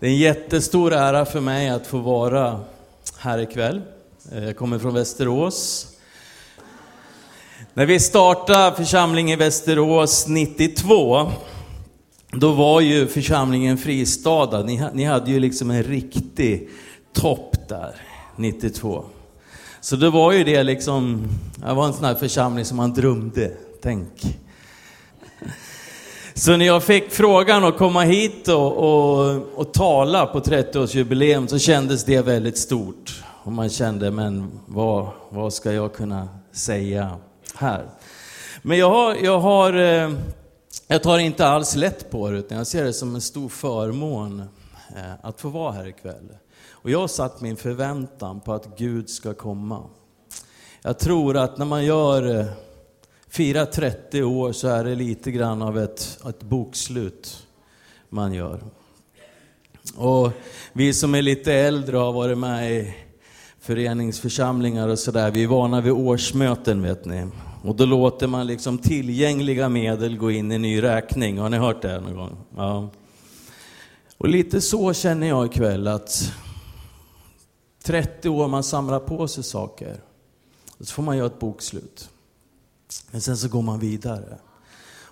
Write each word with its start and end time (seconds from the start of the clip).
Det 0.00 0.06
är 0.06 0.10
en 0.10 0.16
jättestor 0.16 0.92
ära 0.92 1.24
för 1.24 1.40
mig 1.40 1.68
att 1.68 1.86
få 1.86 1.98
vara 1.98 2.60
här 3.18 3.38
ikväll. 3.38 3.82
Eh, 4.32 4.44
jag 4.44 4.56
kommer 4.56 4.78
från 4.78 4.94
Västerås. 4.94 5.86
När 7.74 7.86
vi 7.86 8.00
startade 8.00 8.76
församlingen 8.76 9.38
i 9.38 9.44
Västerås 9.44 10.28
92, 10.28 11.30
då 12.32 12.52
var 12.52 12.80
ju 12.80 13.06
församlingen 13.06 13.78
fristadad. 13.78 14.66
Ni, 14.66 14.88
ni 14.92 15.04
hade 15.04 15.30
ju 15.30 15.40
liksom 15.40 15.70
en 15.70 15.82
riktig 15.82 16.68
topp 17.12 17.56
där, 17.68 17.94
92. 18.36 19.04
Så 19.80 19.96
det 19.96 20.10
var 20.10 20.32
ju 20.32 20.44
det 20.44 20.62
liksom, 20.62 21.28
det 21.56 21.74
var 21.74 21.86
en 21.86 21.92
sån 21.92 22.04
här 22.04 22.14
församling 22.14 22.64
som 22.64 22.76
man 22.76 22.94
drömde, 22.94 23.52
tänk. 23.82 24.38
Så 26.40 26.56
när 26.56 26.66
jag 26.66 26.82
fick 26.82 27.10
frågan 27.10 27.64
att 27.64 27.78
komma 27.78 28.02
hit 28.02 28.48
och, 28.48 28.76
och, 28.76 29.42
och 29.54 29.72
tala 29.72 30.26
på 30.26 30.40
30-årsjubileum 30.40 31.46
så 31.46 31.58
kändes 31.58 32.04
det 32.04 32.22
väldigt 32.22 32.58
stort. 32.58 33.22
Och 33.44 33.52
man 33.52 33.68
kände, 33.68 34.10
men 34.10 34.60
vad, 34.66 35.06
vad 35.28 35.52
ska 35.52 35.72
jag 35.72 35.92
kunna 35.92 36.28
säga 36.52 37.16
här? 37.54 37.86
Men 38.62 38.78
jag 38.78 38.90
har, 38.90 39.14
jag 39.14 39.40
har, 39.40 39.72
eh, 39.72 40.12
jag 40.86 41.02
tar 41.02 41.18
inte 41.18 41.46
alls 41.46 41.76
lätt 41.76 42.10
på 42.10 42.30
det, 42.30 42.38
utan 42.38 42.58
jag 42.58 42.66
ser 42.66 42.84
det 42.84 42.92
som 42.92 43.14
en 43.14 43.20
stor 43.20 43.48
förmån 43.48 44.40
eh, 44.96 45.12
att 45.22 45.40
få 45.40 45.48
vara 45.48 45.72
här 45.72 45.88
ikväll. 45.88 46.28
Och 46.70 46.90
jag 46.90 47.00
har 47.00 47.08
satt 47.08 47.40
min 47.40 47.56
förväntan 47.56 48.40
på 48.40 48.52
att 48.52 48.78
Gud 48.78 49.10
ska 49.10 49.34
komma. 49.34 49.82
Jag 50.82 50.98
tror 50.98 51.36
att 51.36 51.58
när 51.58 51.66
man 51.66 51.84
gör 51.84 52.38
eh, 52.38 52.46
Fira 53.30 53.66
30 53.66 54.22
år 54.22 54.52
så 54.52 54.68
är 54.68 54.84
det 54.84 54.94
lite 54.94 55.30
grann 55.30 55.62
av 55.62 55.78
ett, 55.78 56.18
ett 56.28 56.42
bokslut 56.42 57.46
man 58.08 58.32
gör. 58.32 58.60
Och 59.96 60.30
vi 60.72 60.92
som 60.92 61.14
är 61.14 61.22
lite 61.22 61.52
äldre 61.52 61.98
och 61.98 62.04
har 62.04 62.12
varit 62.12 62.38
med 62.38 62.72
i 62.72 62.94
föreningsförsamlingar 63.60 64.88
och 64.88 64.98
sådär, 64.98 65.30
vi 65.30 65.42
är 65.42 65.46
vana 65.46 65.80
vid 65.80 65.92
årsmöten 65.92 66.82
vet 66.82 67.04
ni. 67.04 67.26
Och 67.62 67.76
då 67.76 67.84
låter 67.84 68.26
man 68.26 68.46
liksom 68.46 68.78
tillgängliga 68.78 69.68
medel 69.68 70.16
gå 70.16 70.30
in 70.30 70.52
i 70.52 70.58
ny 70.58 70.82
räkning. 70.82 71.38
Har 71.38 71.48
ni 71.48 71.56
hört 71.56 71.82
det 71.82 72.00
någon 72.00 72.16
gång? 72.16 72.36
Ja. 72.56 72.88
Och 74.18 74.28
lite 74.28 74.60
så 74.60 74.92
känner 74.92 75.28
jag 75.28 75.46
ikväll 75.46 75.86
att 75.86 76.32
30 77.84 78.28
år 78.28 78.48
man 78.48 78.62
samlar 78.62 79.00
på 79.00 79.28
sig 79.28 79.44
saker. 79.44 80.00
Och 80.78 80.86
så 80.86 80.94
får 80.94 81.02
man 81.02 81.16
göra 81.16 81.26
ett 81.26 81.40
bokslut. 81.40 82.10
Men 83.10 83.20
sen 83.20 83.36
så 83.36 83.48
går 83.48 83.62
man 83.62 83.78
vidare. 83.78 84.38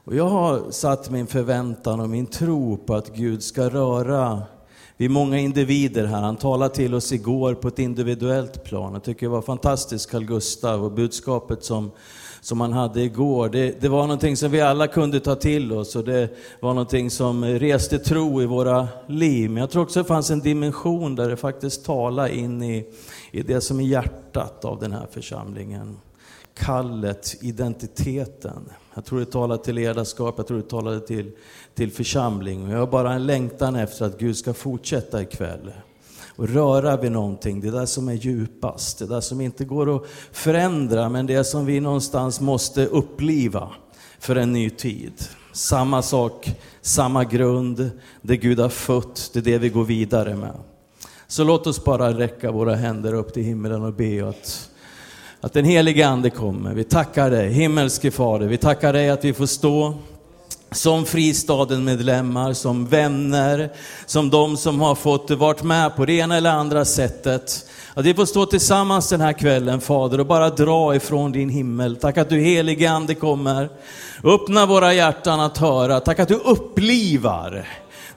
Och 0.05 0.15
jag 0.15 0.29
har 0.29 0.71
satt 0.71 1.11
min 1.11 1.27
förväntan 1.27 2.01
och 2.01 2.11
min 2.11 2.27
tro 2.27 2.77
på 2.77 2.95
att 2.95 3.15
Gud 3.15 3.43
ska 3.43 3.69
röra 3.69 4.43
vi 5.01 5.05
är 5.05 5.09
många 5.09 5.39
individer 5.39 6.07
här. 6.07 6.21
Han 6.21 6.37
talade 6.37 6.75
till 6.75 6.95
oss 6.95 7.13
igår 7.13 7.55
på 7.55 7.69
ett 7.69 7.79
individuellt 7.79 8.65
plan. 8.65 8.93
Jag 8.93 9.05
tycker 9.05 9.27
det 9.27 9.31
var 9.31 9.43
fantastiskt, 9.43 10.11
Carl 10.11 10.25
Gustav, 10.25 10.85
och 10.85 10.93
budskapet 10.93 11.65
som, 11.65 11.91
som 12.41 12.61
han 12.61 12.73
hade 12.73 13.03
igår. 13.03 13.49
Det, 13.49 13.81
det 13.81 13.89
var 13.89 14.03
någonting 14.03 14.37
som 14.37 14.51
vi 14.51 14.61
alla 14.61 14.87
kunde 14.87 15.21
ta 15.21 15.35
till 15.35 15.73
oss 15.73 15.97
och 15.97 16.05
det 16.05 16.29
var 16.61 16.75
någonting 16.75 17.11
som 17.11 17.45
reste 17.45 17.99
tro 17.99 18.43
i 18.43 18.47
våra 18.47 18.89
liv. 19.07 19.51
Men 19.51 19.61
jag 19.61 19.71
tror 19.71 19.83
också 19.83 20.03
det 20.03 20.09
fanns 20.09 20.31
en 20.31 20.41
dimension 20.41 21.15
där 21.15 21.31
det 21.31 21.37
faktiskt 21.37 21.85
talade 21.85 22.37
in 22.37 22.63
i, 22.63 22.87
i 23.31 23.43
det 23.43 23.61
som 23.61 23.81
är 23.81 23.85
hjärtat 23.85 24.65
av 24.65 24.81
den 24.81 24.93
här 24.93 25.07
församlingen 25.11 25.97
kallet, 26.59 27.37
identiteten. 27.41 28.71
Jag 28.95 29.05
tror 29.05 29.21
det 29.21 29.27
talar 29.27 29.57
till 29.57 29.75
ledarskap, 29.75 30.35
jag 30.37 30.47
tror 30.47 30.57
det 30.57 30.69
talar 30.69 31.01
till, 31.01 31.31
till 31.75 31.93
församling. 31.93 32.67
Och 32.67 32.73
jag 32.73 32.79
har 32.79 32.87
bara 32.87 33.13
en 33.13 33.27
längtan 33.27 33.77
efter 33.77 34.05
att 34.05 34.19
Gud 34.19 34.37
ska 34.37 34.55
fortsätta 34.55 35.23
ikväll 35.23 35.73
och 36.37 36.49
röra 36.49 36.97
vid 36.97 37.13
någonting, 37.13 37.61
det 37.61 37.71
där 37.71 37.87
som 37.87 38.09
är 38.09 38.13
djupast, 38.13 38.99
det 38.99 39.07
där 39.07 39.21
som 39.21 39.41
inte 39.41 39.65
går 39.65 39.97
att 39.97 40.03
förändra, 40.33 41.09
men 41.09 41.27
det 41.27 41.45
som 41.45 41.67
vi 41.67 41.81
någonstans 41.81 42.41
måste 42.41 42.87
uppliva 42.87 43.69
för 44.19 44.37
en 44.37 44.53
ny 44.53 44.71
tid. 44.71 45.13
Samma 45.53 46.03
sak, 46.03 46.55
samma 46.83 47.25
grund, 47.25 47.91
det 48.23 48.37
Gud 48.37 48.61
har 48.61 48.69
fött, 48.69 49.31
det 49.33 49.39
är 49.39 49.43
det 49.43 49.59
vi 49.59 49.69
går 49.69 49.85
vidare 49.85 50.37
med. 50.37 50.55
Så 51.27 51.45
låt 51.45 51.67
oss 51.67 51.85
bara 51.85 52.19
räcka 52.19 52.51
våra 52.51 52.75
händer 52.75 53.15
upp 53.15 53.33
till 53.33 53.43
himlen 53.43 53.83
och 53.83 53.95
be 53.95 54.29
att 54.29 54.71
att 55.41 55.53
den 55.53 55.65
helige 55.65 56.09
Ande 56.09 56.31
kommer. 56.31 56.75
Vi 56.75 56.85
tackar 56.85 57.31
dig, 57.31 57.49
himmelske 57.49 58.11
Fader. 58.11 58.47
Vi 58.47 58.57
tackar 58.57 58.93
dig 58.93 59.11
att 59.11 59.25
vi 59.25 59.33
får 59.33 59.47
stå 59.47 59.95
som 60.71 61.05
Fristaden-medlemmar, 61.05 62.53
som 62.53 62.87
vänner, 62.87 63.71
som 64.07 64.31
de 64.31 64.57
som 64.57 64.81
har 64.81 64.95
fått 64.95 65.31
varit 65.31 65.63
med 65.63 65.97
på 65.97 66.05
det 66.05 66.13
ena 66.13 66.37
eller 66.37 66.51
andra 66.51 66.85
sättet. 66.85 67.65
Att 67.95 68.05
vi 68.05 68.15
får 68.15 68.27
stå 68.27 68.47
tillsammans 68.47 69.09
den 69.09 69.21
här 69.21 69.33
kvällen 69.33 69.81
Fader 69.81 70.21
och 70.21 70.27
bara 70.27 70.51
dra 70.51 70.95
ifrån 70.95 71.33
din 71.33 71.49
himmel. 71.49 71.97
Tack 71.97 72.19
att 72.19 72.29
du 72.29 72.41
helige 72.41 72.91
Ande 72.91 73.15
kommer. 73.15 73.69
Öppna 74.25 74.67
våra 74.67 74.95
hjärtan 74.95 75.41
att 75.41 75.59
höra. 75.59 76.01
Tack 76.01 76.19
att 76.19 76.29
du 76.29 76.35
upplivar. 76.35 77.69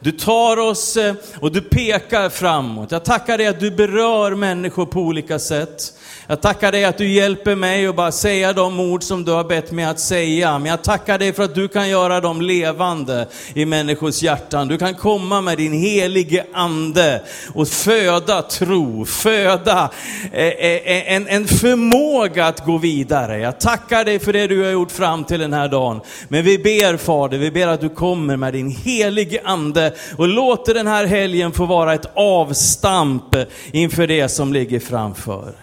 Du 0.03 0.11
tar 0.11 0.57
oss 0.57 0.97
eh, 0.97 1.13
och 1.39 1.51
du 1.51 1.61
pekar 1.61 2.29
framåt. 2.29 2.91
Jag 2.91 3.05
tackar 3.05 3.37
dig 3.37 3.47
att 3.47 3.59
du 3.59 3.71
berör 3.71 4.35
människor 4.35 4.85
på 4.85 4.99
olika 4.99 5.39
sätt. 5.39 5.93
Jag 6.27 6.41
tackar 6.41 6.71
dig 6.71 6.85
att 6.85 6.97
du 6.97 7.07
hjälper 7.07 7.55
mig 7.55 7.87
att 7.87 7.95
bara 7.95 8.11
säga 8.11 8.53
de 8.53 8.79
ord 8.79 9.03
som 9.03 9.25
du 9.25 9.31
har 9.31 9.43
bett 9.43 9.71
mig 9.71 9.85
att 9.85 9.99
säga. 9.99 10.59
Men 10.59 10.69
jag 10.69 10.83
tackar 10.83 11.19
dig 11.19 11.33
för 11.33 11.43
att 11.43 11.55
du 11.55 11.67
kan 11.67 11.89
göra 11.89 12.21
dem 12.21 12.41
levande 12.41 13.27
i 13.53 13.65
människors 13.65 14.23
hjärtan. 14.23 14.67
Du 14.67 14.77
kan 14.77 14.93
komma 14.93 15.41
med 15.41 15.57
din 15.57 15.73
helige 15.73 16.45
ande 16.53 17.21
och 17.53 17.67
föda 17.67 18.41
tro, 18.41 19.05
föda 19.05 19.89
eh, 20.31 20.47
eh, 20.47 21.13
en, 21.13 21.27
en 21.27 21.47
förmåga 21.47 22.45
att 22.45 22.65
gå 22.65 22.77
vidare. 22.77 23.39
Jag 23.39 23.59
tackar 23.59 24.05
dig 24.05 24.19
för 24.19 24.33
det 24.33 24.47
du 24.47 24.63
har 24.63 24.71
gjort 24.71 24.91
fram 24.91 25.23
till 25.23 25.39
den 25.39 25.53
här 25.53 25.67
dagen. 25.67 26.01
Men 26.27 26.43
vi 26.43 26.57
ber 26.57 26.97
Fader, 26.97 27.37
vi 27.37 27.51
ber 27.51 27.67
att 27.67 27.81
du 27.81 27.89
kommer 27.89 28.37
med 28.37 28.53
din 28.53 28.71
helige 28.71 29.41
ande 29.43 29.90
och 30.17 30.27
låter 30.27 30.73
den 30.73 30.87
här 30.87 31.05
helgen 31.05 31.51
få 31.51 31.65
vara 31.65 31.93
ett 31.93 32.09
avstamp 32.13 33.35
inför 33.71 34.07
det 34.07 34.29
som 34.29 34.53
ligger 34.53 34.79
framför. 34.79 35.53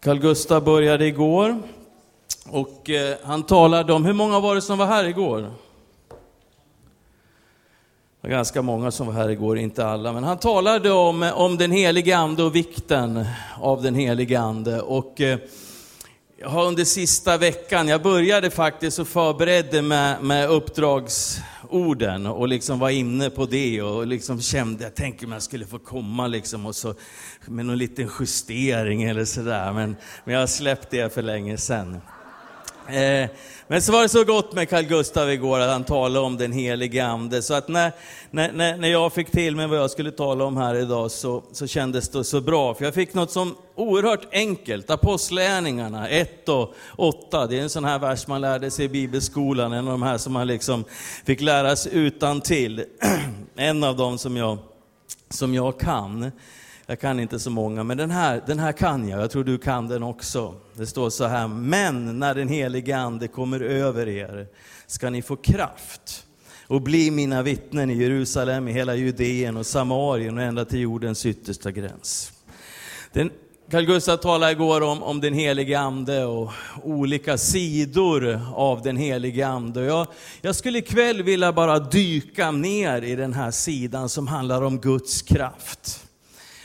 Carl 0.00 0.18
Gustaf 0.18 0.64
började 0.64 1.06
igår 1.06 1.62
och 2.48 2.90
eh, 2.90 3.16
han 3.24 3.42
talade 3.42 3.92
om, 3.92 4.04
hur 4.04 4.12
många 4.12 4.40
var 4.40 4.54
det 4.54 4.62
som 4.62 4.78
var 4.78 4.86
här 4.86 5.04
igår? 5.04 5.40
Det 8.20 8.28
var 8.28 8.30
ganska 8.30 8.62
många 8.62 8.90
som 8.90 9.06
var 9.06 9.14
här 9.14 9.28
igår, 9.28 9.58
inte 9.58 9.86
alla, 9.86 10.12
men 10.12 10.24
han 10.24 10.38
talade 10.38 10.90
om, 10.90 11.30
om 11.34 11.56
den 11.56 11.70
helige 11.70 12.16
ande 12.16 12.42
och 12.42 12.56
vikten 12.56 13.24
av 13.60 13.82
den 13.82 13.94
helige 13.94 14.40
ande. 14.40 14.80
Och, 14.80 15.20
eh, 15.20 15.38
har 16.44 16.66
under 16.66 16.84
sista 16.84 17.38
veckan, 17.38 17.88
jag 17.88 18.02
började 18.02 18.50
faktiskt 18.50 18.98
och 18.98 19.08
förberedde 19.08 19.82
med, 19.82 20.22
med 20.22 20.50
uppdragsorden 20.50 22.26
och 22.26 22.48
liksom 22.48 22.78
var 22.78 22.90
inne 22.90 23.30
på 23.30 23.46
det 23.46 23.82
och 23.82 24.06
liksom 24.06 24.40
kände, 24.40 24.84
jag 24.84 24.94
tänkte 24.94 25.26
om 25.26 25.32
jag 25.32 25.42
skulle 25.42 25.66
få 25.66 25.78
komma 25.78 26.26
liksom 26.26 26.66
och 26.66 26.74
så 26.74 26.94
med 27.46 27.66
någon 27.66 27.78
liten 27.78 28.10
justering 28.20 29.02
eller 29.02 29.24
sådär. 29.24 29.72
Men, 29.72 29.96
men 30.24 30.34
jag 30.34 30.40
har 30.40 30.46
släppt 30.46 30.90
det 30.90 31.14
för 31.14 31.22
länge 31.22 31.56
sedan. 31.56 32.00
Eh, 32.88 33.30
men 33.66 33.82
så 33.82 33.92
var 33.92 34.02
det 34.02 34.08
så 34.08 34.24
gott 34.24 34.52
med 34.52 34.68
Carl 34.68 34.84
Gustav 34.84 35.30
igår 35.30 35.60
att 35.60 35.70
han 35.70 35.84
talade 35.84 36.26
om 36.26 36.36
den 36.36 36.52
helige 36.52 37.06
Ande. 37.06 37.42
Så 37.42 37.54
att 37.54 37.68
när, 37.68 37.92
när, 38.30 38.76
när 38.76 38.88
jag 38.88 39.12
fick 39.12 39.30
till 39.30 39.56
mig 39.56 39.66
vad 39.66 39.78
jag 39.78 39.90
skulle 39.90 40.10
tala 40.10 40.44
om 40.44 40.56
här 40.56 40.74
idag 40.74 41.10
så, 41.10 41.42
så 41.52 41.66
kändes 41.66 42.08
det 42.08 42.24
så 42.24 42.40
bra. 42.40 42.74
För 42.74 42.84
jag 42.84 42.94
fick 42.94 43.14
något 43.14 43.30
som 43.30 43.56
oerhört 43.74 44.26
enkelt, 44.32 44.90
Apostlärningarna 44.90 46.08
1 46.08 46.48
och 46.48 46.74
8. 46.96 47.46
Det 47.46 47.58
är 47.58 47.62
en 47.62 47.70
sån 47.70 47.84
här 47.84 47.98
vers 47.98 48.26
man 48.26 48.40
lärde 48.40 48.70
sig 48.70 48.84
i 48.84 48.88
bibelskolan, 48.88 49.72
en 49.72 49.88
av 49.88 49.92
de 49.92 50.02
här 50.02 50.18
som 50.18 50.32
man 50.32 50.46
liksom 50.46 50.84
fick 51.24 51.40
lära 51.40 51.76
sig 51.76 51.92
utan 51.94 52.40
till. 52.40 52.84
En 53.56 53.84
av 53.84 53.96
dem 53.96 54.18
som 54.18 54.36
jag, 54.36 54.58
som 55.30 55.54
jag 55.54 55.80
kan. 55.80 56.32
Jag 56.90 57.00
kan 57.00 57.20
inte 57.20 57.38
så 57.38 57.50
många, 57.50 57.84
men 57.84 57.96
den 57.96 58.10
här, 58.10 58.42
den 58.46 58.58
här 58.58 58.72
kan 58.72 59.08
jag. 59.08 59.20
Jag 59.20 59.30
tror 59.30 59.44
du 59.44 59.58
kan 59.58 59.88
den 59.88 60.02
också. 60.02 60.54
Det 60.74 60.86
står 60.86 61.10
så 61.10 61.24
här, 61.24 61.48
men 61.48 62.18
när 62.18 62.34
den 62.34 62.48
helige 62.48 62.96
Ande 62.98 63.28
kommer 63.28 63.60
över 63.60 64.08
er 64.08 64.46
ska 64.86 65.10
ni 65.10 65.22
få 65.22 65.36
kraft 65.36 66.26
och 66.66 66.82
bli 66.82 67.10
mina 67.10 67.42
vittnen 67.42 67.90
i 67.90 68.02
Jerusalem, 68.02 68.68
i 68.68 68.72
hela 68.72 68.94
Judeen 68.94 69.56
och 69.56 69.66
Samarien 69.66 70.38
och 70.38 70.44
ända 70.44 70.64
till 70.64 70.80
jordens 70.80 71.26
yttersta 71.26 71.70
gräns. 71.70 72.32
Den, 73.12 73.30
Carl 73.70 73.84
Gustaf 73.84 74.20
talade 74.20 74.52
igår 74.52 74.80
om, 74.80 75.02
om 75.02 75.20
den 75.20 75.34
helige 75.34 75.78
Ande 75.78 76.24
och 76.24 76.50
olika 76.82 77.38
sidor 77.38 78.40
av 78.54 78.82
den 78.82 78.96
helige 78.96 79.46
Ande. 79.46 79.84
Jag, 79.84 80.06
jag 80.40 80.56
skulle 80.56 80.78
ikväll 80.78 81.22
vilja 81.22 81.52
bara 81.52 81.78
dyka 81.78 82.50
ner 82.50 83.02
i 83.02 83.16
den 83.16 83.32
här 83.32 83.50
sidan 83.50 84.08
som 84.08 84.26
handlar 84.26 84.62
om 84.62 84.78
Guds 84.78 85.22
kraft. 85.22 86.06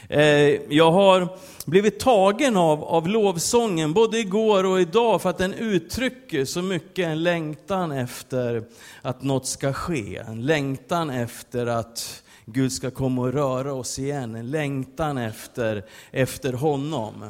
Eh, 0.10 0.24
jag 0.70 0.92
har 0.92 1.38
blivit 1.66 2.00
tagen 2.00 2.58
av, 2.58 2.84
av 2.84 3.08
lovsången 3.08 3.94
både 3.94 4.20
igår 4.20 4.64
och 4.64 4.82
idag 4.82 5.22
för 5.22 5.30
att 5.30 5.38
den 5.38 5.54
uttrycker 5.54 6.46
så 6.46 6.62
mycket 6.62 7.08
en 7.08 7.24
längtan 7.24 7.92
efter 7.92 8.64
att 9.02 9.24
något 9.24 9.48
ska 9.48 9.74
ske. 9.74 10.18
En 10.18 10.46
längtan 10.46 11.10
efter 11.10 11.66
att 11.66 12.24
Gud 12.46 12.72
ska 12.72 12.92
komma 12.92 13.22
och 13.22 13.34
röra 13.34 13.74
oss 13.74 14.00
igen, 14.00 14.36
en 14.36 14.52
längtan 14.52 15.18
efter, 15.18 15.86
efter 16.12 16.54
honom. 16.54 17.24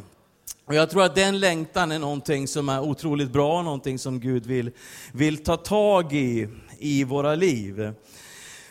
Och 0.65 0.75
jag 0.75 0.89
tror 0.89 1.03
att 1.03 1.15
den 1.15 1.39
längtan 1.39 1.91
är 1.91 1.99
någonting 1.99 2.47
som 2.47 2.69
är 2.69 2.81
otroligt 2.81 3.29
bra, 3.29 3.61
någonting 3.61 3.99
som 3.99 4.19
Gud 4.19 4.45
vill, 4.45 4.71
vill 5.11 5.43
ta 5.43 5.57
tag 5.57 6.13
i, 6.13 6.47
i 6.79 7.03
våra 7.03 7.35
liv. 7.35 7.93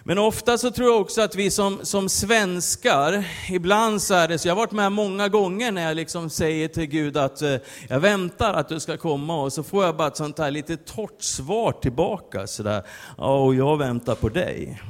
Men 0.07 0.19
ofta 0.19 0.59
så 0.59 0.71
tror 0.71 0.89
jag 0.89 1.01
också 1.01 1.23
att 1.23 1.35
vi 1.35 1.51
som, 1.51 1.79
som 1.83 2.09
svenskar, 2.09 3.25
ibland 3.51 4.03
så 4.03 4.15
är 4.15 4.29
det 4.29 4.39
så, 4.39 4.49
jag 4.49 4.55
har 4.55 4.63
varit 4.63 4.73
med 4.73 4.93
många 4.93 5.29
gånger 5.29 5.73
när 5.73 5.83
jag 5.83 5.97
liksom 5.97 6.31
säger 6.31 6.69
till 6.69 6.87
Gud 6.87 7.17
att 7.17 7.43
eh, 7.43 7.57
jag 7.89 8.01
väntar 8.01 8.55
att 8.55 8.69
du 8.69 8.81
ska 8.81 8.97
komma 8.97 9.43
och 9.43 9.53
så 9.53 9.63
får 9.63 9.85
jag 9.85 9.97
bara 9.97 10.09
ett 10.09 10.17
sånt 10.17 10.39
här 10.39 10.51
lite 10.51 10.77
torrt 10.77 11.23
svar 11.23 11.73
tillbaka 11.73 12.47
sådär, 12.47 12.83
ja 13.17 13.45
och 13.45 13.55
jag 13.55 13.77
väntar 13.77 14.15
på 14.15 14.29
dig. 14.29 14.83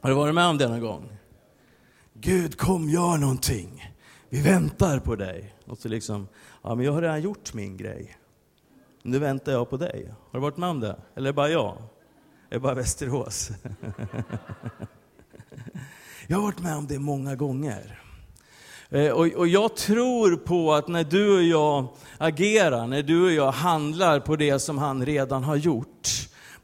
Har 0.00 0.10
du 0.10 0.16
varit 0.16 0.34
med 0.34 0.46
om 0.46 0.58
det 0.58 0.68
någon 0.68 0.80
gång? 0.80 1.18
Gud 2.14 2.58
kom 2.58 2.88
gör 2.88 3.16
någonting, 3.16 3.92
vi 4.28 4.42
väntar 4.42 4.98
på 4.98 5.16
dig. 5.16 5.54
Och 5.66 5.78
så 5.78 5.88
liksom, 5.88 6.28
ja 6.62 6.74
men 6.74 6.84
jag 6.84 6.92
har 6.92 7.02
redan 7.02 7.20
gjort 7.20 7.54
min 7.54 7.76
grej. 7.76 8.16
Nu 9.02 9.18
väntar 9.18 9.52
jag 9.52 9.70
på 9.70 9.76
dig. 9.76 10.14
Har 10.30 10.38
du 10.38 10.42
varit 10.42 10.56
med 10.56 10.68
om 10.68 10.80
det? 10.80 10.96
Eller 11.16 11.32
bara 11.32 11.48
jag? 11.48 11.76
Det 12.48 12.54
är 12.54 12.58
bara 12.58 12.74
Västerås. 12.74 13.50
jag 16.26 16.36
har 16.36 16.42
varit 16.42 16.60
med 16.60 16.76
om 16.76 16.86
det 16.86 16.98
många 16.98 17.36
gånger. 17.36 18.02
Eh, 18.90 19.10
och, 19.10 19.48
jag 19.48 19.76
tror 19.76 20.36
på 20.36 20.74
att 20.74 20.88
när 20.88 21.04
du 21.04 21.36
och 21.36 21.42
jag 21.42 21.88
agerar, 22.18 22.86
när 22.86 23.02
du 23.02 23.24
och 23.24 23.32
jag 23.32 23.52
handlar 23.52 24.20
på 24.20 24.36
det 24.36 24.58
som 24.58 24.78
han 24.78 25.06
redan 25.06 25.44
har 25.44 25.56
gjort, 25.56 26.08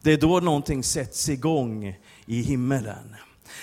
det 0.01 0.13
är 0.13 0.17
då 0.17 0.41
någonting 0.41 0.83
sätts 0.83 1.29
igång 1.29 1.97
i 2.27 2.43
himmelen. 2.43 3.17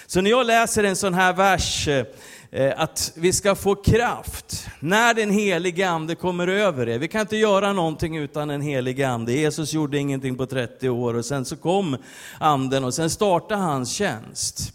Så 0.08 0.22
när 0.22 0.30
jag 0.30 0.46
läser 0.46 0.84
en 0.84 0.96
sån 0.96 1.14
här 1.14 1.34
vers, 1.34 1.88
eh, 1.88 2.06
Eh, 2.54 2.74
att 2.78 3.12
vi 3.16 3.34
ska 3.34 3.56
få 3.56 3.76
kraft 3.76 4.68
när 4.80 5.14
den 5.14 5.30
helige 5.30 5.90
Ande 5.90 6.16
kommer 6.16 6.48
över 6.48 6.90
er. 6.90 7.00
Vi 7.00 7.08
kan 7.08 7.22
inte 7.22 7.38
göra 7.38 7.74
någonting 7.74 8.18
utan 8.18 8.48
den 8.48 8.62
helige 8.62 9.10
Ande. 9.10 9.34
Jesus 9.34 9.74
gjorde 9.74 9.98
ingenting 9.98 10.38
på 10.38 10.46
30 10.46 10.90
år 10.90 11.14
och 11.14 11.26
sen 11.26 11.46
så 11.46 11.56
kom 11.56 11.98
Anden 12.40 12.84
och 12.84 12.94
sen 12.94 13.10
startade 13.10 13.62
hans 13.62 13.92
tjänst. 13.92 14.74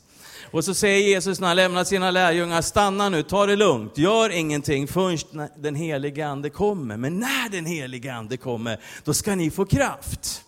Och 0.51 0.65
så 0.65 0.75
säger 0.75 1.09
Jesus 1.09 1.41
när 1.41 1.49
han 1.49 1.57
lämnar 1.57 1.85
sina 1.85 2.11
lärjungar, 2.11 2.63
stanna 2.63 3.09
nu, 3.09 3.23
ta 3.23 3.47
det 3.47 3.57
lugnt, 3.57 3.99
gör 3.99 4.31
ingenting 4.31 4.89
förrän 4.89 5.49
den 5.57 5.75
helige 5.75 6.27
Ande 6.27 6.51
kommer. 6.51 6.97
Men 6.97 7.19
när 7.19 7.49
den 7.51 7.67
helige 7.67 8.15
Ande 8.15 8.37
kommer, 8.37 8.81
då 9.05 9.15
ska 9.15 9.35
ni 9.35 9.51
få 9.51 9.65
kraft. 9.65 10.45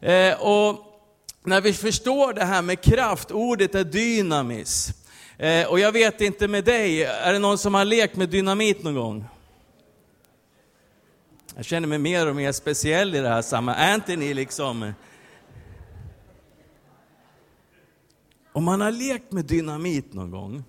Eh, 0.00 0.42
och 0.42 0.78
när 1.44 1.60
vi 1.60 1.72
förstår 1.72 2.32
det 2.32 2.44
här 2.44 2.62
med 2.62 2.80
kraft, 2.80 3.30
ordet 3.30 3.74
är 3.74 3.84
dynamis. 3.84 4.92
Eh, 5.38 5.66
och 5.66 5.80
jag 5.80 5.92
vet 5.92 6.20
inte 6.20 6.48
med 6.48 6.64
dig, 6.64 7.04
är 7.04 7.32
det 7.32 7.38
någon 7.38 7.58
som 7.58 7.74
har 7.74 7.84
lekt 7.84 8.16
med 8.16 8.28
dynamit 8.28 8.82
någon 8.82 8.94
gång? 8.94 9.24
Jag 11.56 11.64
känner 11.64 11.88
mig 11.88 11.98
mer 11.98 12.26
och 12.26 12.36
mer 12.36 12.52
speciell 12.52 13.14
i 13.14 13.20
det 13.20 13.28
här 13.28 13.42
sammanhanget. 13.42 13.90
Är 13.90 13.94
inte 13.94 14.16
ni 14.16 14.34
liksom... 14.34 14.92
Om 18.52 18.64
man 18.64 18.80
har 18.80 18.90
lekt 18.90 19.32
med 19.32 19.44
dynamit 19.44 20.12
någon 20.12 20.30
gång, 20.30 20.64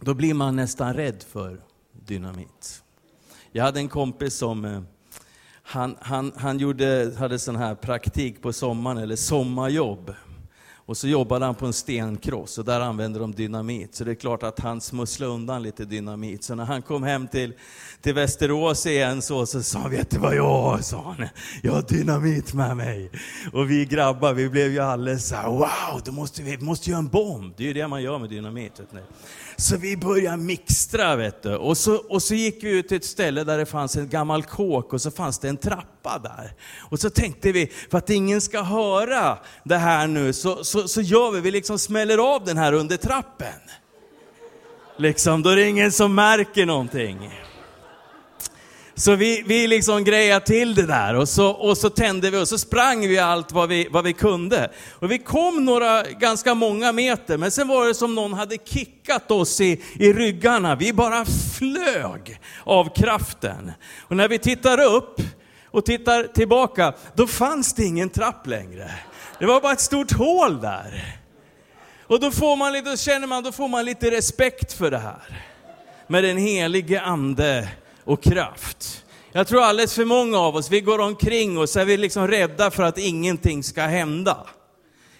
då 0.00 0.14
blir 0.14 0.34
man 0.34 0.56
nästan 0.56 0.94
rädd 0.94 1.24
för 1.28 1.60
dynamit. 1.92 2.82
Jag 3.52 3.64
hade 3.64 3.80
en 3.80 3.88
kompis 3.88 4.34
som 4.34 4.64
eh, 4.64 4.82
han, 5.62 5.96
han, 6.00 6.32
han 6.36 6.58
gjorde, 6.58 7.14
hade 7.18 7.38
sån 7.38 7.56
här 7.56 7.74
praktik 7.74 8.42
på 8.42 8.52
sommaren, 8.52 8.98
eller 8.98 9.16
sommarjobb. 9.16 10.14
Och 10.90 10.96
så 10.96 11.08
jobbade 11.08 11.44
han 11.44 11.54
på 11.54 11.66
en 11.66 11.72
stenkross 11.72 12.58
och 12.58 12.64
där 12.64 12.80
använde 12.80 13.18
de 13.18 13.32
dynamit. 13.32 13.94
Så 13.94 14.04
det 14.04 14.10
är 14.10 14.14
klart 14.14 14.42
att 14.42 14.60
han 14.60 14.80
smusslade 14.80 15.32
undan 15.32 15.62
lite 15.62 15.84
dynamit. 15.84 16.44
Så 16.44 16.54
när 16.54 16.64
han 16.64 16.82
kom 16.82 17.02
hem 17.02 17.28
till, 17.28 17.54
till 18.00 18.14
Västerås 18.14 18.86
igen 18.86 19.22
så, 19.22 19.46
så 19.46 19.62
sa 19.62 19.78
han, 19.78 19.90
vet 19.90 20.10
du 20.10 20.18
vad 20.18 20.34
jag 20.34 20.62
har? 20.62 20.78
Sa 20.78 21.14
han. 21.18 21.28
Jag 21.62 21.72
har 21.72 21.82
dynamit 21.82 22.54
med 22.54 22.76
mig. 22.76 23.10
Och 23.52 23.70
vi 23.70 23.84
grabbar, 23.84 24.32
vi 24.32 24.48
blev 24.48 24.72
ju 24.72 24.78
alldeles 24.78 25.28
så 25.28 25.34
här, 25.34 25.48
wow, 25.48 26.02
då 26.04 26.12
måste 26.12 26.42
vi, 26.42 26.56
vi 26.56 26.64
måste 26.64 26.90
göra 26.90 26.98
en 26.98 27.08
bomb. 27.08 27.54
Det 27.56 27.62
är 27.62 27.66
ju 27.66 27.72
det 27.72 27.88
man 27.88 28.02
gör 28.02 28.18
med 28.18 28.30
dynamit. 28.30 28.80
Vet 28.80 28.92
ni. 28.92 29.00
Så 29.60 29.76
vi 29.76 29.96
började 29.96 30.36
mixtra, 30.36 31.16
vet 31.16 31.42
du. 31.42 31.56
Och 31.56 31.78
så, 31.78 31.96
och 31.96 32.22
så 32.22 32.34
gick 32.34 32.64
vi 32.64 32.78
ut 32.78 32.88
till 32.88 32.96
ett 32.96 33.04
ställe 33.04 33.44
där 33.44 33.58
det 33.58 33.66
fanns 33.66 33.96
en 33.96 34.08
gammal 34.08 34.42
kåk 34.42 34.92
och 34.92 35.00
så 35.00 35.10
fanns 35.10 35.38
det 35.38 35.48
en 35.48 35.56
trappa 35.56 36.18
där. 36.18 36.52
Och 36.90 37.00
så 37.00 37.10
tänkte 37.10 37.52
vi, 37.52 37.72
för 37.90 37.98
att 37.98 38.10
ingen 38.10 38.40
ska 38.40 38.62
höra 38.62 39.38
det 39.64 39.76
här 39.76 40.06
nu, 40.06 40.32
så, 40.32 40.64
så, 40.64 40.88
så 40.88 41.00
gör 41.00 41.30
vi, 41.30 41.40
vi 41.40 41.50
liksom 41.50 41.78
smäller 41.78 42.34
av 42.34 42.44
den 42.44 42.58
här 42.58 42.72
under 42.72 42.96
trappen. 42.96 43.60
Liksom, 44.96 45.42
då 45.42 45.50
är 45.50 45.56
det 45.56 45.68
ingen 45.68 45.92
som 45.92 46.14
märker 46.14 46.66
någonting. 46.66 47.30
Så 49.00 49.16
vi, 49.16 49.42
vi 49.46 49.66
liksom 49.66 50.04
grejade 50.04 50.46
till 50.46 50.74
det 50.74 50.86
där 50.86 51.14
och 51.14 51.28
så, 51.28 51.50
och 51.50 51.78
så 51.78 51.90
tände 51.90 52.30
vi 52.30 52.38
och 52.38 52.48
så 52.48 52.58
sprang 52.58 53.08
vi 53.08 53.18
allt 53.18 53.52
vad 53.52 53.68
vi, 53.68 53.88
vad 53.90 54.04
vi 54.04 54.12
kunde. 54.12 54.70
Och 54.98 55.10
vi 55.10 55.18
kom 55.18 55.64
några, 55.64 56.02
ganska 56.02 56.54
många 56.54 56.92
meter, 56.92 57.36
men 57.36 57.50
sen 57.50 57.68
var 57.68 57.86
det 57.86 57.94
som 57.94 58.14
någon 58.14 58.32
hade 58.32 58.56
kickat 58.64 59.30
oss 59.30 59.60
i, 59.60 59.82
i 59.94 60.12
ryggarna. 60.12 60.74
Vi 60.74 60.92
bara 60.92 61.24
flög 61.58 62.40
av 62.64 62.94
kraften. 62.94 63.72
Och 64.00 64.16
när 64.16 64.28
vi 64.28 64.38
tittar 64.38 64.80
upp 64.80 65.20
och 65.70 65.84
tittar 65.84 66.24
tillbaka, 66.24 66.92
då 67.14 67.26
fanns 67.26 67.74
det 67.74 67.84
ingen 67.84 68.10
trapp 68.10 68.46
längre. 68.46 68.90
Det 69.38 69.46
var 69.46 69.60
bara 69.60 69.72
ett 69.72 69.80
stort 69.80 70.12
hål 70.12 70.60
där. 70.60 71.18
Och 72.06 72.20
då, 72.20 72.30
får 72.30 72.56
man, 72.56 72.84
då 72.84 72.96
känner 72.96 73.26
man, 73.26 73.42
då 73.42 73.52
får 73.52 73.68
man 73.68 73.84
lite 73.84 74.10
respekt 74.10 74.72
för 74.72 74.90
det 74.90 74.98
här. 74.98 75.22
Med 76.06 76.24
den 76.24 76.36
helige 76.36 77.00
ande 77.00 77.68
och 78.04 78.22
kraft. 78.22 79.04
Jag 79.32 79.46
tror 79.46 79.62
alldeles 79.62 79.94
för 79.94 80.04
många 80.04 80.38
av 80.38 80.56
oss, 80.56 80.70
vi 80.70 80.80
går 80.80 80.98
omkring 80.98 81.58
och 81.58 81.68
så 81.68 81.80
är 81.80 81.84
vi 81.84 81.96
liksom 81.96 82.28
rädda 82.28 82.70
för 82.70 82.82
att 82.82 82.98
ingenting 82.98 83.62
ska 83.62 83.82
hända. 83.82 84.46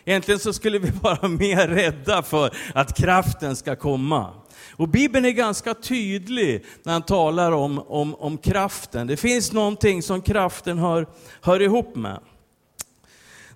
Egentligen 0.05 0.41
så 0.41 0.53
skulle 0.53 0.79
vi 0.79 0.91
vara 1.03 1.29
mer 1.29 1.69
rädda 1.69 2.23
för 2.23 2.57
att 2.75 2.97
kraften 2.97 3.57
ska 3.57 3.77
komma. 3.77 4.31
Och 4.77 4.89
Bibeln 4.89 5.25
är 5.25 5.31
ganska 5.31 5.75
tydlig 5.75 6.65
när 6.83 6.93
han 6.93 7.03
talar 7.03 7.53
om, 7.53 7.79
om, 7.79 8.15
om 8.15 8.39
kraften. 8.39 9.07
Det 9.07 9.17
finns 9.17 9.53
någonting 9.53 10.03
som 10.03 10.23
kraften 10.23 10.79
hör, 10.79 11.07
hör 11.41 11.63
ihop 11.63 11.97
med. 11.97 12.21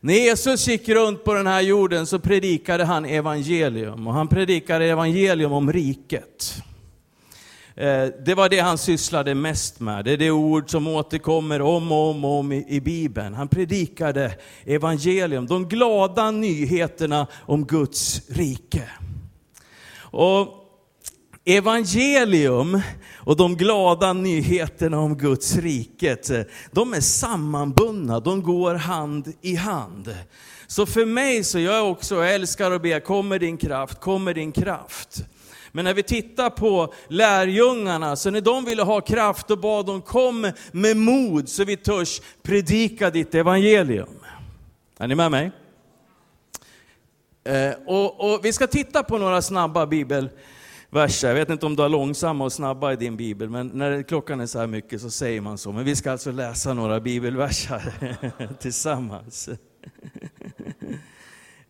När 0.01 0.15
Jesus 0.15 0.69
gick 0.69 0.89
runt 0.89 1.25
på 1.25 1.35
den 1.35 1.47
här 1.47 1.61
jorden 1.61 2.07
så 2.07 2.19
predikade 2.19 2.85
han 2.85 3.05
evangelium. 3.05 4.07
Och 4.07 4.15
han 4.15 4.29
predikade 4.29 4.85
evangelium 4.85 5.53
om 5.53 5.73
riket. 5.73 6.55
Eh, 7.77 8.09
det 8.25 8.35
var 8.35 8.49
det 8.49 8.59
han 8.59 8.79
sysslade 8.79 9.35
mest 9.35 9.81
med. 9.81 10.05
Det 10.05 10.13
är 10.13 10.17
det 10.17 10.31
ord 10.31 10.71
som 10.71 10.87
återkommer 10.87 11.63
om 11.63 11.93
och 11.93 12.11
om, 12.11 12.25
och 12.25 12.39
om 12.39 12.53
i, 12.53 12.81
Bibeln. 12.81 13.35
Han 13.35 13.49
predikade 13.49 14.35
evangelium, 14.65 15.47
de 15.47 15.69
glada 15.69 16.31
nyheterna 16.31 17.27
om 17.35 17.67
Guds 17.67 18.23
rike. 18.29 18.83
Och 19.99 20.49
evangelium 21.45 22.81
och 23.17 23.37
de 23.37 23.57
glada 23.57 24.13
nyheterna 24.13 24.99
om 24.99 25.19
Guds 25.19 25.57
riket, 25.57 26.31
de 26.71 26.95
är 26.95 27.01
sammanbundna, 27.01 28.21
de 28.21 28.43
går 28.43 28.75
hand 28.75 29.33
i 29.43 29.55
hand. 29.55 30.15
Så 30.67 30.87
för 30.87 31.07
mig 31.07 31.45
så 31.45 31.59
jag 31.59 31.91
också 31.91 32.25
älskar 32.25 32.71
att 32.71 32.83
be, 32.83 33.01
kommer 33.01 33.39
din 33.39 33.57
kraft, 33.57 34.01
kommer 34.01 34.35
din 34.35 34.53
kraft. 34.53 35.25
Men 35.77 35.85
när 35.85 35.95
vi 35.95 36.03
tittar 36.03 36.51
på 36.51 36.93
lärjungarna, 37.09 38.17
så 38.17 38.31
när 38.31 38.41
de 38.41 38.65
ville 38.65 38.83
ha 38.83 39.01
kraft, 39.01 39.49
då 39.49 39.57
bad 39.57 39.87
de 39.87 40.03
kom 40.03 40.53
med 40.73 40.97
mod 40.97 41.49
så 41.49 41.65
vi 41.65 41.77
törs 41.77 42.21
predika 42.43 43.11
ditt 43.11 43.35
evangelium. 43.35 44.19
Är 44.99 45.09
ni 45.09 45.15
med 45.15 45.31
mig? 45.31 45.51
Eh, 47.45 47.75
och, 47.87 48.35
och 48.35 48.45
vi 48.45 48.53
ska 48.53 48.67
titta 48.67 49.03
på 49.03 49.19
några 49.19 49.43
snabba 49.43 49.87
bibelverser. 49.87 51.29
Jag 51.29 51.35
vet 51.35 51.51
inte 51.51 51.67
om 51.67 51.77
du 51.77 51.83
har 51.83 51.89
långsamma 51.89 52.45
och 52.45 52.53
snabba 52.53 52.93
i 52.93 52.97
din 52.97 53.17
bibel, 53.17 53.51
men 53.51 53.67
när 53.67 54.03
klockan 54.03 54.41
är 54.41 54.47
så 54.47 54.59
här 54.59 54.67
mycket 54.67 55.01
så 55.01 55.11
säger 55.11 55.41
man 55.41 55.59
så. 55.59 55.73
Men 55.73 55.85
vi 55.85 55.97
ska 55.97 56.13
alltså 56.13 56.31
läsa 56.31 56.75
några 56.75 57.01
bibelverser 57.01 57.95
tillsammans. 58.61 59.49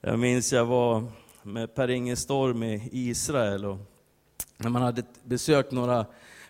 Jag 0.00 0.18
minns 0.18 0.52
jag 0.52 0.64
var 0.64 1.04
med 1.42 1.74
Per-Inge 1.74 2.16
Storm 2.16 2.62
i 2.62 2.88
Israel 2.92 3.64
och 3.64 3.93
när 4.64 4.70
man 4.70 4.82
hade 4.82 5.02
besökt 5.24 5.72
några 5.72 6.06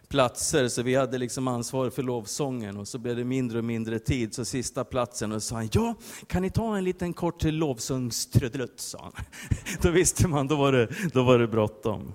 platser, 0.08 0.68
så 0.68 0.82
vi 0.82 0.94
hade 0.94 1.18
liksom 1.18 1.48
ansvar 1.48 1.90
för 1.90 2.02
lovsången 2.02 2.76
och 2.76 2.88
så 2.88 2.98
blev 2.98 3.16
det 3.16 3.24
mindre 3.24 3.58
och 3.58 3.64
mindre 3.64 3.98
tid, 3.98 4.34
så 4.34 4.44
sista 4.44 4.84
platsen 4.84 5.32
och 5.32 5.42
sa 5.42 5.54
han, 5.54 5.68
ja, 5.72 5.94
kan 6.26 6.42
ni 6.42 6.50
ta 6.50 6.76
en 6.76 6.84
liten 6.84 7.12
kort 7.12 7.40
till 7.40 7.56
lovsångstrudelutt, 7.56 8.80
sa 8.80 8.98
han. 9.02 9.24
Då 9.82 9.90
visste 9.90 10.28
man, 10.28 10.48
då 10.48 10.56
var 10.56 10.72
det, 10.72 10.88
då 11.12 11.22
var 11.22 11.38
det 11.38 11.48
bråttom. 11.48 12.12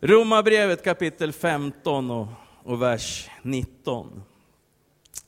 Romarbrevet 0.00 0.84
kapitel 0.84 1.32
15 1.32 2.10
och, 2.10 2.26
och 2.64 2.82
vers 2.82 3.30
19. 3.42 4.22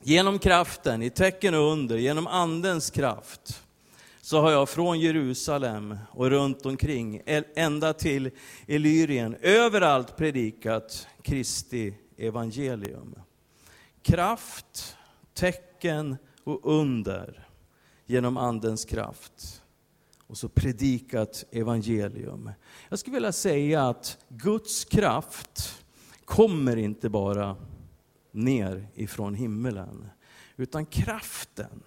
Genom 0.01 0.39
kraften, 0.39 1.01
i 1.01 1.09
tecken 1.09 1.53
och 1.53 1.71
under, 1.71 1.97
genom 1.97 2.27
andens 2.27 2.89
kraft, 2.89 3.64
så 4.25 4.41
har 4.41 4.51
jag 4.51 4.69
från 4.69 4.99
Jerusalem 4.99 5.97
och 6.11 6.29
runt 6.29 6.65
omkring, 6.65 7.21
ända 7.55 7.93
till 7.93 8.31
Illyrien, 8.67 9.35
överallt 9.41 10.17
predikat 10.17 11.07
Kristi 11.21 11.97
evangelium. 12.17 13.15
Kraft, 14.01 14.97
tecken 15.33 16.17
och 16.43 16.59
under 16.63 17.47
genom 18.05 18.37
Andens 18.37 18.85
kraft. 18.85 19.61
Och 20.27 20.37
så 20.37 20.49
predikat 20.49 21.45
evangelium. 21.51 22.51
Jag 22.89 22.99
skulle 22.99 23.13
vilja 23.13 23.31
säga 23.31 23.87
att 23.87 24.17
Guds 24.29 24.85
kraft 24.85 25.83
kommer 26.25 26.77
inte 26.77 27.09
bara 27.09 27.55
ner 28.31 28.87
ifrån 28.95 29.35
himmelen, 29.35 30.09
utan 30.57 30.85
kraften 30.85 31.83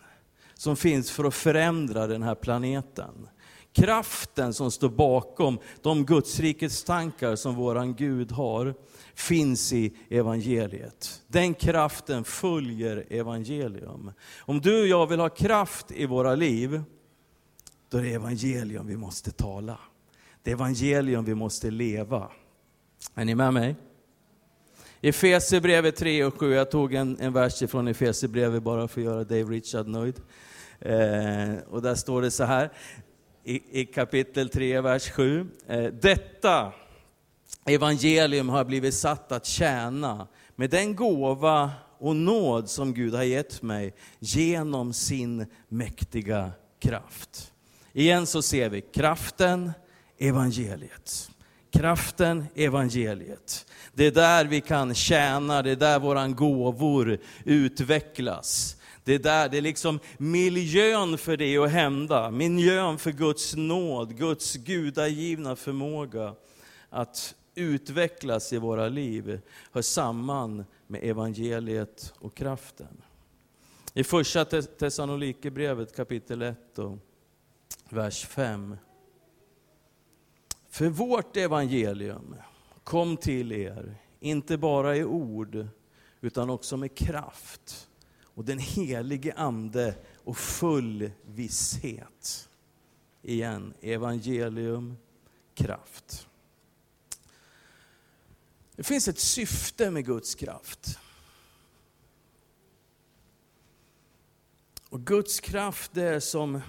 som 0.58 0.76
finns 0.76 1.10
för 1.10 1.24
att 1.24 1.34
förändra 1.34 2.06
den 2.06 2.22
här 2.22 2.34
planeten. 2.34 3.28
Kraften 3.72 4.54
som 4.54 4.70
står 4.70 4.88
bakom 4.88 5.58
de 5.82 6.04
Gudsrikets 6.04 6.84
tankar 6.84 7.36
som 7.36 7.54
våran 7.54 7.94
Gud 7.94 8.32
har, 8.32 8.74
finns 9.14 9.72
i 9.72 9.96
evangeliet. 10.08 11.22
Den 11.26 11.54
kraften 11.54 12.24
följer 12.24 13.06
evangelium. 13.10 14.12
Om 14.38 14.60
du 14.60 14.80
och 14.80 14.86
jag 14.86 15.06
vill 15.06 15.20
ha 15.20 15.28
kraft 15.28 15.90
i 15.90 16.06
våra 16.06 16.34
liv, 16.34 16.82
då 17.88 17.98
är 17.98 18.02
det 18.02 18.12
evangelium 18.12 18.86
vi 18.86 18.96
måste 18.96 19.30
tala. 19.30 19.78
Det 20.42 20.50
är 20.50 20.54
evangelium 20.54 21.24
vi 21.24 21.34
måste 21.34 21.70
leva. 21.70 22.30
Är 23.14 23.24
ni 23.24 23.34
med 23.34 23.54
mig? 23.54 23.76
Efesierbrevet 25.00 25.96
3 25.96 26.24
och 26.24 26.40
7, 26.40 26.54
jag 26.54 26.70
tog 26.70 26.94
en, 26.94 27.16
en 27.20 27.32
vers 27.32 27.70
från 27.70 27.88
Efesierbrevet 27.88 28.62
bara 28.62 28.88
för 28.88 29.00
att 29.00 29.04
göra 29.04 29.24
Dave 29.24 29.42
Richard 29.44 29.86
nöjd. 29.86 30.20
Eh, 30.80 31.54
och 31.70 31.82
där 31.82 31.94
står 31.94 32.22
det 32.22 32.30
så 32.30 32.44
här, 32.44 32.72
i, 33.44 33.80
i 33.80 33.86
kapitel 33.86 34.48
3, 34.48 34.80
vers 34.80 35.10
7. 35.10 35.46
Eh, 35.66 35.84
Detta 35.84 36.72
evangelium 37.64 38.48
har 38.48 38.64
blivit 38.64 38.94
satt 38.94 39.32
att 39.32 39.46
tjäna 39.46 40.26
med 40.56 40.70
den 40.70 40.96
gåva 40.96 41.70
och 41.98 42.16
nåd 42.16 42.70
som 42.70 42.94
Gud 42.94 43.14
har 43.14 43.22
gett 43.22 43.62
mig 43.62 43.94
genom 44.18 44.92
sin 44.92 45.46
mäktiga 45.68 46.50
kraft. 46.78 47.52
Igen 47.92 48.26
så 48.26 48.42
ser 48.42 48.68
vi 48.68 48.80
kraften, 48.80 49.72
evangeliet. 50.18 51.30
Kraften, 51.70 52.46
evangeliet. 52.54 53.66
Det 53.94 54.06
är 54.06 54.10
där 54.10 54.44
vi 54.44 54.60
kan 54.60 54.94
tjäna, 54.94 55.62
det 55.62 55.70
är 55.70 55.76
där 55.76 55.98
våra 55.98 56.28
gåvor 56.28 57.18
utvecklas. 57.44 58.76
Det 59.04 59.14
är 59.14 59.18
där, 59.18 59.48
det 59.48 59.58
är 59.58 59.62
liksom 59.62 60.00
miljön 60.18 61.18
för 61.18 61.36
det 61.36 61.58
att 61.58 61.70
hända. 61.70 62.30
Miljön 62.30 62.98
för 62.98 63.12
Guds 63.12 63.56
nåd, 63.56 64.16
Guds 64.16 64.54
gudagivna 64.54 65.56
förmåga 65.56 66.34
att 66.90 67.34
utvecklas 67.54 68.52
i 68.52 68.58
våra 68.58 68.88
liv 68.88 69.40
hör 69.72 69.82
samman 69.82 70.64
med 70.86 71.04
evangeliet 71.04 72.14
och 72.18 72.34
kraften. 72.34 73.02
I 73.94 74.04
första 74.04 74.44
Thessalonikerbrevet 74.44 75.96
kapitel 75.96 76.42
1 76.42 76.78
och 76.78 76.98
vers 77.88 78.26
5. 78.26 78.76
För 80.78 80.88
vårt 80.88 81.36
evangelium 81.36 82.36
kom 82.84 83.16
till 83.16 83.52
er, 83.52 83.96
inte 84.20 84.58
bara 84.58 84.96
i 84.96 85.04
ord, 85.04 85.68
utan 86.20 86.50
också 86.50 86.76
med 86.76 86.94
kraft 86.94 87.88
och 88.22 88.44
den 88.44 88.58
helige 88.58 89.34
Ande 89.34 89.94
och 90.24 90.36
full 90.36 91.10
visshet. 91.26 92.48
Igen, 93.22 93.74
evangelium, 93.80 94.96
kraft. 95.54 96.28
Det 98.76 98.82
finns 98.82 99.08
ett 99.08 99.18
syfte 99.18 99.90
med 99.90 100.06
Guds 100.06 100.34
kraft. 100.34 100.98
Och 104.88 105.06
Guds 105.06 105.40
kraft 105.40 105.90
det 105.94 106.02
är 106.02 106.20
som, 106.20 106.60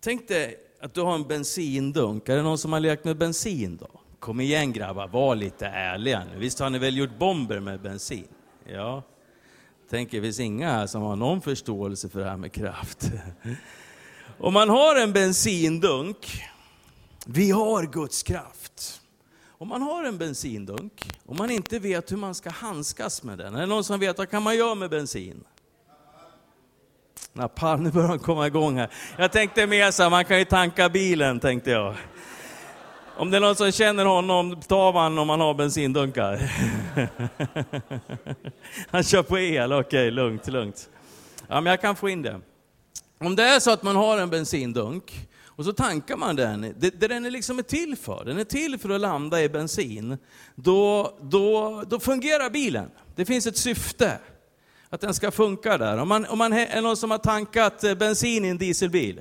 tänk 0.00 0.28
dig 0.28 0.69
att 0.80 0.94
du 0.94 1.00
har 1.00 1.14
en 1.14 1.28
bensindunk. 1.28 2.28
Är 2.28 2.36
det 2.36 2.42
någon 2.42 2.58
som 2.58 2.72
har 2.72 2.80
lekt 2.80 3.04
med 3.04 3.16
bensin 3.16 3.76
då? 3.76 4.00
Kom 4.18 4.40
igen 4.40 4.72
grabbar, 4.72 5.08
var 5.08 5.34
lite 5.34 5.66
ärliga 5.66 6.24
nu. 6.32 6.38
Visst 6.38 6.58
har 6.58 6.70
ni 6.70 6.78
väl 6.78 6.96
gjort 6.96 7.18
bomber 7.18 7.60
med 7.60 7.80
bensin? 7.80 8.28
Ja. 8.72 9.02
Tänker, 9.90 10.16
det 10.16 10.22
finns 10.22 10.40
inga 10.40 10.70
här 10.72 10.86
som 10.86 11.02
har 11.02 11.16
någon 11.16 11.40
förståelse 11.40 12.08
för 12.08 12.20
det 12.20 12.30
här 12.30 12.36
med 12.36 12.52
kraft. 12.52 13.10
Om 14.38 14.52
man 14.52 14.68
har 14.68 14.96
en 14.96 15.12
bensindunk, 15.12 16.42
vi 17.26 17.50
har 17.50 17.86
Guds 17.86 18.22
kraft. 18.22 19.00
Om 19.48 19.68
man 19.68 19.82
har 19.82 20.04
en 20.04 20.18
bensindunk 20.18 21.10
och 21.26 21.36
man 21.36 21.50
inte 21.50 21.78
vet 21.78 22.12
hur 22.12 22.16
man 22.16 22.34
ska 22.34 22.50
handskas 22.50 23.22
med 23.22 23.38
den, 23.38 23.54
är 23.54 23.60
det 23.60 23.66
någon 23.66 23.84
som 23.84 24.00
vet 24.00 24.18
vad 24.18 24.30
kan 24.30 24.42
man 24.42 24.56
göra 24.56 24.74
med 24.74 24.90
bensin? 24.90 25.44
Nu 27.32 27.90
börjar 27.90 28.18
komma 28.18 28.46
igång 28.46 28.78
här. 28.78 28.88
Jag 29.16 29.32
tänkte 29.32 29.66
mer 29.66 29.90
så 29.90 30.02
här, 30.02 30.10
man 30.10 30.24
kan 30.24 30.38
ju 30.38 30.44
tanka 30.44 30.88
bilen, 30.88 31.40
tänkte 31.40 31.70
jag. 31.70 31.94
Om 33.16 33.30
det 33.30 33.36
är 33.36 33.40
någon 33.40 33.56
som 33.56 33.72
känner 33.72 34.04
honom, 34.04 34.60
ta 34.68 34.92
man 34.92 35.18
om 35.18 35.28
han 35.28 35.40
har 35.40 35.54
bensindunkar. 35.54 36.40
Han 38.90 39.02
kör 39.02 39.22
på 39.22 39.38
el, 39.38 39.72
okej, 39.72 39.86
okay, 39.86 40.10
lugnt, 40.10 40.46
lugnt. 40.48 40.90
Ja, 41.48 41.60
men 41.60 41.70
jag 41.70 41.80
kan 41.80 41.96
få 41.96 42.08
in 42.08 42.22
det. 42.22 42.40
Om 43.20 43.36
det 43.36 43.42
är 43.42 43.60
så 43.60 43.70
att 43.70 43.82
man 43.82 43.96
har 43.96 44.18
en 44.18 44.30
bensindunk 44.30 45.28
och 45.46 45.64
så 45.64 45.72
tankar 45.72 46.16
man 46.16 46.36
den, 46.36 46.60
det, 46.60 47.00
det 47.00 47.08
den 47.08 47.26
är 47.26 47.30
liksom 47.30 47.58
är 47.58 47.62
till 47.62 47.96
för, 47.96 48.24
den 48.24 48.38
är 48.38 48.44
till 48.44 48.78
för 48.78 48.90
att 48.90 49.00
landa 49.00 49.42
i 49.42 49.48
bensin, 49.48 50.18
då, 50.54 51.14
då, 51.22 51.82
då 51.86 52.00
fungerar 52.00 52.50
bilen. 52.50 52.90
Det 53.16 53.24
finns 53.24 53.46
ett 53.46 53.56
syfte 53.56 54.18
att 54.90 55.00
den 55.00 55.14
ska 55.14 55.30
funka 55.30 55.78
där. 55.78 55.98
Om 55.98 56.08
man, 56.08 56.26
om 56.26 56.38
man 56.38 56.52
är 56.52 56.82
någon 56.82 56.96
som 56.96 57.10
har 57.10 57.18
tankat 57.18 57.84
eh, 57.84 57.94
bensin 57.94 58.44
i 58.44 58.48
en 58.48 58.58
dieselbil, 58.58 59.20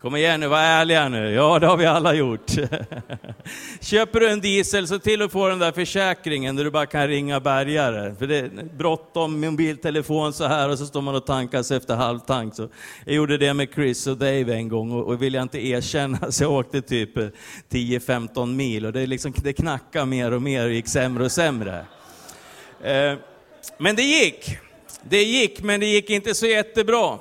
Kom 0.00 0.16
igen 0.16 0.40
nu, 0.40 0.46
var 0.46 0.58
ärliga 0.58 1.08
nu. 1.08 1.30
Ja, 1.30 1.58
det 1.58 1.66
har 1.66 1.76
vi 1.76 1.86
alla 1.86 2.14
gjort. 2.14 2.50
Köper 3.80 4.20
du 4.20 4.30
en 4.30 4.40
diesel, 4.40 4.88
så 4.88 4.98
till 4.98 5.22
och 5.22 5.32
få 5.32 5.48
den 5.48 5.58
där 5.58 5.72
försäkringen 5.72 6.56
där 6.56 6.64
du 6.64 6.70
bara 6.70 6.86
kan 6.86 7.08
ringa 7.08 7.40
bärgare. 7.40 8.14
För 8.14 8.26
det 8.26 8.36
är 8.36 8.48
bråttom, 8.76 9.40
mobiltelefon 9.40 10.32
så 10.32 10.44
här 10.44 10.68
och 10.68 10.78
så 10.78 10.86
står 10.86 11.02
man 11.02 11.14
och 11.14 11.26
tankar 11.26 11.62
sig 11.62 11.76
efter 11.76 11.96
halvtank. 11.96 12.54
Så 12.54 12.68
jag 13.04 13.14
gjorde 13.14 13.38
det 13.38 13.54
med 13.54 13.68
Chris 13.74 14.06
och 14.06 14.16
Dave 14.16 14.54
en 14.54 14.68
gång 14.68 14.92
och, 14.92 15.06
och 15.06 15.22
vill 15.22 15.34
jag 15.34 15.42
inte 15.42 15.66
erkänna 15.66 16.18
så 16.32 16.44
jag 16.44 16.52
åkte 16.52 16.82
typ 16.82 17.16
eh, 17.16 17.26
10-15 17.70 18.46
mil 18.46 18.86
och 18.86 18.92
det, 18.92 19.06
liksom, 19.06 19.34
det 19.36 19.52
knackade 19.52 20.06
mer 20.06 20.32
och 20.32 20.42
mer 20.42 20.66
och 20.66 20.72
gick 20.72 20.88
sämre 20.88 21.24
och 21.24 21.32
sämre. 21.32 21.84
Eh, 22.82 23.14
men 23.78 23.96
det 23.96 24.02
gick. 24.02 24.58
Det 25.02 25.24
gick, 25.24 25.62
men 25.62 25.80
det 25.80 25.86
gick 25.86 26.10
inte 26.10 26.34
så 26.34 26.46
jättebra. 26.46 27.18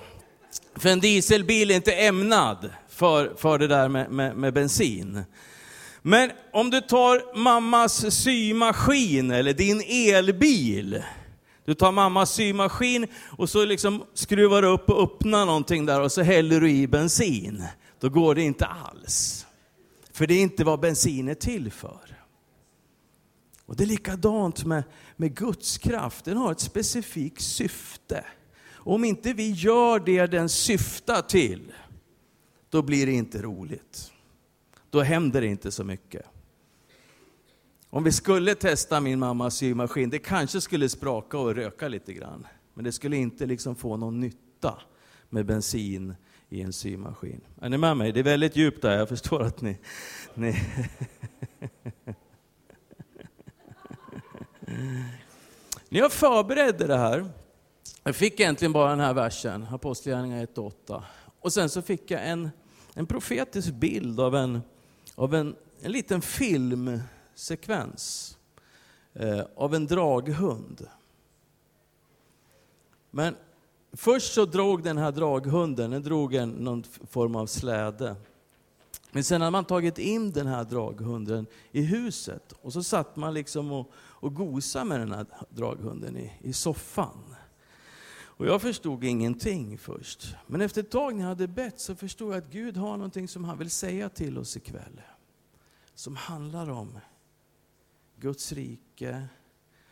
För 0.76 0.90
en 0.90 1.00
dieselbil 1.00 1.72
är 1.72 1.76
inte 1.76 1.94
ämnad 1.94 2.70
för, 2.90 3.34
för 3.38 3.58
det 3.58 3.68
där 3.68 3.90
med, 3.90 4.12
med, 4.12 4.36
med 4.38 4.54
bensin. 4.54 5.24
Men 6.02 6.32
om 6.54 6.70
du 6.70 6.82
tar 6.82 7.38
mammas 7.38 8.16
symaskin 8.16 9.32
eller 9.32 9.54
din 9.54 9.82
elbil, 9.82 11.04
du 11.66 11.74
tar 11.74 11.92
mammas 11.92 12.32
symaskin 12.32 13.08
och 13.38 13.50
så 13.50 13.66
liksom 13.66 14.04
skruvar 14.14 14.62
du 14.62 14.68
upp 14.68 14.90
och 14.90 15.04
öppnar 15.04 15.46
någonting 15.46 15.86
där 15.86 16.02
och 16.02 16.12
så 16.12 16.22
häller 16.22 16.60
du 16.60 16.72
i 16.72 16.88
bensin. 16.88 17.64
Då 18.00 18.10
går 18.10 18.36
det 18.36 18.42
inte 18.42 18.66
alls. 18.66 19.46
För 20.14 20.28
det 20.28 20.34
är 20.34 20.42
inte 20.42 20.64
vad 20.64 20.80
bensin 20.80 21.28
är 21.28 21.34
till 21.34 21.72
för. 21.72 22.00
Och 23.66 23.76
det 23.76 23.84
är 23.84 23.88
likadant 23.88 24.66
med, 24.66 24.84
med 25.16 25.36
Guds 25.36 25.78
kraft, 25.78 26.26
den 26.26 26.38
har 26.38 26.52
ett 26.52 26.60
specifikt 26.60 27.42
syfte. 27.42 28.26
Om 28.74 29.04
inte 29.04 29.34
vi 29.34 29.52
gör 29.52 30.00
det 30.00 30.28
den 30.28 30.50
syftar 30.50 31.22
till, 31.22 31.74
då 32.70 32.82
blir 32.82 33.06
det 33.06 33.12
inte 33.12 33.42
roligt. 33.42 34.12
Då 34.90 35.02
händer 35.02 35.42
det 35.42 35.48
inte 35.48 35.72
så 35.72 35.84
mycket. 35.84 36.26
Om 37.90 38.04
vi 38.04 38.12
skulle 38.12 38.56
testa 38.56 39.02
min 39.02 39.20
mammas 39.20 39.56
symaskin, 39.56 40.10
det 40.10 40.20
kanske 40.20 40.62
skulle 40.62 40.90
spraka 40.90 41.38
och 41.38 41.56
röka 41.56 41.88
lite 41.88 42.14
grann. 42.14 42.48
Men 42.74 42.84
det 42.84 42.92
skulle 42.92 43.18
inte 43.18 43.46
liksom 43.46 43.76
få 43.76 43.98
någon 43.98 44.20
nytta 44.20 44.82
med 45.30 45.46
bensin 45.46 46.16
i 46.50 46.62
en 46.62 46.74
symaskin. 46.74 47.42
Är 47.62 47.70
ni 47.70 47.78
med 47.78 47.98
mig? 47.98 48.12
Det 48.12 48.20
är 48.20 48.24
väldigt 48.24 48.56
djupt 48.56 48.82
där, 48.82 48.98
jag 48.98 49.10
förstår 49.10 49.42
att 49.42 49.62
ni... 49.62 49.78
ni 50.34 50.56
När 55.90 56.00
jag 56.00 56.12
förberedde 56.12 56.88
det 56.88 56.98
här 56.98 57.26
jag 58.08 58.16
fick 58.16 58.40
egentligen 58.40 58.74
bara 58.74 58.90
den 58.90 59.00
här 59.00 59.14
versen, 59.14 59.68
Apostlagärningarna 59.72 60.42
1 60.42 60.58
8. 60.58 61.04
Och 61.40 61.54
sen 61.54 61.70
så 61.70 61.82
fick 61.82 62.12
jag 62.12 62.28
en, 62.28 62.50
en 62.94 63.06
profetisk 63.06 63.74
bild 63.74 64.20
av 64.20 64.36
en, 64.36 64.62
av 65.16 65.36
en, 65.36 65.56
en 65.82 65.92
liten 65.92 66.22
filmsekvens 66.22 68.38
eh, 69.14 69.42
av 69.56 69.76
en 69.76 69.88
draghund. 69.88 70.88
Men 73.12 73.36
först 73.94 74.34
så 74.34 74.46
drog 74.46 74.84
den 74.84 74.98
här 74.98 75.12
draghunden, 75.12 75.92
den 75.92 76.04
drog 76.04 76.36
en, 76.36 76.50
någon 76.50 76.84
form 77.10 77.36
av 77.36 77.46
släde. 77.46 78.16
Men 79.12 79.24
sen 79.24 79.42
hade 79.42 79.52
man 79.52 79.66
tagit 79.66 79.98
in 79.98 80.32
den 80.32 80.48
här 80.48 80.64
draghunden 80.64 81.46
i 81.72 81.82
huset 81.82 82.54
och 82.62 82.74
så 82.74 82.84
satt 82.84 83.16
man 83.16 83.34
liksom 83.34 83.72
och, 83.72 83.92
och 84.26 84.34
gosa 84.34 84.84
med 84.84 85.00
den 85.00 85.12
här 85.12 85.26
draghunden 85.50 86.18
i, 86.18 86.32
i 86.42 86.54
soffan. 86.54 87.36
Och 88.18 88.46
jag 88.46 88.62
förstod 88.62 89.04
ingenting 89.04 89.78
först. 89.78 90.36
Men 90.48 90.62
efter 90.62 90.82
ett 90.82 90.92
tag 90.92 91.16
när 91.16 91.22
jag 91.22 91.28
hade 91.28 91.48
bett 91.48 91.80
så 91.80 91.96
förstod 91.96 92.32
jag 92.32 92.38
att 92.38 92.52
Gud 92.52 92.78
har 92.78 92.98
någonting 92.98 93.28
som 93.28 93.44
han 93.44 93.58
vill 93.58 93.72
säga 93.72 94.10
till 94.10 94.38
oss 94.38 94.58
ikväll. 94.58 95.02
Som 95.94 96.16
handlar 96.16 96.70
om 96.70 97.00
Guds 98.20 98.52
rike, 98.52 99.28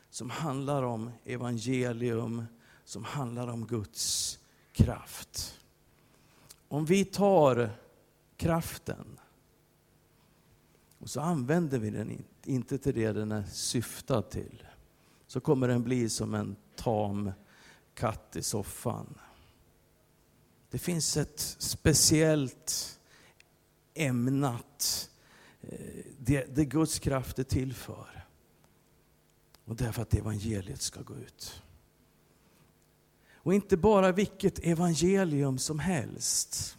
som 0.10 0.30
handlar 0.30 0.84
om 0.84 1.12
evangelium, 1.26 2.46
som 2.84 3.04
handlar 3.04 3.48
om 3.48 3.68
Guds 3.68 4.40
kraft. 4.72 5.60
Om 6.68 6.86
vi 6.86 7.06
tar 7.06 7.70
kraften 8.38 9.20
och 11.00 11.10
så 11.10 11.22
använder 11.22 11.80
vi 11.80 11.90
den 11.90 12.12
inte 12.12 12.33
inte 12.48 12.78
till 12.78 12.94
det 12.94 13.12
den 13.12 13.32
är 13.32 13.44
syftad 13.44 14.22
till, 14.22 14.64
så 15.28 15.40
kommer 15.40 15.68
den 15.68 15.84
bli 15.84 16.10
som 16.10 16.34
en 16.34 16.56
tam 16.76 17.32
katt 17.94 18.36
i 18.36 18.42
soffan. 18.42 19.20
Det 20.70 20.78
finns 20.78 21.18
ett 21.18 21.40
speciellt 21.60 23.00
ämnat, 23.94 25.10
eh, 25.62 26.06
det, 26.20 26.56
det 26.56 26.66
Guds 26.66 27.00
kraft 27.00 27.40
är 27.40 27.44
till 27.44 27.74
för. 27.74 28.26
Och 29.66 29.76
det 29.76 29.86
är 29.86 29.92
för 29.92 30.02
att 30.02 30.14
evangeliet 30.14 30.82
ska 30.82 31.02
gå 31.02 31.16
ut. 31.16 31.64
Och 33.34 33.54
inte 33.54 33.78
bara 33.78 34.12
vilket 34.12 34.60
evangelium 34.60 35.58
som 35.58 35.80
helst. 35.80 36.78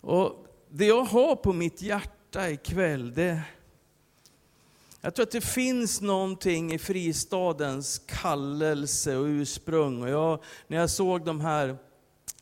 Och 0.00 0.46
Det 0.68 0.86
jag 0.86 1.04
har 1.04 1.36
på 1.36 1.52
mitt 1.52 1.82
hjärta 1.82 2.50
ikväll, 2.50 3.14
det, 3.14 3.42
jag 5.00 5.14
tror 5.14 5.22
att 5.22 5.30
det 5.30 5.40
finns 5.40 6.00
någonting 6.00 6.72
i 6.72 6.78
fristadens 6.78 8.02
kallelse 8.06 9.16
och 9.16 9.24
ursprung. 9.24 10.02
Och 10.02 10.08
jag, 10.08 10.42
när 10.66 10.76
jag 10.76 10.90
såg 10.90 11.24
de 11.24 11.40
här 11.40 11.76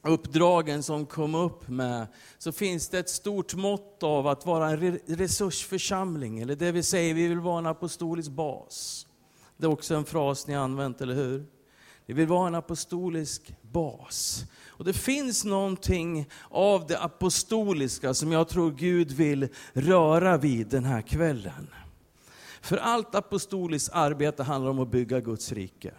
uppdragen 0.03 0.83
som 0.83 1.07
kom 1.07 1.35
upp 1.35 1.69
med, 1.69 2.07
så 2.39 2.53
finns 2.53 2.89
det 2.89 2.99
ett 2.99 3.09
stort 3.09 3.55
mått 3.55 4.03
av 4.03 4.27
att 4.27 4.47
vara 4.47 4.71
en 4.71 4.99
resursförsamling, 5.07 6.41
eller 6.41 6.57
det 6.57 6.73
vi 6.73 6.83
säger, 6.83 7.15
vi 7.15 7.29
vill 7.29 7.41
vara 7.41 7.59
en 7.59 7.67
apostolisk 7.67 8.31
bas. 8.31 9.07
Det 9.57 9.67
är 9.67 9.71
också 9.71 9.95
en 9.95 10.05
fras 10.05 10.47
ni 10.47 10.55
använt, 10.55 11.01
eller 11.01 11.15
hur? 11.15 11.47
Vi 12.07 12.15
vill 12.15 12.27
vara 12.27 12.49
en 12.49 12.55
apostolisk 12.55 13.55
bas. 13.63 14.45
Och 14.67 14.85
det 14.85 14.93
finns 14.93 15.45
någonting 15.45 16.29
av 16.51 16.87
det 16.87 16.99
apostoliska 16.99 18.15
som 18.15 18.33
jag 18.33 18.49
tror 18.49 18.71
Gud 18.71 19.13
vill 19.13 19.49
röra 19.73 20.37
vid 20.37 20.67
den 20.67 20.85
här 20.85 21.03
kvällen. 21.03 21.69
För 22.61 22.77
allt 22.77 23.15
apostoliskt 23.15 23.91
arbete 23.93 24.43
handlar 24.43 24.71
om 24.71 24.79
att 24.79 24.89
bygga 24.89 25.21
Guds 25.21 25.53
rike. 25.53 25.93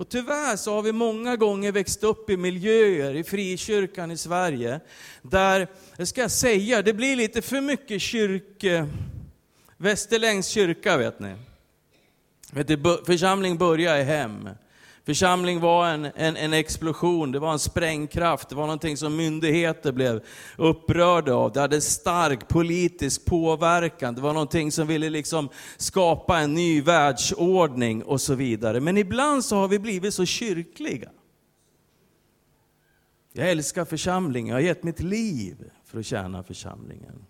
Och 0.00 0.08
tyvärr 0.08 0.56
så 0.56 0.74
har 0.74 0.82
vi 0.82 0.92
många 0.92 1.36
gånger 1.36 1.72
växt 1.72 2.04
upp 2.04 2.30
i 2.30 2.36
miljöer 2.36 3.14
i 3.14 3.24
frikyrkan 3.24 4.10
i 4.10 4.16
Sverige, 4.16 4.80
där, 5.22 5.68
det 5.96 6.06
ska 6.06 6.20
jag 6.20 6.30
säga, 6.30 6.82
det 6.82 6.92
blir 6.92 7.16
lite 7.16 7.42
för 7.42 7.60
mycket 7.60 8.02
kyrk, 8.02 8.64
Västerlängs 9.76 10.46
kyrka 10.46 10.96
vet 10.96 11.20
ni. 11.20 11.34
Församling 13.06 13.58
börjar 13.58 13.98
i 13.98 14.02
hem. 14.02 14.48
Församling 15.10 15.60
var 15.60 15.88
en, 15.88 16.04
en, 16.04 16.36
en, 16.36 16.52
explosion, 16.52 17.32
det 17.32 17.38
var 17.38 17.52
en 17.52 17.58
sprängkraft, 17.58 18.48
det 18.48 18.54
var 18.54 18.62
någonting 18.62 18.96
som 18.96 19.16
myndigheter 19.16 19.92
blev 19.92 20.24
upprörda 20.56 21.34
av. 21.34 21.52
Det 21.52 21.60
hade 21.60 21.80
stark 21.80 22.48
politisk 22.48 23.24
påverkan, 23.24 24.14
det 24.14 24.20
var 24.20 24.32
någonting 24.32 24.72
som 24.72 24.86
ville 24.86 25.10
liksom 25.10 25.48
skapa 25.76 26.38
en 26.38 26.54
ny 26.54 26.82
världsordning 26.82 28.02
och 28.02 28.20
så 28.20 28.34
vidare. 28.34 28.80
Men 28.80 28.96
ibland 28.96 29.44
så 29.44 29.56
har 29.56 29.68
vi 29.68 29.78
blivit 29.78 30.14
så 30.14 30.24
kyrkliga. 30.24 31.10
Jag 33.32 33.50
älskar 33.50 33.84
församlingen, 33.84 34.48
jag 34.48 34.56
har 34.56 34.60
gett 34.60 34.82
mitt 34.82 35.00
liv 35.00 35.70
för 35.84 35.98
att 35.98 36.06
tjäna 36.06 36.42
församlingen. 36.42 37.24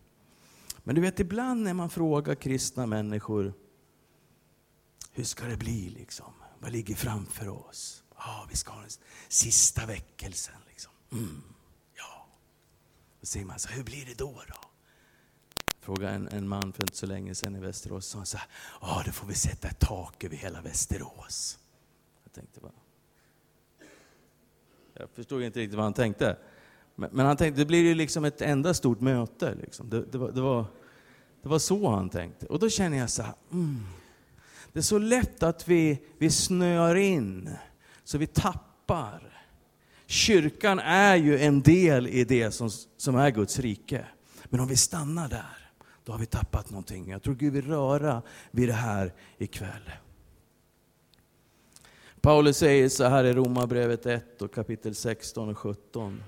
Men 0.84 0.94
du 0.94 1.00
vet, 1.00 1.20
ibland 1.20 1.62
när 1.62 1.74
man 1.74 1.90
frågar 1.90 2.34
kristna 2.34 2.86
människor, 2.86 3.54
hur 5.12 5.24
ska 5.24 5.46
det 5.46 5.56
bli 5.56 5.88
liksom? 5.98 6.32
Vad 6.62 6.72
ligger 6.72 6.94
framför 6.94 7.48
oss? 7.48 8.04
Ja, 8.16 8.46
vi 8.50 8.56
ska 8.56 8.72
ha 8.72 8.80
den 8.80 8.90
sista 9.28 9.86
väckelsen. 9.86 10.54
Liksom. 10.68 10.92
Mm, 11.12 11.42
ja. 11.96 12.26
Då 13.20 13.26
säger 13.26 13.46
man 13.46 13.58
så 13.58 13.68
hur 13.68 13.84
blir 13.84 14.06
det 14.06 14.18
då? 14.18 14.42
då? 14.48 14.54
Frågade 15.80 16.14
en, 16.14 16.28
en 16.28 16.48
man 16.48 16.72
för 16.72 16.82
inte 16.82 16.96
så 16.96 17.06
länge 17.06 17.34
sedan 17.34 17.56
i 17.56 17.60
Västerås. 17.60 18.06
Så 18.06 18.18
han 18.18 18.26
sa, 18.26 18.38
ja 18.80 19.02
då 19.06 19.12
får 19.12 19.26
vi 19.26 19.34
sätta 19.34 19.68
ett 19.68 19.78
tak 19.78 20.24
över 20.24 20.36
hela 20.36 20.60
Västerås. 20.60 21.58
Jag 22.24 22.32
tänkte 22.32 22.60
bara, 22.60 22.72
jag 24.94 25.10
förstod 25.10 25.42
inte 25.42 25.60
riktigt 25.60 25.76
vad 25.76 25.84
han 25.84 25.94
tänkte. 25.94 26.36
Men, 26.94 27.10
men 27.12 27.26
han 27.26 27.36
tänkte, 27.36 27.60
det 27.60 27.66
blir 27.66 27.82
ju 27.82 27.94
liksom 27.94 28.24
ett 28.24 28.40
enda 28.40 28.74
stort 28.74 29.00
möte. 29.00 29.54
Liksom. 29.54 29.90
Det, 29.90 30.02
det, 30.02 30.18
var, 30.18 30.32
det, 30.32 30.40
var, 30.40 30.66
det 31.42 31.48
var 31.48 31.58
så 31.58 31.90
han 31.90 32.10
tänkte. 32.10 32.46
Och 32.46 32.58
då 32.58 32.68
känner 32.68 32.98
jag 32.98 33.10
så 33.10 33.22
här, 33.22 33.34
mm, 33.52 33.86
det 34.72 34.78
är 34.78 34.82
så 34.82 34.98
lätt 34.98 35.42
att 35.42 35.68
vi, 35.68 35.98
vi 36.18 36.30
snöar 36.30 36.94
in, 36.94 37.50
så 38.04 38.18
vi 38.18 38.26
tappar. 38.26 39.46
Kyrkan 40.06 40.78
är 40.78 41.16
ju 41.16 41.38
en 41.38 41.62
del 41.62 42.06
i 42.06 42.24
det 42.24 42.50
som, 42.50 42.70
som 42.96 43.16
är 43.16 43.30
Guds 43.30 43.58
rike. 43.58 44.06
Men 44.44 44.60
om 44.60 44.68
vi 44.68 44.76
stannar 44.76 45.28
där, 45.28 45.70
då 46.04 46.12
har 46.12 46.18
vi 46.18 46.26
tappat 46.26 46.70
någonting. 46.70 47.10
Jag 47.10 47.22
tror 47.22 47.34
Gud 47.34 47.52
vill 47.52 47.66
röra 47.66 48.22
vid 48.50 48.68
det 48.68 48.74
här 48.74 49.14
ikväll. 49.38 49.90
Paulus 52.20 52.56
säger 52.56 52.88
så 52.88 53.04
här 53.04 53.24
i 53.24 53.32
Romarbrevet 53.32 54.06
1 54.06 54.42
och 54.42 54.54
kapitel 54.54 54.94
16 54.94 55.48
och 55.48 55.58
17. 55.58 56.22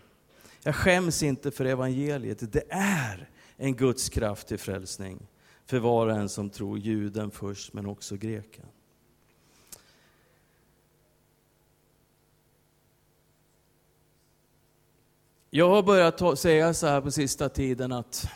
Jag 0.63 0.75
skäms 0.75 1.23
inte 1.23 1.51
för 1.51 1.65
evangeliet, 1.65 2.53
det 2.53 2.73
är 2.73 3.29
en 3.57 3.77
Guds 3.77 4.09
kraft 4.09 4.49
till 4.49 4.59
frälsning 4.59 5.27
för 5.67 5.79
var 5.79 6.07
och 6.07 6.17
en 6.17 6.29
som 6.29 6.51
tror, 6.51 6.79
juden 6.79 7.31
först 7.31 7.73
men 7.73 7.87
också 7.87 8.17
greken. 8.17 8.67
Jag 15.51 15.69
har 15.69 15.83
börjat 15.83 16.19
ta, 16.19 16.37
säga 16.37 16.75
så 16.75 16.87
här 16.87 17.01
på 17.01 17.11
sista 17.11 17.49
tiden 17.49 17.93
att 17.93 18.29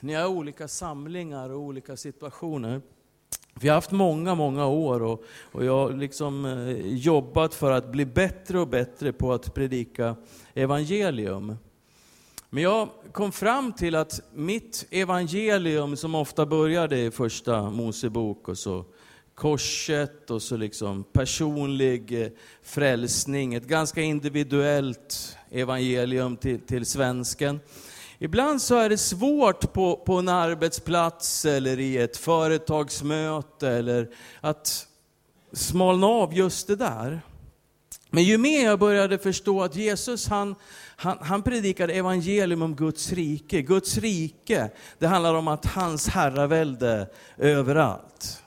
ni 0.00 0.14
har 0.14 0.26
olika 0.26 0.68
samlingar 0.68 1.50
och 1.50 1.60
olika 1.60 1.96
situationer. 1.96 2.80
Vi 3.54 3.68
har 3.68 3.74
haft 3.74 3.90
många, 3.90 4.34
många 4.34 4.66
år 4.66 5.02
och, 5.02 5.24
och 5.52 5.64
jag 5.64 5.72
har 5.72 5.92
liksom 5.92 6.44
eh, 6.44 6.86
jobbat 6.86 7.54
för 7.54 7.70
att 7.70 7.92
bli 7.92 8.06
bättre 8.06 8.60
och 8.60 8.68
bättre 8.68 9.12
på 9.12 9.32
att 9.32 9.54
predika 9.54 10.16
evangelium. 10.54 11.56
Men 12.50 12.62
jag 12.62 12.88
kom 13.12 13.32
fram 13.32 13.72
till 13.72 13.94
att 13.94 14.20
mitt 14.34 14.86
evangelium 14.90 15.96
som 15.96 16.14
ofta 16.14 16.46
började 16.46 16.98
i 16.98 17.10
första 17.10 17.70
Mosebok 17.70 18.48
och 18.48 18.58
så 18.58 18.84
korset 19.34 20.30
och 20.30 20.42
så 20.42 20.56
liksom 20.56 21.04
personlig 21.04 22.22
eh, 22.22 22.28
frälsning, 22.62 23.54
ett 23.54 23.66
ganska 23.66 24.00
individuellt 24.00 25.36
evangelium 25.50 26.36
till, 26.36 26.60
till 26.60 26.86
svensken. 26.86 27.60
Ibland 28.18 28.62
så 28.62 28.76
är 28.76 28.88
det 28.88 28.98
svårt 28.98 29.72
på, 29.72 29.96
på 29.96 30.14
en 30.14 30.28
arbetsplats 30.28 31.44
eller 31.44 31.80
i 31.80 31.98
ett 31.98 32.16
företagsmöte 32.16 33.68
eller 33.68 34.08
att 34.40 34.86
smalna 35.52 36.06
av 36.06 36.34
just 36.34 36.66
det 36.66 36.76
där. 36.76 37.20
Men 38.10 38.24
ju 38.24 38.38
mer 38.38 38.64
jag 38.64 38.78
började 38.78 39.18
förstå 39.18 39.62
att 39.62 39.76
Jesus 39.76 40.28
han, 40.28 40.54
han, 41.00 41.18
han 41.20 41.42
predikade 41.42 41.92
evangelium 41.92 42.62
om 42.62 42.74
Guds 42.74 43.12
rike. 43.12 43.62
Guds 43.62 43.98
rike, 43.98 44.70
det 44.98 45.06
handlar 45.06 45.34
om 45.34 45.48
att 45.48 45.66
hans 45.66 46.08
herravälde 46.08 47.08
överallt. 47.36 48.42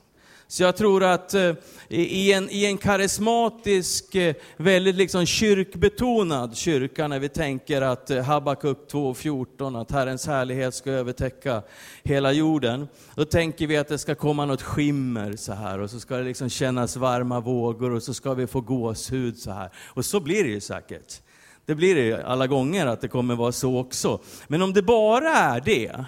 Så 0.47 0.63
jag 0.63 0.75
tror 0.75 1.03
att 1.03 1.33
eh, 1.33 1.53
i 1.89 2.33
en, 2.33 2.49
i 2.49 2.65
en 2.65 2.77
karismatisk, 2.77 4.15
eh, 4.15 4.35
väldigt 4.57 4.95
liksom 4.95 5.25
kyrkbetonad 5.25 6.57
kyrka, 6.57 7.07
när 7.07 7.19
vi 7.19 7.29
tänker 7.29 7.81
att 7.81 8.09
eh, 8.09 8.23
Habakuk 8.23 8.77
2.14, 8.91 9.81
att 9.81 9.91
Herrens 9.91 10.27
härlighet 10.27 10.75
ska 10.75 10.91
övertäcka 10.91 11.61
hela 12.03 12.31
jorden, 12.31 12.87
då 13.15 13.25
tänker 13.25 13.67
vi 13.67 13.77
att 13.77 13.87
det 13.87 13.97
ska 13.97 14.15
komma 14.15 14.45
något 14.45 14.61
skimmer 14.61 15.35
så 15.35 15.53
här 15.53 15.79
och 15.79 15.89
så 15.89 15.99
ska 15.99 16.17
det 16.17 16.23
liksom 16.23 16.49
kännas 16.49 16.95
varma 16.95 17.39
vågor 17.39 17.91
och 17.91 18.03
så 18.03 18.13
ska 18.13 18.33
vi 18.33 18.47
få 18.47 18.61
gåshud 18.61 19.37
så 19.37 19.51
här. 19.51 19.69
Och 19.87 20.05
så 20.05 20.19
blir 20.19 20.43
det 20.43 20.49
ju 20.49 20.61
säkert. 20.61 21.21
Det 21.65 21.75
blir 21.75 21.95
det 21.95 22.23
alla 22.25 22.47
gånger 22.47 22.87
att 22.87 23.01
det 23.01 23.07
kommer 23.07 23.35
vara 23.35 23.51
så 23.51 23.79
också. 23.79 24.19
Men 24.47 24.61
om 24.61 24.73
det 24.73 24.81
bara 24.81 25.29
är 25.29 25.61
det, 25.61 26.05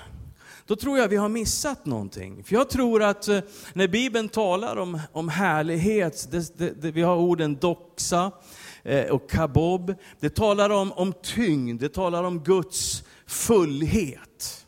då 0.65 0.75
tror 0.75 0.97
jag 0.97 1.07
vi 1.07 1.15
har 1.15 1.29
missat 1.29 1.85
någonting. 1.85 2.43
För 2.43 2.55
jag 2.55 2.69
tror 2.69 3.03
att 3.03 3.27
eh, 3.27 3.39
när 3.73 3.87
Bibeln 3.87 4.29
talar 4.29 4.75
om, 4.75 4.99
om 5.11 5.29
härlighet, 5.29 6.27
det, 6.31 6.57
det, 6.57 6.81
det, 6.81 6.91
vi 6.91 7.01
har 7.01 7.15
orden 7.15 7.55
doxa, 7.55 8.31
eh, 8.83 9.05
och 9.05 9.29
kabob. 9.29 9.95
Det 10.19 10.29
talar 10.29 10.69
om, 10.69 10.91
om 10.91 11.13
tyngd, 11.23 11.81
det 11.81 11.89
talar 11.89 12.23
om 12.23 12.39
Guds 12.39 13.03
fullhet 13.27 14.62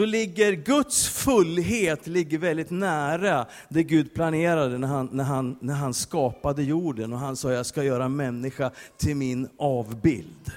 så 0.00 0.06
ligger 0.06 0.52
Guds 0.52 1.08
fullhet 1.08 2.06
ligger 2.06 2.38
väldigt 2.38 2.70
nära 2.70 3.46
det 3.68 3.82
Gud 3.82 4.14
planerade 4.14 4.78
när 4.78 4.88
han, 4.88 5.08
när, 5.12 5.24
han, 5.24 5.56
när 5.60 5.74
han 5.74 5.94
skapade 5.94 6.62
jorden 6.62 7.12
och 7.12 7.18
han 7.18 7.36
sa 7.36 7.52
jag 7.52 7.66
ska 7.66 7.82
göra 7.82 8.08
människa 8.08 8.70
till 8.96 9.16
min 9.16 9.48
avbild. 9.58 10.52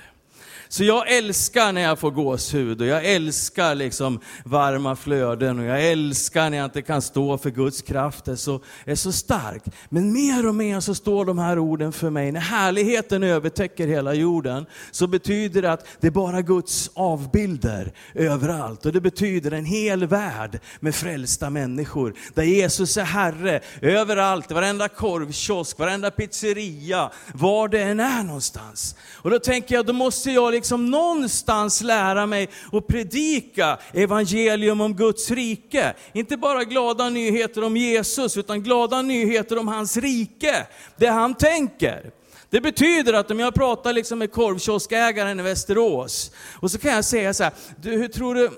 Så 0.74 0.84
jag 0.84 1.12
älskar 1.12 1.72
när 1.72 1.82
jag 1.82 2.00
får 2.00 2.12
gåshud 2.12 2.82
och 2.82 2.88
jag 2.88 3.06
älskar 3.06 3.76
liksom 3.76 4.20
varma 4.46 4.96
flöden 4.96 5.60
och 5.60 5.66
jag 5.66 5.86
älskar 5.86 6.50
när 6.50 6.58
jag 6.58 6.66
inte 6.66 6.82
kan 6.82 7.02
stå 7.02 7.38
för 7.38 7.50
Guds 7.50 7.82
kraft 7.82 8.28
är 8.28 8.36
så, 8.36 8.62
är 8.86 8.96
så 8.96 9.12
stark. 9.12 9.64
Men 9.90 10.14
mer 10.14 10.48
och 10.48 10.56
mer 10.56 10.80
så 10.80 10.96
står 10.96 11.26
de 11.26 11.40
här 11.40 11.60
orden 11.60 11.92
för 11.92 12.10
mig, 12.10 12.32
när 12.32 12.40
härligheten 12.40 13.24
övertäcker 13.24 13.88
hela 13.88 14.14
jorden 14.14 14.66
så 14.92 15.08
betyder 15.08 15.62
det 15.62 15.72
att 15.72 15.88
det 16.00 16.08
är 16.08 16.12
bara 16.12 16.42
Guds 16.42 16.92
avbilder 16.94 17.94
överallt. 18.14 18.86
Och 18.86 18.94
det 18.94 19.02
betyder 19.02 19.52
en 19.52 19.66
hel 19.66 20.06
värld 20.06 20.60
med 20.80 20.96
frälsta 20.96 21.50
människor. 21.50 22.14
Där 22.34 22.44
Jesus 22.44 22.98
är 22.98 23.04
Herre 23.04 23.62
överallt, 23.82 24.52
varenda 24.52 24.88
korvkiosk, 24.88 25.80
varenda 25.80 26.12
pizzeria, 26.12 27.12
var 27.34 27.68
det 27.68 27.82
än 27.82 28.00
är 28.00 28.24
någonstans. 28.24 28.96
Och 29.16 29.30
då 29.30 29.40
tänker 29.40 29.76
jag, 29.76 29.86
då 29.86 29.94
måste 29.94 30.32
jag 30.32 30.63
liksom 30.64 30.92
någonstans 30.92 31.82
lära 31.82 32.26
mig 32.26 32.50
att 32.72 32.88
predika 32.88 33.80
evangelium 33.94 34.82
om 34.82 34.96
Guds 34.96 35.32
rike. 35.32 35.94
Inte 36.14 36.38
bara 36.38 36.64
glada 36.64 37.10
nyheter 37.10 37.64
om 37.64 37.78
Jesus, 37.78 38.38
utan 38.38 38.64
glada 38.64 39.02
nyheter 39.02 39.60
om 39.60 39.68
hans 39.68 39.98
rike. 39.98 40.68
Det 40.98 41.08
han 41.08 41.36
tänker. 41.36 42.12
Det 42.50 42.62
betyder 42.62 43.14
att 43.14 43.32
om 43.32 43.40
jag 43.40 43.54
pratar 43.54 43.94
liksom 43.94 44.20
med 44.20 44.32
korvkioskägaren 44.32 45.40
i 45.40 45.44
Västerås, 45.44 46.32
och 46.60 46.72
så 46.72 46.78
kan 46.78 46.92
jag 46.92 47.06
säga 47.06 47.34
så 47.34 47.44
här, 47.44 47.54
du 47.82 47.92
hur 47.92 48.08
tror 48.08 48.36
du, 48.36 48.50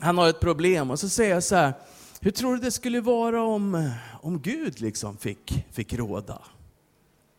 han 0.00 0.18
har 0.18 0.28
ett 0.28 0.40
problem, 0.40 0.90
och 0.90 1.00
så 1.00 1.08
säger 1.08 1.34
jag 1.34 1.42
så 1.42 1.56
här, 1.56 1.72
hur 2.20 2.30
tror 2.30 2.56
du 2.56 2.60
det 2.60 2.70
skulle 2.70 3.00
vara 3.00 3.42
om, 3.42 3.90
om 4.22 4.40
Gud 4.40 4.80
liksom 4.80 5.16
fick, 5.16 5.64
fick 5.72 5.94
råda? 5.94 6.42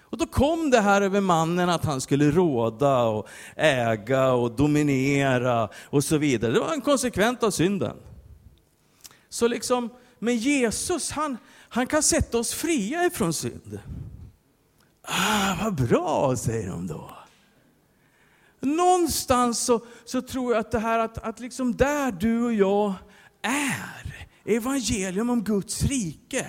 Och 0.00 0.18
då 0.18 0.26
kom 0.26 0.70
det 0.70 0.80
här 0.80 1.02
över 1.02 1.20
mannen 1.20 1.68
att 1.68 1.84
han 1.84 2.00
skulle 2.00 2.30
råda 2.30 3.02
och 3.02 3.28
äga 3.56 4.32
och 4.32 4.52
dominera 4.52 5.68
och 5.84 6.04
så 6.04 6.18
vidare. 6.18 6.52
Det 6.52 6.60
var 6.60 6.72
en 6.72 6.80
konsekvent 6.80 7.42
av 7.42 7.50
synden. 7.50 7.96
Så 9.30 9.48
liksom, 9.48 9.90
men 10.18 10.36
Jesus, 10.36 11.10
han, 11.10 11.38
han 11.68 11.86
kan 11.86 12.02
sätta 12.02 12.38
oss 12.38 12.54
fria 12.54 13.06
ifrån 13.06 13.32
synd. 13.32 13.78
Ah, 15.02 15.56
vad 15.62 15.74
bra, 15.74 16.36
säger 16.36 16.68
de 16.68 16.86
då. 16.86 17.16
Någonstans 18.60 19.60
så, 19.60 19.84
så 20.04 20.22
tror 20.22 20.52
jag 20.52 20.60
att 20.60 20.70
det 20.70 20.78
här 20.78 20.98
att, 20.98 21.18
att 21.18 21.40
liksom 21.40 21.76
där 21.76 22.12
du 22.12 22.44
och 22.44 22.54
jag 22.54 22.94
är, 23.42 24.28
evangelium 24.44 25.30
om 25.30 25.44
Guds 25.44 25.82
rike. 25.82 26.46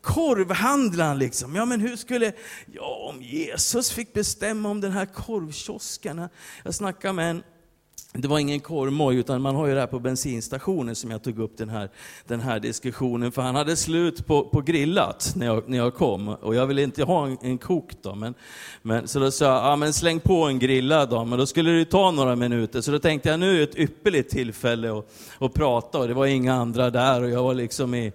Korvhandlaren 0.00 1.18
liksom, 1.18 1.56
ja 1.56 1.64
men 1.64 1.80
hur 1.80 1.96
skulle, 1.96 2.32
ja 2.66 3.10
om 3.14 3.22
Jesus 3.22 3.90
fick 3.90 4.12
bestämma 4.12 4.68
om 4.68 4.80
den 4.80 4.92
här 4.92 5.06
korvkiosken. 5.06 6.28
Jag 6.64 6.74
snackade 6.74 7.12
med 7.12 7.30
en 7.30 7.42
det 8.18 8.28
var 8.28 8.38
ingen 8.38 8.60
korvmoj, 8.60 9.16
utan 9.16 9.42
man 9.42 9.54
har 9.54 9.66
ju 9.66 9.74
det 9.74 9.80
här 9.80 9.86
på 9.86 9.98
bensinstationen 9.98 10.94
som 10.94 11.10
jag 11.10 11.22
tog 11.22 11.38
upp 11.38 11.58
den 11.58 11.68
här, 11.68 11.90
den 12.26 12.40
här 12.40 12.60
diskussionen. 12.60 13.32
För 13.32 13.42
han 13.42 13.54
hade 13.54 13.76
slut 13.76 14.26
på, 14.26 14.44
på 14.44 14.60
grillat 14.60 15.32
när 15.36 15.46
jag, 15.46 15.68
när 15.68 15.78
jag 15.78 15.94
kom. 15.94 16.28
Och 16.28 16.54
jag 16.54 16.66
ville 16.66 16.82
inte 16.82 17.04
ha 17.04 17.26
en, 17.26 17.38
en 17.42 17.58
kok 17.58 17.90
då. 18.02 18.14
Men, 18.14 18.34
men, 18.82 19.08
så 19.08 19.18
då 19.18 19.30
sa 19.30 19.44
jag, 19.44 19.54
ja 19.54 19.76
men 19.76 19.92
släng 19.92 20.20
på 20.20 20.44
en 20.44 20.58
grillad 20.58 21.10
då. 21.10 21.24
Men 21.24 21.38
då 21.38 21.46
skulle 21.46 21.70
det 21.70 21.78
ju 21.78 21.84
ta 21.84 22.10
några 22.10 22.36
minuter. 22.36 22.80
Så 22.80 22.90
då 22.90 22.98
tänkte 22.98 23.28
jag, 23.28 23.40
nu 23.40 23.58
är 23.58 23.62
ett 23.62 23.78
ypperligt 23.78 24.30
tillfälle 24.30 24.98
att, 24.98 25.06
att 25.38 25.54
prata. 25.54 25.98
Och 25.98 26.08
det 26.08 26.14
var 26.14 26.26
inga 26.26 26.54
andra 26.54 26.90
där 26.90 27.22
och 27.22 27.30
jag 27.30 27.42
var 27.42 27.54
liksom 27.54 27.94
i 27.94 28.12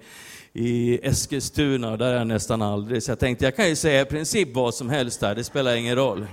i 0.54 1.00
Eskilstuna, 1.08 1.98
där 1.98 2.14
är 2.14 2.18
jag 2.18 2.28
nästan 2.28 2.62
aldrig. 2.62 3.04
Så 3.04 3.12
jag 3.12 3.20
tänkte, 3.20 3.46
jag 3.46 3.56
kan 3.56 3.70
ju 3.70 3.76
säga 3.76 4.02
i 4.02 4.06
princip 4.06 4.56
vad 4.56 4.74
som 4.74 4.90
helst 4.90 5.20
där, 5.20 5.36
det 5.36 5.44
spelar 5.44 5.76
ingen 5.76 5.96
roll. 5.96 6.26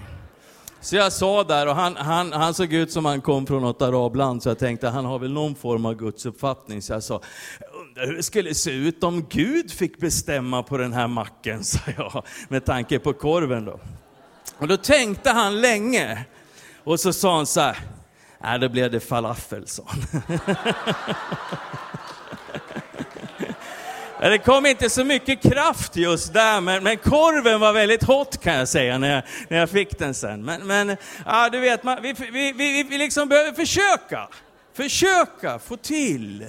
Så 0.89 0.97
jag 0.97 1.13
sa 1.13 1.45
där, 1.45 1.67
och 1.67 1.75
han, 1.75 1.97
han, 1.97 2.33
han 2.33 2.55
såg 2.55 2.73
ut 2.73 2.93
som 2.93 3.05
han 3.05 3.21
kom 3.21 3.47
från 3.47 3.63
något 3.63 3.83
arabland, 3.83 4.43
så 4.43 4.49
jag 4.49 4.59
tänkte 4.59 4.89
han 4.89 5.05
har 5.05 5.19
väl 5.19 5.33
någon 5.33 5.55
form 5.55 5.87
av 5.87 5.95
gudsuppfattning. 5.95 6.83
Så 6.83 6.93
jag 6.93 7.03
sa, 7.03 7.21
jag 7.61 7.81
undrar 7.81 8.07
hur 8.07 8.17
det 8.17 8.23
skulle 8.23 8.55
se 8.55 8.71
ut 8.71 9.05
om 9.05 9.27
Gud 9.29 9.73
fick 9.73 9.99
bestämma 9.99 10.63
på 10.63 10.77
den 10.77 10.93
här 10.93 11.07
macken, 11.07 11.65
sa 11.65 11.79
jag, 11.97 12.25
med 12.49 12.65
tanke 12.65 12.99
på 12.99 13.13
korven 13.13 13.65
då. 13.65 13.81
Och 14.59 14.69
då 14.69 14.77
tänkte 14.77 15.31
han 15.31 15.61
länge, 15.61 16.25
och 16.85 17.01
så 17.01 17.13
sa 17.13 17.37
han 17.37 17.47
så 17.47 17.61
här, 17.61 17.79
nej 18.41 18.59
då 18.59 18.69
blev 18.69 18.91
det 18.91 19.01
falafel, 19.01 19.67
sa 19.67 19.83
han. 19.87 20.39
Det 24.21 24.39
kom 24.39 24.67
inte 24.67 24.91
så 24.91 25.05
mycket 25.05 25.43
kraft 25.43 25.97
just 25.97 26.33
där, 26.33 26.61
men, 26.61 26.85
men 26.85 26.97
korven 26.97 27.61
var 27.61 27.73
väldigt 27.73 28.03
hot 28.03 28.41
kan 28.41 28.55
jag 28.55 28.69
säga 28.69 28.99
när 28.99 29.15
jag, 29.15 29.23
när 29.49 29.59
jag 29.59 29.71
fick 29.71 29.99
den 29.99 30.15
sen. 30.15 30.45
Men, 30.45 30.67
men 30.67 30.97
ja, 31.27 31.49
du 31.49 31.61
vet, 31.61 31.85
man, 31.85 32.03
vi, 32.03 32.13
vi, 32.13 32.53
vi, 32.53 32.83
vi 32.83 32.99
liksom 32.99 33.29
behöver 33.29 33.53
försöka, 33.53 34.29
försöka 34.73 35.59
få 35.59 35.77
till 35.77 36.47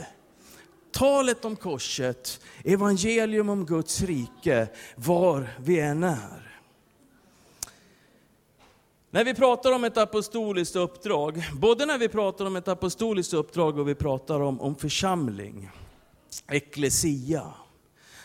talet 0.91 1.45
om 1.45 1.55
korset, 1.55 2.39
evangelium 2.63 3.49
om 3.49 3.65
Guds 3.65 4.01
rike, 4.01 4.67
var 4.95 5.47
vi 5.58 5.79
än 5.79 6.03
är. 6.03 6.49
När 9.12 9.23
vi 9.23 9.34
pratar 9.34 9.71
om 9.71 9.84
ett 9.84 9.97
apostoliskt 9.97 10.75
uppdrag, 10.75 11.43
både 11.53 11.86
när 11.86 11.97
vi 11.97 12.10
pratar 12.10 12.45
om 12.45 12.55
ett 12.55 12.67
apostoliskt 12.67 13.34
uppdrag 13.34 13.79
och 13.79 13.88
vi 13.88 13.95
pratar 13.95 14.41
om, 14.41 14.62
om 14.62 14.75
församling, 14.75 15.69
Ecclesia. 16.48 17.54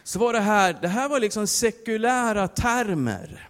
Så 0.03 0.19
var 0.19 0.33
det 0.33 0.40
här, 0.40 0.79
det 0.83 0.88
här 0.88 1.09
var 1.09 1.21
liksom 1.21 1.47
sekulära 1.47 2.49
termer 2.49 3.49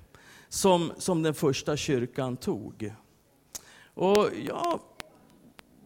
som, 0.49 0.93
som 0.99 1.23
den 1.23 1.35
första 1.35 1.77
kyrkan 1.77 2.37
tog. 2.37 2.95
Och 3.95 4.29
jag, 4.47 4.81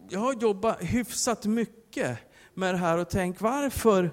jag 0.09 0.19
har 0.19 0.33
jobbat 0.33 0.83
hyfsat 0.83 1.45
mycket 1.45 2.17
med 2.53 2.73
det 2.73 2.77
här 2.77 2.97
och 2.97 3.09
tänkt 3.09 3.41
varför, 3.41 4.11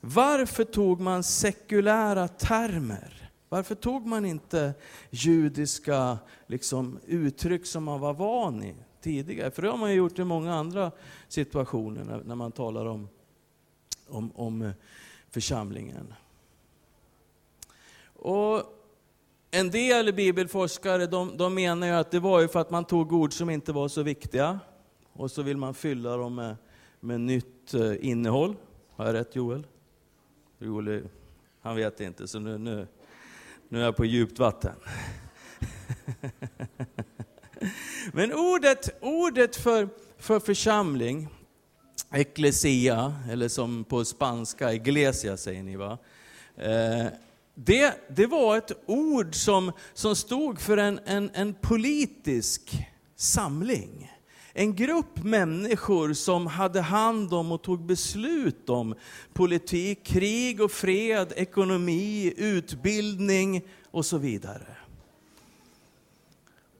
varför 0.00 0.64
tog 0.64 1.00
man 1.00 1.22
sekulära 1.22 2.28
termer? 2.28 3.30
Varför 3.48 3.74
tog 3.74 4.06
man 4.06 4.24
inte 4.24 4.74
judiska 5.10 6.18
liksom, 6.46 6.98
uttryck 7.06 7.66
som 7.66 7.84
man 7.84 8.00
var 8.00 8.14
van 8.14 8.62
i 8.62 8.74
tidigare. 9.00 9.50
För 9.50 9.62
det 9.62 9.68
har 9.68 9.78
man 9.78 9.90
ju 9.90 9.96
gjort 9.96 10.18
i 10.18 10.24
många 10.24 10.54
andra 10.54 10.90
situationer 11.28 12.04
när, 12.04 12.22
när 12.24 12.34
man 12.34 12.52
talar 12.52 12.86
om, 12.86 13.08
om, 14.08 14.32
om 14.34 14.62
eh, 14.62 14.72
församlingen. 15.30 16.14
Och 18.14 18.62
en 19.50 19.70
del 19.70 20.14
bibelforskare 20.14 21.06
de, 21.06 21.36
de 21.36 21.54
menar 21.54 21.86
ju 21.86 21.92
att 21.92 22.10
det 22.10 22.20
var 22.20 22.40
ju 22.40 22.48
för 22.48 22.60
att 22.60 22.70
man 22.70 22.84
tog 22.84 23.12
ord 23.12 23.32
som 23.32 23.50
inte 23.50 23.72
var 23.72 23.88
så 23.88 24.02
viktiga 24.02 24.60
och 25.12 25.30
så 25.30 25.42
vill 25.42 25.56
man 25.56 25.74
fylla 25.74 26.16
dem 26.16 26.34
med, 26.34 26.56
med 27.00 27.20
nytt 27.20 27.74
eh, 27.74 28.06
innehåll. 28.06 28.56
Har 28.96 29.06
jag 29.06 29.14
rätt 29.14 29.36
Joel? 29.36 29.66
Joel 30.58 30.88
eh, 30.88 31.00
han 31.60 31.76
vet 31.76 32.00
inte, 32.00 32.28
så 32.28 32.38
nu, 32.38 32.58
nu, 32.58 32.86
nu 33.68 33.80
är 33.80 33.84
jag 33.84 33.96
på 33.96 34.04
djupt 34.04 34.38
vatten. 34.38 34.76
Men 38.12 38.32
ordet, 38.32 38.88
ordet 39.00 39.56
för, 39.56 39.88
för 40.18 40.40
församling, 40.40 41.28
Ecclesia, 42.14 43.14
eller 43.30 43.48
som 43.48 43.84
på 43.84 44.04
spanska, 44.04 44.72
iglesia 44.72 45.36
säger 45.36 45.62
ni 45.62 45.76
va? 45.76 45.98
Eh, 46.56 47.06
det, 47.54 47.94
det 48.08 48.26
var 48.26 48.56
ett 48.56 48.72
ord 48.86 49.34
som, 49.34 49.72
som 49.94 50.16
stod 50.16 50.60
för 50.60 50.76
en, 50.76 51.00
en, 51.04 51.30
en 51.34 51.54
politisk 51.54 52.86
samling. 53.16 54.10
En 54.52 54.74
grupp 54.74 55.24
människor 55.24 56.12
som 56.12 56.46
hade 56.46 56.80
hand 56.80 57.34
om 57.34 57.52
och 57.52 57.62
tog 57.62 57.86
beslut 57.86 58.68
om 58.68 58.94
politik, 59.32 60.04
krig 60.04 60.60
och 60.60 60.72
fred, 60.72 61.32
ekonomi, 61.36 62.34
utbildning 62.36 63.62
och 63.90 64.06
så 64.06 64.18
vidare. 64.18 64.76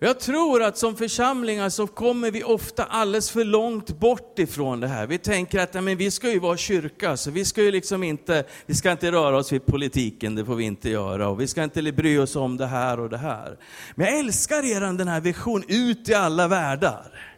Jag 0.05 0.21
tror 0.21 0.63
att 0.63 0.79
som 0.79 0.97
församlingar 0.97 1.69
så 1.69 1.87
kommer 1.87 2.31
vi 2.31 2.45
ofta 2.45 2.85
alldeles 2.85 3.31
för 3.31 3.45
långt 3.45 4.01
bort 4.01 4.39
ifrån 4.39 4.81
det 4.81 4.87
här. 4.87 5.07
Vi 5.07 5.19
tänker 5.19 5.61
att 5.61 5.75
men 5.75 5.97
vi 5.97 6.11
ska 6.11 6.31
ju 6.31 6.39
vara 6.39 6.57
kyrka, 6.57 7.17
så 7.17 7.31
vi 7.31 7.45
ska 7.45 7.63
ju 7.63 7.71
liksom 7.71 8.03
inte, 8.03 8.45
vi 8.67 8.75
ska 8.75 8.93
inte 8.93 9.13
röra 9.13 9.37
oss 9.37 9.53
vid 9.53 9.67
politiken, 9.67 10.35
det 10.35 10.45
får 10.45 10.55
vi 10.55 10.65
inte 10.65 10.91
göra. 10.91 11.29
Och 11.29 11.41
vi 11.41 11.47
ska 11.47 11.65
inte 11.65 11.93
bry 11.93 12.19
oss 12.19 12.37
om 12.37 12.57
det 12.57 12.67
här 12.67 13.01
och 13.01 13.11
det 13.11 13.19
här. 13.19 13.59
Men 13.95 14.07
jag 14.07 14.19
älskar 14.19 14.65
er 14.65 14.81
den 14.81 15.09
här 15.09 15.21
visionen, 15.21 15.65
ut 15.69 16.09
i 16.09 16.15
alla 16.15 16.49
världar. 16.49 17.37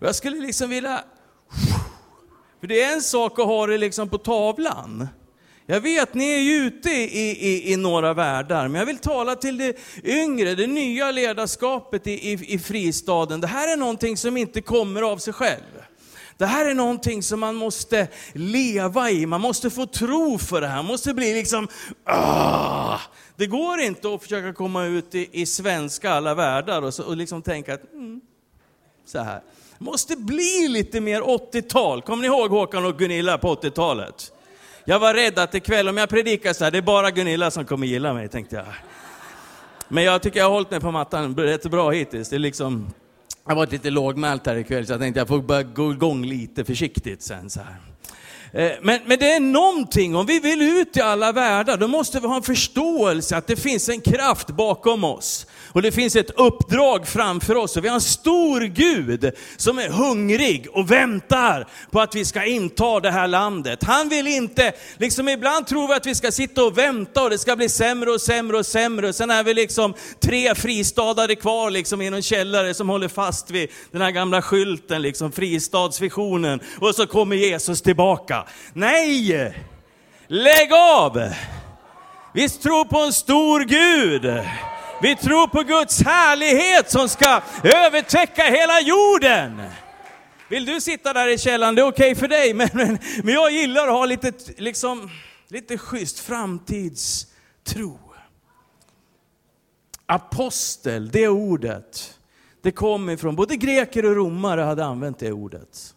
Och 0.00 0.06
jag 0.06 0.14
skulle 0.14 0.36
liksom 0.36 0.70
vilja, 0.70 1.00
för 2.60 2.66
det 2.66 2.82
är 2.82 2.94
en 2.94 3.02
sak 3.02 3.38
att 3.38 3.46
ha 3.46 3.66
det 3.66 3.78
liksom 3.78 4.08
på 4.08 4.18
tavlan. 4.18 5.08
Jag 5.68 5.80
vet, 5.80 6.14
ni 6.14 6.30
är 6.32 6.38
ju 6.38 6.52
ute 6.52 6.90
i, 6.90 7.30
i, 7.30 7.72
i 7.72 7.76
några 7.76 8.14
världar, 8.14 8.68
men 8.68 8.78
jag 8.78 8.86
vill 8.86 8.98
tala 8.98 9.36
till 9.36 9.58
det 9.58 9.76
yngre, 10.04 10.54
det 10.54 10.66
nya 10.66 11.10
ledarskapet 11.10 12.06
i, 12.06 12.10
i, 12.10 12.54
i 12.54 12.58
fristaden. 12.58 13.40
Det 13.40 13.46
här 13.46 13.72
är 13.72 13.76
någonting 13.76 14.16
som 14.16 14.36
inte 14.36 14.60
kommer 14.60 15.02
av 15.02 15.18
sig 15.18 15.32
själv. 15.32 15.62
Det 16.36 16.46
här 16.46 16.66
är 16.66 16.74
någonting 16.74 17.22
som 17.22 17.40
man 17.40 17.54
måste 17.54 18.08
leva 18.32 19.10
i, 19.10 19.26
man 19.26 19.40
måste 19.40 19.70
få 19.70 19.86
tro 19.86 20.38
för 20.38 20.60
det 20.60 20.66
här, 20.66 20.76
man 20.76 20.84
måste 20.84 21.14
bli 21.14 21.34
liksom, 21.34 21.68
ah! 22.04 22.98
Det 23.36 23.46
går 23.46 23.80
inte 23.80 24.14
att 24.14 24.22
försöka 24.22 24.52
komma 24.52 24.84
ut 24.84 25.14
i, 25.14 25.28
i 25.32 25.46
svenska 25.46 26.10
alla 26.10 26.34
världar 26.34 26.82
och, 26.82 26.94
så, 26.94 27.02
och 27.02 27.16
liksom 27.16 27.42
tänka 27.42 27.74
att, 27.74 27.92
mm, 27.92 28.20
så 29.06 29.18
här. 29.18 29.40
Det 29.78 29.84
måste 29.84 30.16
bli 30.16 30.68
lite 30.68 31.00
mer 31.00 31.20
80-tal. 31.20 32.02
Kommer 32.02 32.20
ni 32.20 32.26
ihåg 32.26 32.50
Håkan 32.50 32.84
och 32.84 32.98
Gunilla 32.98 33.38
på 33.38 33.54
80-talet? 33.54 34.32
Jag 34.88 34.98
var 34.98 35.14
rädd 35.14 35.38
att 35.38 35.54
ikväll, 35.54 35.88
om 35.88 35.96
jag 35.96 36.08
predikar 36.08 36.52
så 36.52 36.64
här, 36.64 36.70
det 36.70 36.78
är 36.78 36.82
bara 36.82 37.10
Gunilla 37.10 37.50
som 37.50 37.64
kommer 37.64 37.86
gilla 37.86 38.14
mig, 38.14 38.28
tänkte 38.28 38.56
jag. 38.56 38.64
Men 39.88 40.04
jag 40.04 40.22
tycker 40.22 40.38
jag 40.38 40.46
har 40.46 40.52
hållit 40.52 40.70
mig 40.70 40.80
på 40.80 40.90
mattan 40.90 41.36
rätt 41.36 41.70
bra 41.70 41.90
hittills. 41.90 42.28
Det 42.28 42.36
är 42.36 42.38
liksom, 42.38 42.92
jag 43.44 43.50
har 43.50 43.56
varit 43.56 43.72
lite 43.72 43.90
lågmält 43.90 44.46
här 44.46 44.56
ikväll, 44.56 44.86
så 44.86 44.92
jag 44.92 45.00
tänkte 45.00 45.20
jag 45.20 45.28
får 45.28 45.42
börja 45.42 45.62
gå 45.62 45.92
igång 45.92 46.24
lite 46.24 46.64
försiktigt 46.64 47.22
sen. 47.22 47.50
Så 47.50 47.60
här. 47.60 47.76
Eh, 48.52 48.72
men, 48.82 49.00
men 49.06 49.18
det 49.18 49.32
är 49.32 49.40
någonting, 49.40 50.16
om 50.16 50.26
vi 50.26 50.40
vill 50.40 50.62
ut 50.62 50.96
i 50.96 51.00
alla 51.00 51.32
världar, 51.32 51.76
då 51.76 51.88
måste 51.88 52.20
vi 52.20 52.26
ha 52.26 52.36
en 52.36 52.42
förståelse 52.42 53.36
att 53.36 53.46
det 53.46 53.56
finns 53.56 53.88
en 53.88 54.00
kraft 54.00 54.48
bakom 54.48 55.04
oss. 55.04 55.46
Och 55.72 55.82
det 55.82 55.92
finns 55.92 56.16
ett 56.16 56.30
uppdrag 56.30 57.08
framför 57.08 57.54
oss 57.54 57.76
och 57.76 57.84
vi 57.84 57.88
har 57.88 57.94
en 57.94 58.00
stor 58.00 58.60
Gud 58.60 59.30
som 59.56 59.78
är 59.78 59.88
hungrig 59.88 60.66
och 60.72 60.90
väntar 60.90 61.68
på 61.90 62.00
att 62.00 62.14
vi 62.14 62.24
ska 62.24 62.44
inta 62.44 63.00
det 63.00 63.10
här 63.10 63.28
landet. 63.28 63.82
Han 63.82 64.08
vill 64.08 64.26
inte, 64.26 64.72
liksom 64.96 65.28
ibland 65.28 65.66
tror 65.66 65.88
vi 65.88 65.94
att 65.94 66.06
vi 66.06 66.14
ska 66.14 66.32
sitta 66.32 66.64
och 66.64 66.78
vänta 66.78 67.22
och 67.22 67.30
det 67.30 67.38
ska 67.38 67.56
bli 67.56 67.68
sämre 67.68 68.10
och 68.10 68.20
sämre 68.20 68.58
och 68.58 68.66
sämre. 68.66 69.12
Sen 69.12 69.30
är 69.30 69.44
vi 69.44 69.54
liksom 69.54 69.94
tre 70.20 70.54
fristadare 70.54 71.34
kvar 71.34 71.70
liksom 71.70 72.02
i 72.02 72.10
någon 72.10 72.22
källare 72.22 72.74
som 72.74 72.88
håller 72.88 73.08
fast 73.08 73.50
vid 73.50 73.68
den 73.90 74.02
här 74.02 74.10
gamla 74.10 74.42
skylten, 74.42 75.02
liksom 75.02 75.32
fristadsvisionen. 75.32 76.60
Och 76.78 76.94
så 76.94 77.06
kommer 77.06 77.36
Jesus 77.36 77.82
tillbaka. 77.82 78.35
Nej! 78.72 79.54
Lägg 80.26 80.72
av! 80.72 81.32
Vi 82.34 82.48
tror 82.48 82.84
på 82.84 82.98
en 82.98 83.12
stor 83.12 83.60
Gud. 83.60 84.44
Vi 85.02 85.16
tror 85.16 85.46
på 85.46 85.62
Guds 85.62 86.02
härlighet 86.02 86.90
som 86.90 87.08
ska 87.08 87.40
övertäcka 87.62 88.42
hela 88.42 88.80
jorden. 88.80 89.62
Vill 90.48 90.64
du 90.64 90.80
sitta 90.80 91.12
där 91.12 91.28
i 91.28 91.38
källaren, 91.38 91.74
det 91.74 91.82
är 91.82 91.86
okej 91.86 92.12
okay 92.12 92.20
för 92.20 92.28
dig, 92.28 92.54
men, 92.54 92.68
men, 92.72 92.98
men 93.22 93.34
jag 93.34 93.50
gillar 93.50 93.88
att 93.88 93.92
ha 93.92 94.06
lite, 94.06 94.32
liksom, 94.56 95.10
lite 95.48 95.78
schysst 95.78 96.18
framtidstro. 96.18 97.98
Apostel, 100.06 101.10
det 101.10 101.28
ordet, 101.28 102.18
det 102.62 102.72
kom 102.72 103.10
ifrån, 103.10 103.36
både 103.36 103.56
greker 103.56 104.04
och 104.04 104.16
romare 104.16 104.60
hade 104.60 104.84
använt 104.84 105.18
det 105.18 105.32
ordet. 105.32 105.94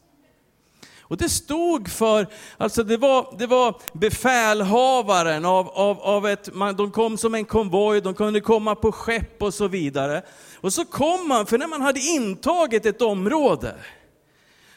Och 1.09 1.17
det 1.17 1.29
stod 1.29 1.89
för, 1.89 2.27
alltså 2.57 2.83
det 2.83 2.97
var, 2.97 3.35
det 3.37 3.47
var 3.47 3.75
befälhavaren 3.93 5.45
av, 5.45 5.69
av, 5.69 5.99
av 5.99 6.27
ett, 6.27 6.53
man, 6.53 6.75
de 6.75 6.91
kom 6.91 7.17
som 7.17 7.35
en 7.35 7.45
konvoj, 7.45 8.01
de 8.01 8.13
kunde 8.13 8.41
komma 8.41 8.75
på 8.75 8.91
skepp 8.91 9.43
och 9.43 9.53
så 9.53 9.67
vidare. 9.67 10.21
Och 10.55 10.73
så 10.73 10.85
kom 10.85 11.27
man, 11.27 11.45
för 11.45 11.57
när 11.57 11.67
man 11.67 11.81
hade 11.81 11.99
intagit 11.99 12.85
ett 12.85 13.01
område, 13.01 13.75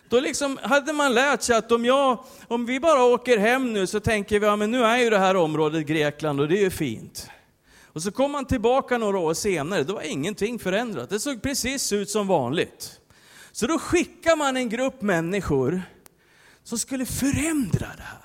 då 0.09 0.21
liksom 0.21 0.59
hade 0.62 0.92
man 0.92 1.14
lärt 1.14 1.42
sig 1.42 1.57
att 1.57 1.73
om, 1.73 1.85
jag, 1.85 2.25
om 2.49 2.66
vi 2.66 2.81
bara 2.81 3.05
åker 3.05 3.38
hem 3.38 3.73
nu 3.73 3.87
så 3.87 4.01
tänker 4.01 4.40
vi, 4.40 4.47
ja 4.47 4.57
men 4.57 4.71
nu 4.71 4.85
är 4.85 4.99
ju 4.99 5.11
det 5.11 5.18
här 5.18 5.37
området 5.37 5.87
Grekland 5.87 6.40
och 6.40 6.49
det 6.49 6.59
är 6.59 6.62
ju 6.62 6.71
fint. 6.71 7.29
Och 7.85 8.03
så 8.03 8.12
kom 8.12 8.33
man 8.33 8.45
tillbaka 8.45 8.99
några 8.99 9.18
år 9.18 9.35
senare, 9.35 9.83
då 9.83 9.95
var 9.95 10.03
ingenting 10.03 10.59
förändrat. 10.59 11.11
Det 11.11 11.21
såg 11.21 11.42
precis 11.42 11.92
ut 11.92 12.11
som 12.11 12.27
vanligt. 12.27 13.01
Så 13.53 13.66
då 13.66 13.79
skickar 13.79 14.37
man 14.37 14.57
en 14.57 14.68
grupp 14.68 15.03
människor 15.03 15.83
som 16.64 16.79
skulle 16.79 17.07
förändra 17.07 17.87
det 17.96 18.03
här. 18.03 18.22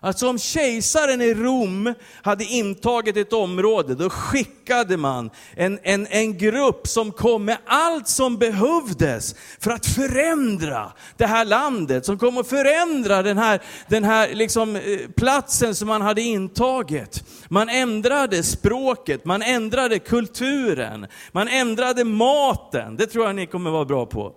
Alltså 0.00 0.28
om 0.28 0.38
kejsaren 0.38 1.22
i 1.22 1.34
Rom 1.34 1.94
hade 2.22 2.44
intagit 2.44 3.16
ett 3.16 3.32
område, 3.32 3.94
då 3.94 4.10
skickade 4.10 4.96
man 4.96 5.30
en, 5.56 5.78
en, 5.82 6.06
en 6.06 6.38
grupp 6.38 6.86
som 6.88 7.12
kom 7.12 7.44
med 7.44 7.58
allt 7.66 8.08
som 8.08 8.36
behövdes 8.36 9.34
för 9.60 9.70
att 9.70 9.86
förändra 9.86 10.92
det 11.16 11.26
här 11.26 11.44
landet, 11.44 12.06
som 12.06 12.18
kom 12.18 12.38
att 12.38 12.48
förändra 12.48 13.22
den 13.22 13.38
här, 13.38 13.62
den 13.88 14.04
här 14.04 14.34
liksom, 14.34 14.76
eh, 14.76 14.82
platsen 15.16 15.74
som 15.74 15.88
man 15.88 16.02
hade 16.02 16.22
intagit. 16.22 17.24
Man 17.48 17.68
ändrade 17.68 18.42
språket, 18.42 19.24
man 19.24 19.42
ändrade 19.42 19.98
kulturen, 19.98 21.06
man 21.32 21.48
ändrade 21.48 22.04
maten, 22.04 22.96
det 22.96 23.06
tror 23.06 23.26
jag 23.26 23.36
ni 23.36 23.46
kommer 23.46 23.70
vara 23.70 23.84
bra 23.84 24.06
på. 24.06 24.34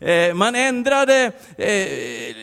Eh, 0.00 0.34
man 0.34 0.54
ändrade 0.54 1.32
eh, 1.56 2.36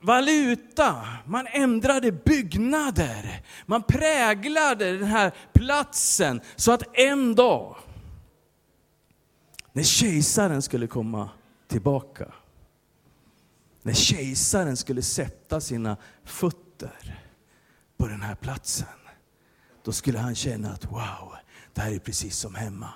valuta, 0.00 1.06
man 1.26 1.46
ändrade 1.46 2.12
byggnader, 2.12 3.42
man 3.66 3.82
präglade 3.82 4.98
den 4.98 5.08
här 5.08 5.32
platsen 5.52 6.40
så 6.56 6.72
att 6.72 6.98
en 6.98 7.34
dag, 7.34 7.76
när 9.72 9.82
kejsaren 9.82 10.62
skulle 10.62 10.86
komma 10.86 11.30
tillbaka, 11.68 12.26
när 13.82 13.94
kejsaren 13.94 14.76
skulle 14.76 15.02
sätta 15.02 15.60
sina 15.60 15.96
fötter 16.24 17.20
på 17.96 18.06
den 18.06 18.22
här 18.22 18.34
platsen, 18.34 18.86
då 19.82 19.92
skulle 19.92 20.18
han 20.18 20.34
känna 20.34 20.72
att 20.72 20.84
wow, 20.84 21.34
det 21.74 21.80
här 21.80 21.92
är 21.92 21.98
precis 21.98 22.36
som 22.36 22.54
hemma. 22.54 22.88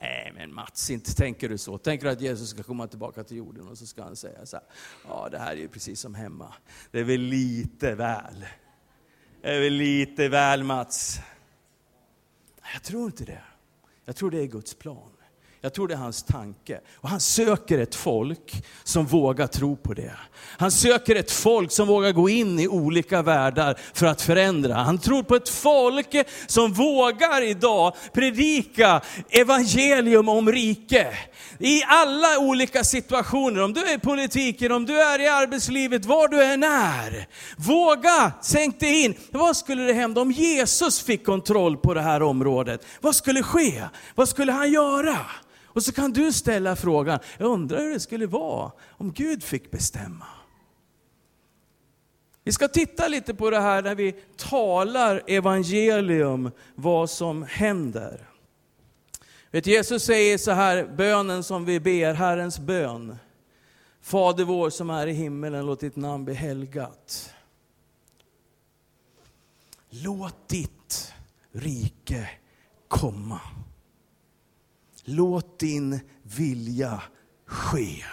Nej 0.00 0.32
men 0.34 0.54
Mats, 0.54 0.90
inte 0.90 1.14
tänker 1.14 1.48
du 1.48 1.58
så. 1.58 1.78
Tänker 1.78 2.06
du 2.06 2.12
att 2.12 2.20
Jesus 2.20 2.50
ska 2.50 2.62
komma 2.62 2.86
tillbaka 2.86 3.24
till 3.24 3.36
jorden 3.36 3.68
och 3.68 3.78
så 3.78 3.86
ska 3.86 4.02
han 4.02 4.16
säga 4.16 4.46
så 4.46 4.56
här, 4.56 4.66
ja 5.08 5.28
det 5.30 5.38
här 5.38 5.52
är 5.52 5.56
ju 5.56 5.68
precis 5.68 6.00
som 6.00 6.14
hemma. 6.14 6.54
Det 6.90 7.00
är 7.00 7.04
väl 7.04 7.20
lite 7.20 7.94
väl. 7.94 8.46
Det 9.42 9.48
är 9.48 9.60
väl 9.60 9.72
lite 9.72 10.28
väl 10.28 10.64
Mats. 10.64 11.20
Jag 12.72 12.82
tror 12.82 13.06
inte 13.06 13.24
det. 13.24 13.42
Jag 14.04 14.16
tror 14.16 14.30
det 14.30 14.38
är 14.38 14.46
Guds 14.46 14.74
plan. 14.74 15.10
Jag 15.60 15.74
tror 15.74 15.88
det 15.88 15.94
är 15.94 15.98
hans 15.98 16.22
tanke. 16.22 16.80
Och 16.94 17.08
han 17.08 17.20
söker 17.20 17.78
ett 17.78 17.94
folk 17.94 18.64
som 18.84 19.06
vågar 19.06 19.46
tro 19.46 19.76
på 19.76 19.94
det. 19.94 20.12
Han 20.58 20.70
söker 20.70 21.16
ett 21.16 21.30
folk 21.30 21.72
som 21.72 21.88
vågar 21.88 22.12
gå 22.12 22.28
in 22.28 22.58
i 22.58 22.68
olika 22.68 23.22
världar 23.22 23.78
för 23.94 24.06
att 24.06 24.22
förändra. 24.22 24.74
Han 24.74 24.98
tror 24.98 25.22
på 25.22 25.36
ett 25.36 25.48
folk 25.48 26.08
som 26.46 26.72
vågar 26.72 27.42
idag 27.42 27.94
predika 28.12 29.00
evangelium 29.30 30.28
om 30.28 30.52
rike. 30.52 31.18
I 31.58 31.82
alla 31.84 32.38
olika 32.38 32.84
situationer, 32.84 33.62
om 33.62 33.72
du 33.72 33.80
är 33.80 33.94
i 33.94 33.98
politiken, 33.98 34.72
om 34.72 34.86
du 34.86 35.02
är 35.02 35.20
i 35.20 35.28
arbetslivet, 35.28 36.04
var 36.04 36.28
du 36.28 36.44
än 36.44 36.62
är. 36.62 37.26
Våga, 37.56 38.32
sänk 38.42 38.80
dig 38.80 39.04
in. 39.04 39.14
Vad 39.30 39.56
skulle 39.56 39.82
det 39.82 39.92
hända 39.92 40.20
om 40.20 40.32
Jesus 40.32 41.00
fick 41.00 41.26
kontroll 41.26 41.76
på 41.76 41.94
det 41.94 42.02
här 42.02 42.22
området? 42.22 42.86
Vad 43.00 43.16
skulle 43.16 43.42
ske? 43.42 43.82
Vad 44.14 44.28
skulle 44.28 44.52
han 44.52 44.72
göra? 44.72 45.16
Och 45.70 45.82
så 45.82 45.92
kan 45.92 46.12
du 46.12 46.32
ställa 46.32 46.76
frågan, 46.76 47.18
jag 47.38 47.50
undrar 47.50 47.78
hur 47.78 47.92
det 47.92 48.00
skulle 48.00 48.26
vara 48.26 48.72
om 48.88 49.12
Gud 49.12 49.42
fick 49.42 49.70
bestämma. 49.70 50.26
Vi 52.44 52.52
ska 52.52 52.68
titta 52.68 53.08
lite 53.08 53.34
på 53.34 53.50
det 53.50 53.60
här 53.60 53.82
när 53.82 53.94
vi 53.94 54.12
talar 54.36 55.22
evangelium, 55.26 56.50
vad 56.74 57.10
som 57.10 57.42
händer. 57.42 58.28
Vet, 59.50 59.66
Jesus 59.66 60.04
säger 60.04 60.38
så 60.38 60.50
här, 60.50 60.84
bönen 60.96 61.44
som 61.44 61.64
vi 61.64 61.80
ber, 61.80 62.14
Herrens 62.14 62.58
bön. 62.58 63.16
Fader 64.00 64.44
vår 64.44 64.70
som 64.70 64.90
är 64.90 65.06
i 65.06 65.12
himmelen, 65.12 65.66
låt 65.66 65.80
ditt 65.80 65.96
namn 65.96 66.24
bli 66.24 66.34
helgat. 66.34 67.34
Låt 69.90 70.48
ditt 70.48 71.12
rike 71.52 72.30
komma. 72.88 73.40
Låt 75.10 75.58
din 75.58 76.00
vilja 76.22 77.02
ske. 77.46 78.04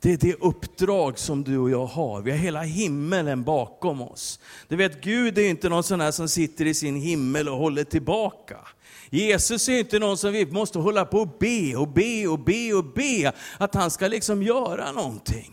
Det 0.00 0.12
är 0.12 0.16
det 0.16 0.34
uppdrag 0.34 1.18
som 1.18 1.44
du 1.44 1.58
och 1.58 1.70
jag 1.70 1.86
har. 1.86 2.22
Vi 2.22 2.30
har 2.30 2.38
hela 2.38 2.62
himmelen 2.62 3.44
bakom 3.44 4.02
oss. 4.02 4.40
Du 4.68 4.76
vet, 4.76 5.00
Gud 5.00 5.38
är 5.38 5.48
inte 5.48 5.68
någon 5.68 5.82
sån 5.82 6.00
här 6.00 6.10
som 6.10 6.28
sitter 6.28 6.64
i 6.64 6.74
sin 6.74 6.96
himmel 6.96 7.48
och 7.48 7.56
håller 7.56 7.84
tillbaka. 7.84 8.56
Jesus 9.10 9.68
är 9.68 9.78
inte 9.78 9.98
någon 9.98 10.18
som 10.18 10.32
vi 10.32 10.46
måste 10.46 10.78
hålla 10.78 11.04
på 11.04 11.18
och 11.18 11.36
be 11.40 11.76
och 11.76 11.88
be 11.88 12.26
och 12.26 12.38
be 12.38 12.72
och 12.72 12.84
be 12.84 13.32
att 13.58 13.74
han 13.74 13.90
ska 13.90 14.08
liksom 14.08 14.42
göra 14.42 14.92
någonting. 14.92 15.52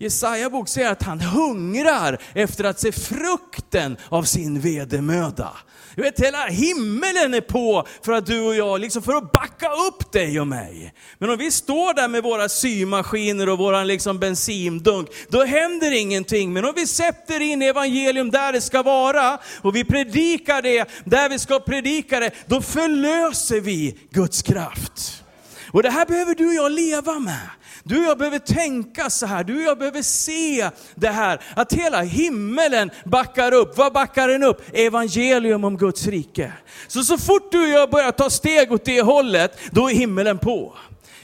Jesaja 0.00 0.50
bok 0.50 0.68
säger 0.68 0.92
att 0.92 1.02
han 1.02 1.20
hungrar 1.20 2.18
efter 2.34 2.64
att 2.64 2.80
se 2.80 2.92
frukten 2.92 3.96
av 4.08 4.22
sin 4.22 4.60
vedermöda. 4.60 5.52
Du 5.94 6.02
vet, 6.02 6.20
hela 6.20 6.46
himmelen 6.46 7.34
är 7.34 7.40
på 7.40 7.86
för 8.04 8.12
att 8.12 8.26
du 8.26 8.40
och 8.40 8.54
jag, 8.54 8.80
liksom 8.80 9.02
för 9.02 9.14
att 9.14 9.32
backa 9.32 9.70
upp 9.88 10.12
dig 10.12 10.40
och 10.40 10.46
mig. 10.46 10.94
Men 11.18 11.30
om 11.30 11.36
vi 11.36 11.50
står 11.50 11.94
där 11.94 12.08
med 12.08 12.22
våra 12.22 12.48
symaskiner 12.48 13.48
och 13.48 13.58
våran 13.58 13.86
liksom 13.86 14.18
bensindunk, 14.18 15.08
då 15.28 15.44
händer 15.44 16.00
ingenting. 16.00 16.52
Men 16.52 16.64
om 16.64 16.72
vi 16.76 16.86
sätter 16.86 17.40
in 17.40 17.62
evangelium 17.62 18.30
där 18.30 18.52
det 18.52 18.60
ska 18.60 18.82
vara, 18.82 19.38
och 19.62 19.76
vi 19.76 19.84
predikar 19.84 20.62
det 20.62 20.88
där 21.04 21.28
vi 21.28 21.38
ska 21.38 21.60
predika 21.60 22.20
det, 22.20 22.30
då 22.46 22.60
förlöser 22.60 23.60
vi 23.60 23.98
Guds 24.10 24.42
kraft. 24.42 25.24
Och 25.72 25.82
det 25.82 25.90
här 25.90 26.06
behöver 26.06 26.34
du 26.34 26.48
och 26.48 26.54
jag 26.54 26.72
leva 26.72 27.18
med. 27.18 27.48
Du 27.88 27.98
och 27.98 28.04
jag 28.04 28.18
behöver 28.18 28.38
tänka 28.38 29.10
så 29.10 29.26
här, 29.26 29.44
du 29.44 29.56
och 29.56 29.62
jag 29.62 29.78
behöver 29.78 30.02
se 30.02 30.70
det 30.94 31.08
här, 31.08 31.40
att 31.56 31.72
hela 31.72 32.02
himmelen 32.02 32.90
backar 33.04 33.54
upp. 33.54 33.76
Vad 33.76 33.92
backar 33.92 34.28
den 34.28 34.42
upp? 34.42 34.62
Evangelium 34.72 35.64
om 35.64 35.76
Guds 35.76 36.06
rike. 36.06 36.52
Så 36.88 37.02
så 37.02 37.18
fort 37.18 37.52
du 37.52 37.62
och 37.62 37.68
jag 37.68 37.90
börjar 37.90 38.12
ta 38.12 38.30
steg 38.30 38.72
åt 38.72 38.84
det 38.84 39.00
hållet, 39.00 39.58
då 39.70 39.90
är 39.90 39.94
himmelen 39.94 40.38
på. 40.38 40.74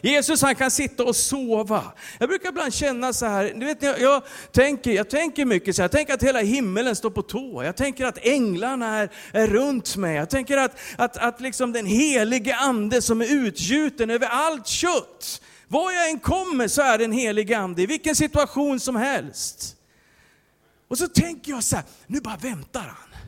Jesus 0.04 0.42
han 0.42 0.54
kan 0.54 0.70
sitta 0.70 1.04
och 1.04 1.16
sova. 1.16 1.82
Jag 2.18 2.28
brukar 2.28 2.48
ibland 2.48 2.74
känna 2.74 3.12
så 3.12 3.26
här, 3.26 3.52
du 3.56 3.66
vet, 3.66 3.82
jag, 3.82 4.00
jag, 4.00 4.22
tänker, 4.52 4.92
jag 4.92 5.10
tänker 5.10 5.44
mycket 5.44 5.76
så 5.76 5.82
här, 5.82 5.84
jag 5.84 5.92
tänker 5.92 6.14
att 6.14 6.22
hela 6.22 6.40
himmelen 6.40 6.96
står 6.96 7.10
på 7.10 7.22
tå. 7.22 7.62
Jag 7.64 7.76
tänker 7.76 8.04
att 8.04 8.18
änglarna 8.26 8.98
är, 8.98 9.10
är 9.32 9.46
runt 9.46 9.96
mig. 9.96 10.16
Jag 10.16 10.30
tänker 10.30 10.56
att, 10.56 10.76
att, 10.96 11.16
att 11.16 11.40
liksom 11.40 11.72
den 11.72 11.86
helige 11.86 12.56
ande 12.56 13.02
som 13.02 13.20
är 13.20 13.32
utgjuten 13.32 14.10
över 14.10 14.26
allt 14.26 14.66
kött, 14.66 15.40
var 15.74 15.92
jag 15.92 16.10
än 16.10 16.18
kommer 16.18 16.68
så 16.68 16.82
är 16.82 16.98
det 16.98 17.04
en 17.04 17.12
helig 17.12 17.52
ande, 17.52 17.82
i 17.82 17.86
vilken 17.86 18.16
situation 18.16 18.80
som 18.80 18.96
helst. 18.96 19.76
Och 20.88 20.98
så 20.98 21.08
tänker 21.08 21.52
jag 21.52 21.64
så 21.64 21.76
här, 21.76 21.84
nu 22.06 22.20
bara 22.20 22.36
väntar 22.36 22.80
han. 22.80 23.20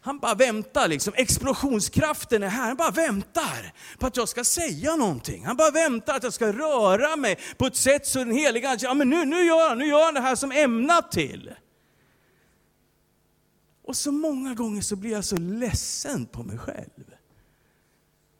Han 0.00 0.18
bara 0.18 0.34
väntar, 0.34 0.88
liksom. 0.88 1.14
explosionskraften 1.16 2.42
är 2.42 2.48
här. 2.48 2.68
Han 2.68 2.76
bara 2.76 2.90
väntar 2.90 3.72
på 3.98 4.06
att 4.06 4.16
jag 4.16 4.28
ska 4.28 4.44
säga 4.44 4.96
någonting. 4.96 5.44
Han 5.44 5.56
bara 5.56 5.70
väntar 5.70 6.16
att 6.16 6.22
jag 6.22 6.32
ska 6.32 6.52
röra 6.52 7.16
mig 7.16 7.38
på 7.56 7.66
ett 7.66 7.76
sätt 7.76 8.06
så 8.06 8.18
den 8.18 8.32
heliga 8.32 8.70
Ande, 8.70 8.84
ja 8.84 8.94
men 8.94 9.10
nu, 9.10 9.24
nu, 9.24 9.44
gör 9.44 9.68
han, 9.68 9.78
nu 9.78 9.86
gör 9.86 10.04
han 10.04 10.14
det 10.14 10.20
här 10.20 10.34
som 10.34 10.52
ämnat 10.52 11.12
till. 11.12 11.54
Och 13.84 13.96
så 13.96 14.12
många 14.12 14.54
gånger 14.54 14.82
så 14.82 14.96
blir 14.96 15.12
jag 15.12 15.24
så 15.24 15.36
ledsen 15.36 16.26
på 16.26 16.42
mig 16.42 16.58
själv. 16.58 17.14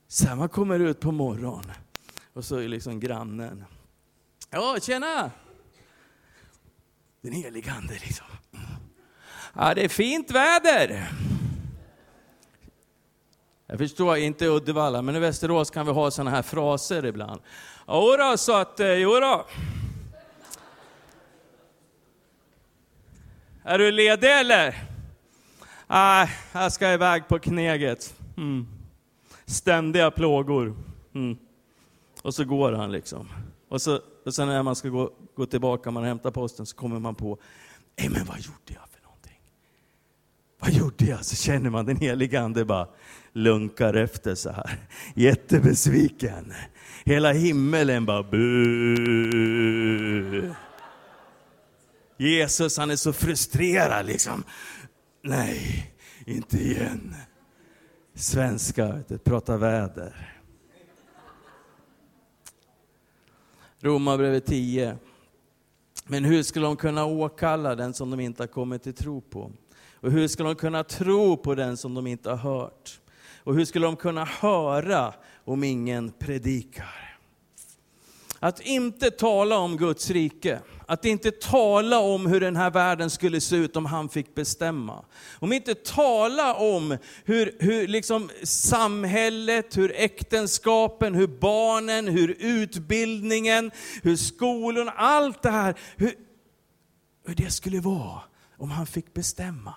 Så 0.08 0.26
här, 0.26 0.36
man 0.36 0.48
kommer 0.48 0.80
ut 0.80 1.00
på 1.00 1.12
morgonen 1.12 1.85
och 2.36 2.44
så 2.44 2.56
är 2.56 2.68
liksom 2.68 3.00
grannen. 3.00 3.64
Ja, 4.50 4.76
tjena! 4.82 5.30
Den 7.20 7.32
helige 7.32 7.72
Ande 7.72 7.92
liksom. 7.92 8.26
Ja, 9.54 9.74
det 9.74 9.84
är 9.84 9.88
fint 9.88 10.30
väder. 10.30 11.08
Jag 13.66 13.78
förstår, 13.78 14.16
inte 14.16 14.46
Uddevalla, 14.46 15.02
men 15.02 15.16
i 15.16 15.18
Västerås 15.18 15.70
kan 15.70 15.86
vi 15.86 15.92
ha 15.92 16.10
sådana 16.10 16.30
här 16.30 16.42
fraser 16.42 17.06
ibland. 17.06 17.40
Jodå, 17.88 18.36
så 18.36 18.56
att, 18.56 18.80
eh, 18.80 18.92
jodå. 18.92 19.46
Är 23.62 23.78
du 23.78 23.90
ledig 23.90 24.40
eller? 24.40 24.82
Nej, 25.86 26.28
jag 26.52 26.72
ska 26.72 26.92
iväg 26.92 27.28
på 27.28 27.38
kneget. 27.38 28.14
Mm. 28.36 28.66
Ständiga 29.46 30.10
plågor. 30.10 30.76
Mm. 31.14 31.45
Och 32.26 32.34
så 32.34 32.44
går 32.44 32.72
han 32.72 32.92
liksom. 32.92 33.28
Och, 33.68 33.82
så, 33.82 34.00
och 34.24 34.34
sen 34.34 34.48
när 34.48 34.62
man 34.62 34.76
ska 34.76 34.88
gå, 34.88 35.10
gå 35.36 35.46
tillbaka, 35.46 35.90
man 35.90 36.04
hämtar 36.04 36.30
posten, 36.30 36.66
så 36.66 36.76
kommer 36.76 36.98
man 36.98 37.14
på, 37.14 37.38
nej 37.98 38.08
men 38.08 38.24
vad 38.24 38.38
gjorde 38.38 38.58
jag 38.66 38.88
för 38.90 39.02
någonting? 39.02 39.40
Vad 40.58 40.70
gjorde 40.72 41.04
jag? 41.04 41.24
Så 41.24 41.36
känner 41.36 41.70
man 41.70 41.86
den 41.86 41.96
heliga 41.96 42.40
ande 42.40 42.64
bara 42.64 42.88
lunkar 43.32 43.94
efter 43.94 44.34
så 44.34 44.50
här. 44.50 44.78
Jättebesviken. 45.14 46.52
Hela 47.04 47.32
himmelen 47.32 48.06
bara 48.06 48.22
bu. 48.22 48.44
Jesus 52.16 52.78
han 52.78 52.90
är 52.90 52.96
så 52.96 53.12
frustrerad 53.12 54.06
liksom. 54.06 54.44
Nej, 55.22 55.90
inte 56.24 56.58
igen. 56.58 57.14
Svenska, 58.14 59.00
prata 59.24 59.56
väder. 59.56 60.35
Romarbrevet 63.86 64.46
10. 64.46 64.96
Men 66.06 66.24
hur 66.24 66.42
skulle 66.42 66.66
de 66.66 66.76
kunna 66.76 67.04
åkalla 67.04 67.74
den 67.74 67.94
som 67.94 68.10
de 68.10 68.20
inte 68.20 68.42
har 68.42 68.48
kommit 68.48 68.82
till 68.82 68.94
tro 68.94 69.20
på? 69.20 69.52
Och 70.00 70.10
hur 70.10 70.28
skulle 70.28 70.48
de 70.48 70.54
kunna 70.54 70.84
tro 70.84 71.36
på 71.36 71.54
den 71.54 71.76
som 71.76 71.94
de 71.94 72.06
inte 72.06 72.30
har 72.30 72.36
hört? 72.36 73.00
Och 73.44 73.54
hur 73.54 73.64
skulle 73.64 73.86
de 73.86 73.96
kunna 73.96 74.24
höra 74.24 75.14
om 75.44 75.64
ingen 75.64 76.10
predikar? 76.10 77.18
Att 78.40 78.60
inte 78.60 79.10
tala 79.10 79.58
om 79.58 79.76
Guds 79.76 80.10
rike, 80.10 80.60
att 80.86 81.04
inte 81.04 81.30
tala 81.30 81.98
om 81.98 82.26
hur 82.26 82.40
den 82.40 82.56
här 82.56 82.70
världen 82.70 83.10
skulle 83.10 83.40
se 83.40 83.56
ut 83.56 83.76
om 83.76 83.86
han 83.86 84.08
fick 84.08 84.34
bestämma. 84.34 85.04
Om 85.38 85.52
inte 85.52 85.74
tala 85.74 86.54
om 86.54 86.96
hur, 87.24 87.56
hur 87.58 87.88
liksom 87.88 88.30
samhället, 88.42 89.76
hur 89.76 89.92
äktenskapen, 89.96 91.14
hur 91.14 91.26
barnen, 91.26 92.08
hur 92.08 92.36
utbildningen, 92.38 93.70
hur 94.02 94.16
skolorna, 94.16 94.90
allt 94.90 95.42
det 95.42 95.50
här, 95.50 95.78
hur, 95.96 96.14
hur 97.26 97.34
det 97.34 97.50
skulle 97.50 97.80
vara 97.80 98.20
om 98.56 98.70
han 98.70 98.86
fick 98.86 99.14
bestämma. 99.14 99.74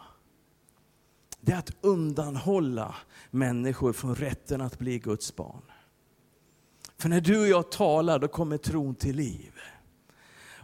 Det 1.41 1.51
är 1.51 1.57
att 1.57 1.75
undanhålla 1.81 2.95
människor 3.31 3.93
från 3.93 4.15
rätten 4.15 4.61
att 4.61 4.79
bli 4.79 4.99
Guds 4.99 5.35
barn. 5.35 5.61
För 6.97 7.09
när 7.09 7.21
du 7.21 7.39
och 7.39 7.47
jag 7.47 7.71
talar, 7.71 8.19
då 8.19 8.27
kommer 8.27 8.57
tron 8.57 8.95
till 8.95 9.15
liv. 9.15 9.51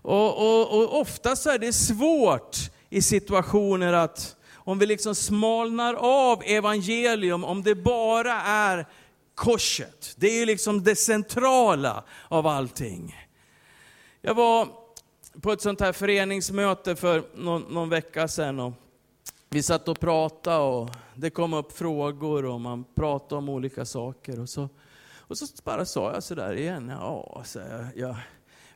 Och, 0.06 0.38
och, 0.38 0.78
och 0.78 1.00
ofta 1.00 1.36
så 1.36 1.50
är 1.50 1.60
det 1.60 1.74
svårt 1.74 2.58
i 2.90 3.02
situationer 3.02 3.94
att, 3.94 4.36
om 4.54 4.80
vi 4.80 4.86
liksom 4.86 5.16
smalnar 5.16 5.94
av 5.94 6.44
evangelium, 6.46 7.44
om 7.44 7.64
det 7.64 7.76
bara 7.76 8.34
är 8.42 8.88
korset. 9.36 10.14
Det 10.18 10.28
är 10.28 10.40
ju 10.40 10.46
liksom 10.46 10.84
det 10.84 10.96
centrala 10.96 12.04
av 12.28 12.48
allting. 12.48 13.16
Jag 14.22 14.36
var 14.36 14.68
på 15.42 15.52
ett 15.52 15.62
sånt 15.62 15.80
här 15.80 15.94
föreningsmöte 15.94 16.96
för 16.96 17.24
någon, 17.36 17.62
någon 17.62 17.90
vecka 17.90 18.28
sedan. 18.28 18.60
Och 18.60 18.74
vi 19.50 19.64
satt 19.64 19.88
och 19.88 20.00
pratade 20.00 20.58
och 20.58 20.90
det 21.16 21.30
kom 21.30 21.54
upp 21.54 21.78
frågor 21.78 22.46
och 22.46 22.62
man 22.62 22.84
pratade 22.96 23.40
om 23.40 23.50
olika 23.50 23.86
saker. 23.86 24.40
Och 24.40 24.50
så, 24.50 24.70
Och 25.28 25.38
så 25.38 25.46
bara 25.64 25.86
sa 25.86 26.14
jag 26.14 26.24
sådär 26.24 26.54
igen, 26.54 26.92
ja, 27.00 27.42
så 27.46 27.60
jag, 27.60 27.88
jag, 27.96 28.16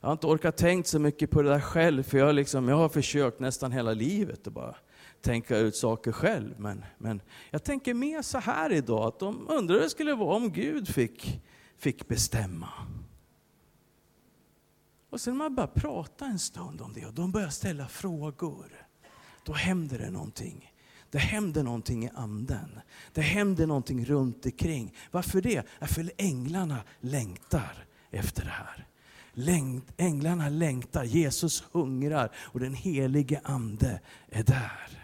jag 0.01 0.07
har 0.07 0.13
inte 0.13 0.27
orkat 0.27 0.57
tänkt 0.57 0.87
så 0.87 0.99
mycket 0.99 1.31
på 1.31 1.41
det 1.41 1.49
där 1.49 1.59
själv, 1.59 2.03
för 2.03 2.17
jag, 2.17 2.35
liksom, 2.35 2.67
jag 2.67 2.75
har 2.75 2.89
försökt 2.89 3.39
nästan 3.39 3.71
hela 3.71 3.93
livet 3.93 4.47
att 4.47 4.53
bara 4.53 4.75
tänka 5.21 5.57
ut 5.57 5.75
saker 5.75 6.11
själv. 6.11 6.59
Men, 6.59 6.85
men 6.97 7.21
jag 7.51 7.63
tänker 7.63 7.93
mer 7.93 8.21
så 8.21 8.37
här 8.37 8.71
idag, 8.73 9.07
att 9.07 9.19
de 9.19 9.49
undrar 9.49 9.75
hur 9.75 9.81
det 9.81 9.89
skulle 9.89 10.15
vara 10.15 10.35
om 10.35 10.51
Gud 10.51 10.87
fick, 10.87 11.41
fick 11.77 12.07
bestämma. 12.07 12.69
Och 15.09 15.21
sen 15.21 15.33
när 15.33 15.37
man 15.37 15.55
bara 15.55 15.67
prata 15.67 16.25
en 16.25 16.39
stund 16.39 16.81
om 16.81 16.93
det 16.93 17.05
och 17.05 17.13
de 17.13 17.31
börjar 17.31 17.49
ställa 17.49 17.87
frågor, 17.87 18.85
då 19.43 19.53
händer 19.53 19.99
det 19.99 20.09
någonting. 20.09 20.73
Det 21.11 21.17
händer 21.17 21.63
någonting 21.63 22.05
i 22.05 22.09
anden. 22.13 22.79
Det 23.13 23.21
händer 23.21 23.67
någonting 23.67 24.05
runt 24.05 24.45
omkring. 24.45 24.95
Varför 25.11 25.41
det? 25.41 25.63
För 25.81 26.11
änglarna 26.17 26.77
längtar 26.99 27.85
efter 28.11 28.43
det 28.43 28.49
här. 28.49 28.88
Änglarna 29.97 30.49
längtar, 30.49 31.03
Jesus 31.03 31.63
hungrar 31.71 32.31
och 32.35 32.59
den 32.59 32.73
helige 32.73 33.41
ande 33.43 34.01
är 34.29 34.43
där. 34.43 34.99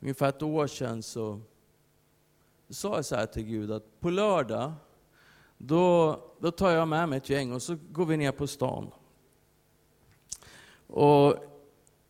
ungefär 0.00 0.28
ett 0.28 0.42
år 0.42 0.66
sedan 0.66 1.02
så 1.02 1.40
sa 2.68 2.96
jag 2.96 3.04
så 3.04 3.16
här 3.16 3.26
till 3.26 3.42
Gud 3.42 3.72
att 3.72 4.00
på 4.00 4.10
lördag, 4.10 4.72
då, 5.58 6.20
då 6.40 6.50
tar 6.50 6.70
jag 6.70 6.88
med 6.88 7.08
mig 7.08 7.16
ett 7.16 7.30
gäng 7.30 7.52
och 7.52 7.62
så 7.62 7.78
går 7.90 8.06
vi 8.06 8.16
ner 8.16 8.32
på 8.32 8.46
stan. 8.46 8.90
Och 10.86 11.34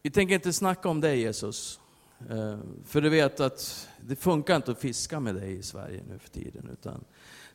vi 0.02 0.10
tänker 0.10 0.34
inte 0.34 0.52
snacka 0.52 0.88
om 0.88 1.00
dig 1.00 1.20
Jesus. 1.20 1.79
Eh, 2.28 2.58
för 2.84 3.00
du 3.00 3.08
vet 3.08 3.40
att 3.40 3.88
det 4.00 4.16
funkar 4.16 4.56
inte 4.56 4.70
att 4.70 4.80
fiska 4.80 5.20
med 5.20 5.34
dig 5.34 5.58
i 5.58 5.62
Sverige 5.62 6.02
nu 6.08 6.18
för 6.18 6.28
tiden. 6.28 6.68
Utan 6.72 7.04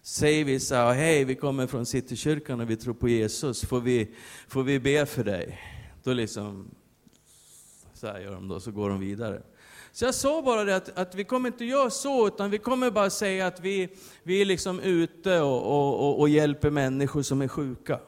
säger 0.01 0.45
vi 0.45 0.59
så 0.59 0.75
här, 0.75 0.93
hej 0.93 1.23
vi 1.23 1.35
kommer 1.35 1.67
från 1.67 1.85
Citykyrkan 1.85 2.59
och 2.59 2.69
vi 2.69 2.75
tror 2.75 2.93
på 2.93 3.09
Jesus, 3.09 3.65
får 3.65 3.81
vi, 3.81 4.15
får 4.47 4.63
vi 4.63 4.79
be 4.79 5.05
för 5.05 5.23
dig? 5.23 5.59
Då 6.03 6.13
liksom, 6.13 6.69
så 7.93 8.07
här 8.07 8.19
gör 8.19 8.31
de 8.31 8.47
då, 8.47 8.59
så 8.59 8.71
går 8.71 8.89
de 8.89 8.99
vidare. 8.99 9.41
Så 9.91 10.05
jag 10.05 10.15
sa 10.15 10.41
bara 10.41 10.63
det 10.63 10.75
att, 10.75 10.97
att 10.97 11.15
vi 11.15 11.23
kommer 11.23 11.49
inte 11.49 11.65
göra 11.65 11.89
så, 11.89 12.27
utan 12.27 12.49
vi 12.49 12.57
kommer 12.57 12.91
bara 12.91 13.09
säga 13.09 13.47
att 13.47 13.59
vi, 13.59 13.89
vi 14.23 14.41
är 14.41 14.45
liksom 14.45 14.79
ute 14.79 15.39
och, 15.39 15.99
och, 15.99 16.19
och 16.19 16.29
hjälper 16.29 16.69
människor 16.69 17.21
som 17.21 17.41
är 17.41 17.47
sjuka. 17.47 17.99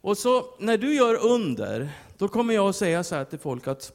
Och 0.00 0.18
så 0.18 0.54
när 0.58 0.78
du 0.78 0.94
gör 0.94 1.14
under, 1.14 1.90
då 2.18 2.28
kommer 2.28 2.54
jag 2.54 2.68
att 2.68 2.76
säga 2.76 3.04
så 3.04 3.14
här 3.14 3.24
till 3.24 3.38
folk 3.38 3.66
att 3.66 3.92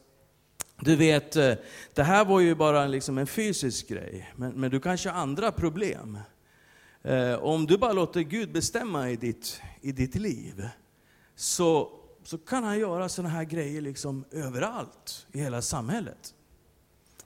du 0.84 0.96
vet, 0.96 1.36
eh, 1.36 1.54
det 1.94 2.04
här 2.04 2.26
var 2.26 2.40
ju 2.40 2.56
bara 2.56 2.88
liksom 2.88 3.18
en 3.18 3.28
fysisk 3.28 3.88
grej, 3.88 4.34
men, 4.36 4.52
men 4.52 4.72
du 4.72 4.80
kanske 4.80 5.10
har 5.10 5.22
andra 5.22 5.52
problem. 5.52 6.18
Eh, 7.02 7.34
om 7.34 7.66
du 7.66 7.78
bara 7.78 7.94
låter 7.94 8.22
Gud 8.22 8.52
bestämma 8.52 9.10
i 9.10 9.16
ditt, 9.16 9.62
i 9.82 9.92
ditt 9.92 10.16
liv, 10.16 10.68
så 11.36 12.00
så 12.24 12.38
kan 12.38 12.64
han 12.64 12.80
göra 12.80 13.10
sådana 13.10 13.30
här 13.30 13.44
grejer 13.44 13.82
liksom 13.82 14.26
överallt 14.32 15.28
i 15.32 15.40
hela 15.40 15.62
samhället. 15.62 16.34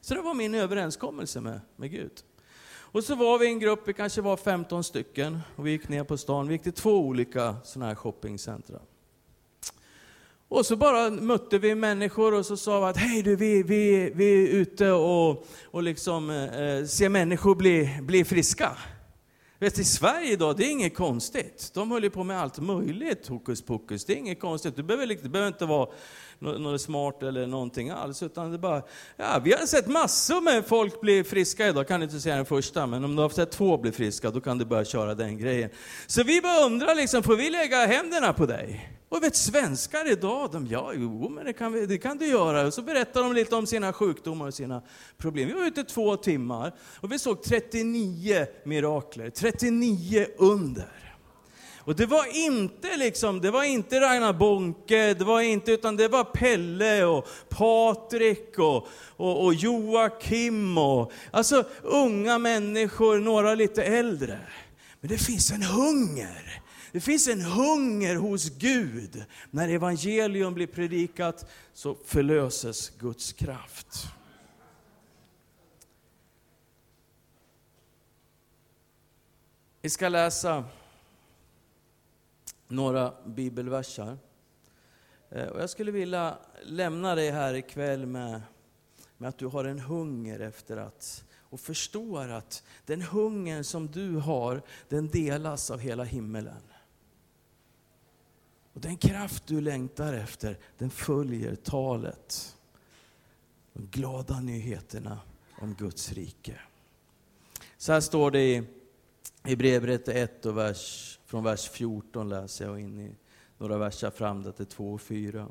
Så 0.01 0.13
det 0.13 0.21
var 0.21 0.33
min 0.33 0.55
överenskommelse 0.55 1.41
med, 1.41 1.61
med 1.75 1.91
Gud. 1.91 2.23
Och 2.69 3.03
så 3.03 3.15
var 3.15 3.39
vi 3.39 3.47
en 3.47 3.59
grupp, 3.59 3.87
vi 3.87 3.93
kanske 3.93 4.21
var 4.21 4.37
15 4.37 4.83
stycken, 4.83 5.39
och 5.55 5.67
vi 5.67 5.71
gick 5.71 5.89
ner 5.89 6.03
på 6.03 6.17
stan. 6.17 6.47
Vi 6.47 6.53
gick 6.53 6.63
till 6.63 6.73
två 6.73 6.97
olika 6.99 7.55
sådana 7.63 7.87
här 7.87 7.95
shoppingcentra. 7.95 8.79
Och 10.49 10.65
så 10.65 10.75
bara 10.75 11.09
mötte 11.09 11.57
vi 11.57 11.75
människor 11.75 12.33
och 12.33 12.45
så 12.45 12.57
sa 12.57 12.79
vi 12.79 12.85
att 12.85 12.97
hej 12.97 13.21
du, 13.21 13.35
vi, 13.35 13.63
vi, 13.63 14.11
vi 14.15 14.43
är 14.43 14.47
ute 14.47 14.91
och, 14.91 15.47
och 15.65 15.83
liksom, 15.83 16.29
eh, 16.29 16.85
ser 16.85 17.09
människor 17.09 17.55
bli, 17.55 17.99
bli 18.01 18.25
friska. 18.25 18.77
Vet, 19.59 19.79
I 19.79 19.83
Sverige 19.83 20.31
idag, 20.31 20.57
det 20.57 20.65
är 20.65 20.71
inget 20.71 20.95
konstigt. 20.95 21.71
De 21.73 21.91
höll 21.91 22.03
ju 22.03 22.09
på 22.09 22.23
med 22.23 22.41
allt 22.41 22.59
möjligt 22.59 23.27
hokus 23.27 23.61
pokus. 23.61 24.05
Det 24.05 24.13
är 24.13 24.17
inget 24.17 24.39
konstigt. 24.39 24.75
Du 24.75 24.83
behöver, 24.83 25.05
liksom, 25.05 25.27
du 25.27 25.31
behöver 25.31 25.47
inte 25.47 25.65
vara 25.65 25.89
något 26.39 26.81
smart 26.81 27.23
eller 27.23 27.47
någonting 27.47 27.89
alls. 27.89 28.23
Utan 28.23 28.51
det 28.51 28.57
bara, 28.57 28.81
ja, 29.15 29.41
vi 29.43 29.53
har 29.53 29.65
sett 29.65 29.87
massor 29.87 30.41
med 30.41 30.65
folk 30.65 31.01
bli 31.01 31.23
friska 31.23 31.67
idag. 31.67 31.87
Kan 31.87 32.03
inte 32.03 32.19
säga 32.19 32.35
den 32.35 32.45
första, 32.45 32.87
men 32.87 33.03
om 33.03 33.15
du 33.15 33.21
har 33.21 33.29
sett 33.29 33.51
två 33.51 33.77
bli 33.77 33.91
friska, 33.91 34.31
då 34.31 34.41
kan 34.41 34.57
du 34.57 34.65
börja 34.65 34.85
köra 34.85 35.15
den 35.15 35.37
grejen. 35.37 35.69
Så 36.07 36.23
vi 36.23 36.41
bara 36.41 36.65
undrar, 36.65 36.95
liksom, 36.95 37.23
får 37.23 37.35
vi 37.35 37.49
lägga 37.49 37.85
händerna 37.85 38.33
på 38.33 38.45
dig? 38.45 38.96
Och 39.09 39.23
vet 39.23 39.35
svenskar 39.35 40.11
idag, 40.11 40.49
de, 40.51 40.67
ja, 40.67 40.91
jo, 40.95 41.29
men 41.29 41.45
det 41.45 41.53
kan, 41.53 41.73
vi, 41.73 41.85
det 41.85 41.97
kan 41.97 42.17
du 42.17 42.27
göra. 42.27 42.67
Och 42.67 42.73
så 42.73 42.81
berättar 42.81 43.23
de 43.23 43.33
lite 43.33 43.55
om 43.55 43.67
sina 43.67 43.93
sjukdomar 43.93 44.47
och 44.47 44.53
sina 44.53 44.81
problem. 45.17 45.47
Vi 45.47 45.53
var 45.53 45.65
ute 45.65 45.83
två 45.83 46.17
timmar 46.17 46.73
och 46.99 47.11
vi 47.11 47.19
såg 47.19 47.43
39 47.43 48.45
mirakler, 48.65 49.29
39 49.29 50.27
under. 50.37 51.07
Och 51.77 51.95
det 51.95 52.05
var 52.05 52.45
inte 52.47 52.97
liksom, 52.97 53.41
det 53.41 53.51
var 53.51 53.63
inte 53.63 54.01
Ragnar 54.01 54.33
Bonke, 54.33 55.13
det 55.13 55.23
var 55.23 55.41
inte, 55.41 55.71
utan 55.71 55.95
det 55.95 56.07
var 56.07 56.23
Pelle 56.23 57.05
och 57.05 57.27
Patrik 57.49 58.59
och, 58.59 58.87
och, 59.17 59.45
och 59.45 59.53
Joakim 59.53 60.77
och, 60.77 61.11
alltså 61.31 61.63
unga 61.83 62.37
människor, 62.37 63.19
några 63.19 63.55
lite 63.55 63.83
äldre. 63.83 64.39
Men 64.99 65.09
det 65.09 65.17
finns 65.17 65.51
en 65.51 65.63
hunger 65.63 66.61
det 66.97 67.01
finns 67.01 67.27
en 67.27 67.41
hunger 67.41 68.15
hos 68.15 68.49
Gud. 68.49 69.25
När 69.51 69.69
evangelium 69.69 70.53
blir 70.53 70.67
predikat 70.67 71.49
så 71.73 71.95
förlöses 71.95 72.89
Guds 72.89 73.33
kraft. 73.33 74.07
Vi 79.81 79.89
ska 79.89 80.09
läsa 80.09 80.63
några 82.67 83.13
bibelversar. 83.25 84.17
Eh, 85.29 85.47
och 85.47 85.61
jag 85.61 85.69
skulle 85.69 85.91
vilja 85.91 86.37
lämna 86.63 87.15
dig 87.15 87.31
här 87.31 87.53
ikväll 87.53 88.05
med, 88.05 88.41
med 89.17 89.29
att 89.29 89.37
du 89.37 89.45
har 89.45 89.65
en 89.65 89.79
hunger 89.79 90.39
efter 90.39 90.77
att 90.77 91.23
och 91.33 91.59
förstår 91.59 92.29
att 92.29 92.63
den 92.85 93.01
hungern 93.01 93.63
som 93.63 93.87
du 93.87 94.15
har, 94.15 94.61
den 94.89 95.07
delas 95.07 95.71
av 95.71 95.79
hela 95.79 96.03
himmelen. 96.03 96.61
Och 98.77 98.83
den 98.83 98.97
kraft 98.97 99.43
du 99.47 99.61
längtar 99.61 100.13
efter, 100.13 100.57
den 100.77 100.89
följer 100.89 101.55
talet. 101.55 102.55
De 103.73 103.87
glada 103.87 104.39
nyheterna 104.39 105.19
om 105.61 105.73
Guds 105.73 106.11
rike. 106.11 106.59
Så 107.77 107.93
här 107.93 107.99
står 107.99 108.31
det 108.31 108.39
i 108.39 108.63
Hebreerbrevet 109.43 110.07
1 110.07 110.45
och 110.45 110.57
vers, 110.57 111.19
från 111.25 111.43
vers 111.43 111.69
14 111.69 112.29
läser 112.29 112.65
jag 112.65 112.79
in 112.79 112.99
i 112.99 113.15
några 113.57 113.77
verser 113.77 114.09
fram 114.09 114.53
till 114.53 114.65
2 114.65 114.93
och 114.93 115.01
4. 115.01 115.47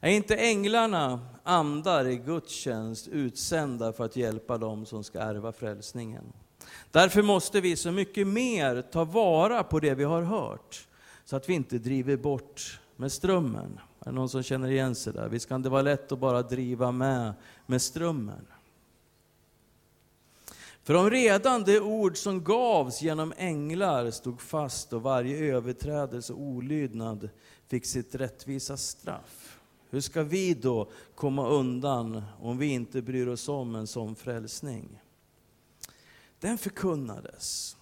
Är 0.00 0.10
inte 0.10 0.36
änglarna 0.36 1.20
andar 1.42 2.04
i 2.04 2.16
Guds 2.16 2.52
tjänst 2.52 3.08
utsända 3.08 3.92
för 3.92 4.04
att 4.04 4.16
hjälpa 4.16 4.58
dem 4.58 4.86
som 4.86 5.04
ska 5.04 5.20
ärva 5.20 5.52
frälsningen? 5.52 6.32
Därför 6.90 7.22
måste 7.22 7.60
vi 7.60 7.76
så 7.76 7.92
mycket 7.92 8.26
mer 8.26 8.82
ta 8.82 9.04
vara 9.04 9.62
på 9.62 9.80
det 9.80 9.94
vi 9.94 10.04
har 10.04 10.22
hört 10.22 10.86
så 11.30 11.36
att 11.36 11.48
vi 11.48 11.54
inte 11.54 11.78
driver 11.78 12.16
bort 12.16 12.80
med 12.96 13.12
strömmen. 13.12 13.80
Är 14.00 14.04
det 14.04 14.12
någon 14.12 14.28
som 14.28 14.42
känner 14.42 14.70
igen 14.70 14.94
sig 14.94 15.12
där? 15.12 15.28
Visst 15.28 15.48
kan 15.48 15.62
det 15.62 15.68
vara 15.68 15.82
lätt 15.82 16.12
att 16.12 16.18
bara 16.18 16.42
driva 16.42 16.92
med 16.92 17.32
med 17.66 17.82
strömmen. 17.82 18.46
För 20.82 20.94
om 20.94 21.10
redan 21.10 21.64
det 21.64 21.80
ord 21.80 22.16
som 22.16 22.44
gavs 22.44 23.02
genom 23.02 23.32
änglar 23.36 24.10
stod 24.10 24.40
fast 24.40 24.92
och 24.92 25.02
varje 25.02 25.54
överträdelse 25.54 26.32
och 26.32 26.40
olydnad 26.40 27.28
fick 27.66 27.86
sitt 27.86 28.14
rättvisa 28.14 28.76
straff. 28.76 29.60
Hur 29.90 30.00
ska 30.00 30.22
vi 30.22 30.54
då 30.54 30.90
komma 31.14 31.48
undan 31.48 32.22
om 32.40 32.58
vi 32.58 32.66
inte 32.66 33.02
bryr 33.02 33.26
oss 33.26 33.48
om 33.48 33.74
en 33.74 33.86
sån 33.86 34.16
frälsning? 34.16 35.02
Den 36.40 36.58
förkunnades 36.58 37.76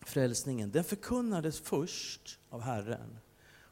frälsningen, 0.00 0.70
den 0.70 0.84
förkunnades 0.84 1.60
först 1.60 2.37
av 2.50 2.60
Herren 2.60 3.18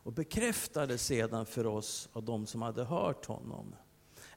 och 0.07 0.13
bekräftades 0.13 1.07
sedan 1.07 1.47
för 1.47 1.67
oss 1.67 2.09
av 2.13 2.25
de 2.25 2.47
som 2.47 2.63
hade 2.63 2.85
hört 2.85 3.27
honom. 3.27 3.75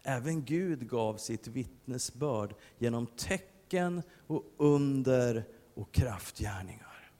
Även 0.04 0.46
Gud 0.46 0.90
gav 0.90 1.18
sitt 1.18 1.48
vittnesbörd 1.48 2.56
genom 2.78 3.08
tecken 3.08 4.02
och 4.28 4.44
under 4.58 5.44
och 5.74 5.92
kraftgärningar. 5.92 7.12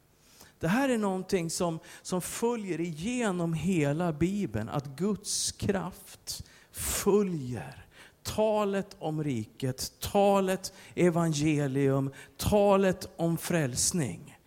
Det 0.60 0.68
här 0.68 0.90
är 0.90 0.98
någonting 0.98 1.50
som, 1.50 1.80
som 2.02 2.22
följer 2.22 2.80
igenom 2.80 3.54
hela 3.54 4.14
Bibeln, 4.14 4.70
att 4.70 4.86
Guds 4.86 5.52
kraft 5.52 6.46
följer 6.72 7.86
talet 8.24 8.96
om 9.00 9.24
riket, 9.24 10.00
talet 10.00 10.74
evangelium, 10.96 12.14
talet 12.38 13.10
om 13.16 13.38
frälsning. 13.38 14.39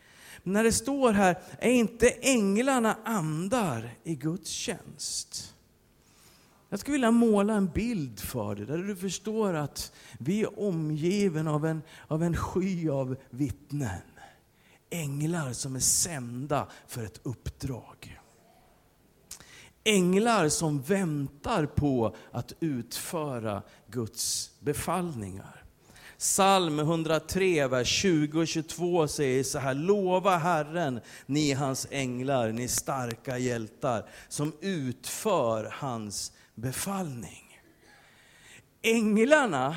När 0.42 0.64
det 0.64 0.72
står 0.72 1.12
här, 1.12 1.38
är 1.58 1.70
inte 1.70 2.08
änglarna 2.10 2.96
andar 3.04 3.94
i 4.04 4.14
Guds 4.14 4.50
tjänst? 4.50 5.54
Jag 6.68 6.80
skulle 6.80 6.92
vilja 6.92 7.10
måla 7.10 7.54
en 7.54 7.66
bild 7.66 8.20
för 8.20 8.54
dig, 8.54 8.66
där 8.66 8.78
du 8.78 8.96
förstår 8.96 9.54
att 9.54 9.92
vi 10.18 10.42
är 10.42 10.60
omgiven 10.60 11.48
av 11.48 11.66
en, 11.66 11.82
av 12.08 12.22
en 12.22 12.36
sky 12.36 12.88
av 12.90 13.16
vittnen. 13.30 14.00
Änglar 14.90 15.52
som 15.52 15.76
är 15.76 15.80
sända 15.80 16.68
för 16.86 17.04
ett 17.04 17.20
uppdrag. 17.22 18.20
Änglar 19.84 20.48
som 20.48 20.80
väntar 20.80 21.66
på 21.66 22.16
att 22.30 22.52
utföra 22.60 23.62
Guds 23.86 24.50
befallningar. 24.60 25.61
Psalm 26.22 26.78
103, 26.78 27.66
vers 27.66 27.88
20 27.88 28.40
och 28.40 28.48
22 28.48 29.08
säger 29.08 29.44
så 29.44 29.58
här. 29.58 29.74
Lova 29.74 30.36
Herren, 30.36 31.00
ni 31.26 31.52
hans 31.52 31.86
änglar, 31.90 32.52
ni 32.52 32.68
starka 32.68 33.38
hjältar, 33.38 34.04
som 34.28 34.52
utför 34.60 35.72
hans 35.72 36.32
befallning. 36.54 37.60
Änglarna, 38.82 39.76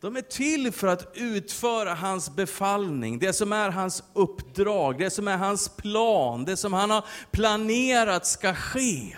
de 0.00 0.16
är 0.16 0.20
till 0.20 0.72
för 0.72 0.86
att 0.86 1.12
utföra 1.14 1.94
hans 1.94 2.36
befallning, 2.36 3.18
det 3.18 3.32
som 3.32 3.52
är 3.52 3.70
hans 3.70 4.02
uppdrag, 4.12 4.98
det 4.98 5.10
som 5.10 5.28
är 5.28 5.36
hans 5.36 5.68
plan, 5.68 6.44
det 6.44 6.56
som 6.56 6.72
han 6.72 6.90
har 6.90 7.04
planerat 7.30 8.26
ska 8.26 8.54
ske. 8.54 9.16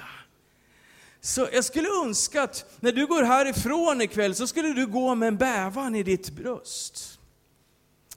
Så 1.25 1.49
jag 1.53 1.65
skulle 1.65 1.89
önska 2.05 2.43
att 2.43 2.77
när 2.81 2.93
du 2.93 3.07
går 3.07 3.23
härifrån 3.23 4.01
ikväll 4.01 4.35
så 4.35 4.47
skulle 4.47 4.69
du 4.69 4.87
gå 4.87 5.15
med 5.15 5.29
en 5.29 5.37
bävan 5.37 5.95
i 5.95 6.03
ditt 6.03 6.31
bröst. 6.31 7.19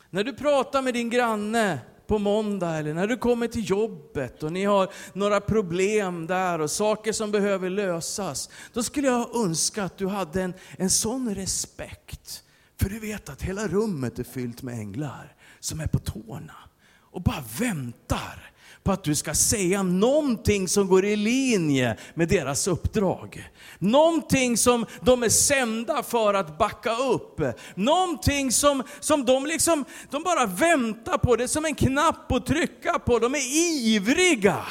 När 0.09 0.23
du 0.23 0.33
pratar 0.33 0.81
med 0.81 0.93
din 0.93 1.09
granne 1.09 1.79
på 2.07 2.19
måndag 2.19 2.77
eller 2.77 2.93
när 2.93 3.07
du 3.07 3.17
kommer 3.17 3.47
till 3.47 3.69
jobbet 3.69 4.43
och 4.43 4.51
ni 4.51 4.63
har 4.63 4.89
några 5.13 5.41
problem 5.41 6.27
där 6.27 6.61
och 6.61 6.71
saker 6.71 7.11
som 7.11 7.31
behöver 7.31 7.69
lösas. 7.69 8.49
Då 8.73 8.83
skulle 8.83 9.07
jag 9.07 9.35
önska 9.35 9.83
att 9.83 9.97
du 9.97 10.07
hade 10.07 10.41
en, 10.41 10.53
en 10.77 10.89
sån 10.89 11.35
respekt. 11.35 12.43
För 12.81 12.89
du 12.89 12.99
vet 12.99 13.29
att 13.29 13.41
hela 13.41 13.67
rummet 13.67 14.19
är 14.19 14.23
fyllt 14.23 14.61
med 14.61 14.79
änglar 14.79 15.35
som 15.59 15.79
är 15.79 15.87
på 15.87 15.99
tårna 15.99 16.55
och 16.99 17.21
bara 17.21 17.43
väntar 17.59 18.51
på 18.85 18.91
att 18.91 19.03
du 19.03 19.15
ska 19.15 19.33
säga 19.33 19.83
någonting 19.83 20.67
som 20.67 20.87
går 20.87 21.05
i 21.05 21.15
linje 21.15 21.97
med 22.13 22.27
deras 22.27 22.67
uppdrag. 22.67 23.49
Någonting 23.79 24.57
som 24.57 24.85
de 25.01 25.23
är 25.23 25.29
sända 25.29 26.03
för 26.03 26.33
att 26.33 26.57
backa 26.57 26.95
upp. 26.95 27.41
Någonting 27.75 28.51
som, 28.51 28.83
som 28.99 29.25
de 29.25 29.45
liksom, 29.45 29.85
de 30.09 30.23
bara 30.23 30.45
väntar 30.45 31.17
på. 31.17 31.35
Det 31.35 31.43
är 31.43 31.47
som 31.47 31.65
en 31.65 31.75
knapp 31.75 32.31
att 32.31 32.45
trycka 32.45 32.99
på. 32.99 33.19
De 33.19 33.35
är 33.35 33.55
ivriga. 33.85 34.65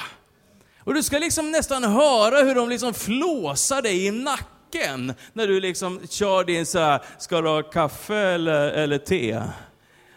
Och 0.79 0.95
du 0.95 1.03
ska 1.03 1.19
liksom 1.19 1.51
nästan 1.51 1.85
höra 1.85 2.37
hur 2.37 2.55
de 2.55 2.69
liksom 2.69 2.95
flåsar 2.95 3.83
dig 3.83 4.07
i 4.07 4.11
nacken 4.11 5.15
när 5.33 5.47
du 5.47 5.61
liksom 5.61 6.01
kör 6.09 6.45
din 6.45 6.67
så 6.67 6.79
här, 6.79 7.03
ska 7.19 7.41
du 7.41 7.49
ha 7.49 7.63
kaffe 7.63 8.17
eller, 8.17 8.71
eller 8.71 8.99
te? 8.99 9.43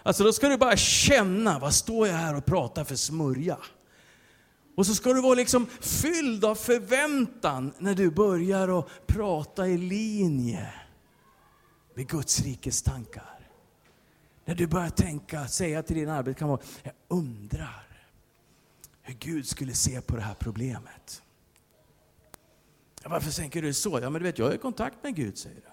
Alltså 0.03 0.23
då 0.23 0.33
ska 0.33 0.49
du 0.49 0.57
bara 0.57 0.77
känna, 0.77 1.59
vad 1.59 1.73
står 1.73 2.07
jag 2.07 2.15
här 2.15 2.37
och 2.37 2.45
pratar 2.45 2.83
för 2.83 2.95
smörja? 2.95 3.57
Och 4.77 4.85
så 4.85 4.95
ska 4.95 5.13
du 5.13 5.21
vara 5.21 5.33
liksom 5.33 5.65
fylld 5.81 6.45
av 6.45 6.55
förväntan 6.55 7.73
när 7.77 7.95
du 7.95 8.11
börjar 8.11 8.79
att 8.79 9.07
prata 9.07 9.67
i 9.67 9.77
linje 9.77 10.73
med 11.93 12.07
Guds 12.07 12.41
rikes 12.41 12.81
tankar. 12.81 13.39
När 14.45 14.55
du 14.55 14.67
börjar 14.67 14.89
tänka, 14.89 15.47
säga 15.47 15.83
till 15.83 15.95
din 15.95 16.09
arbetskamrat, 16.09 16.63
jag 16.83 16.93
undrar 17.07 17.87
hur 19.01 19.13
Gud 19.13 19.47
skulle 19.47 19.73
se 19.73 20.01
på 20.01 20.15
det 20.15 20.21
här 20.21 20.35
problemet. 20.39 21.21
Varför 23.03 23.31
tänker 23.31 23.61
du 23.61 23.73
så? 23.73 23.99
Ja 24.01 24.09
men 24.09 24.21
du 24.21 24.27
vet, 24.27 24.39
jag 24.39 24.51
är 24.51 24.55
i 24.55 24.57
kontakt 24.57 25.03
med 25.03 25.15
Gud, 25.15 25.37
säger 25.37 25.55
du. 25.55 25.71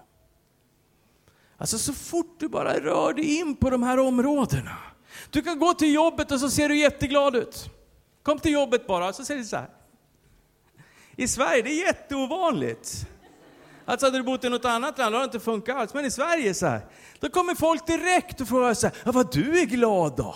Alltså 1.57 1.77
så 1.77 1.93
fort 1.93 2.35
du 2.39 2.47
bara 2.47 2.79
rör 2.79 3.13
dig 3.13 3.39
in 3.39 3.55
på 3.55 3.69
de 3.69 3.83
här 3.83 3.99
områdena. 3.99 4.77
Du 5.29 5.41
kan 5.41 5.59
gå 5.59 5.73
till 5.73 5.93
jobbet 5.93 6.31
och 6.31 6.39
så 6.39 6.49
ser 6.49 6.69
du 6.69 6.77
jätteglad 6.77 7.35
ut. 7.35 7.69
Kom 8.25 8.39
till 8.39 8.51
jobbet 8.51 8.87
bara, 8.87 9.13
så 9.13 9.25
säger 9.25 9.41
du 9.41 9.47
så 9.47 9.55
här. 9.55 9.69
I 11.15 11.27
Sverige, 11.27 11.61
det 11.61 11.69
är 11.69 11.85
jätteovanligt. 11.85 13.07
Alltså 13.85 14.05
hade 14.05 14.17
du 14.17 14.23
bott 14.23 14.43
i 14.43 14.49
något 14.49 14.65
annat 14.65 14.97
land 14.97 15.13
då 15.13 15.17
hade 15.17 15.31
det 15.31 15.35
inte 15.35 15.45
funkat 15.45 15.75
alls. 15.75 15.93
Men 15.93 16.05
i 16.05 16.11
Sverige 16.11 16.53
så 16.53 16.65
här, 16.65 16.85
då 17.19 17.29
kommer 17.29 17.55
folk 17.55 17.87
direkt 17.87 18.41
och 18.41 18.47
frågar 18.47 18.73
så 18.73 18.87
här, 18.87 18.95
ja, 19.05 19.11
vad 19.11 19.33
du 19.33 19.59
är 19.59 19.65
glad 19.65 20.13
då? 20.17 20.35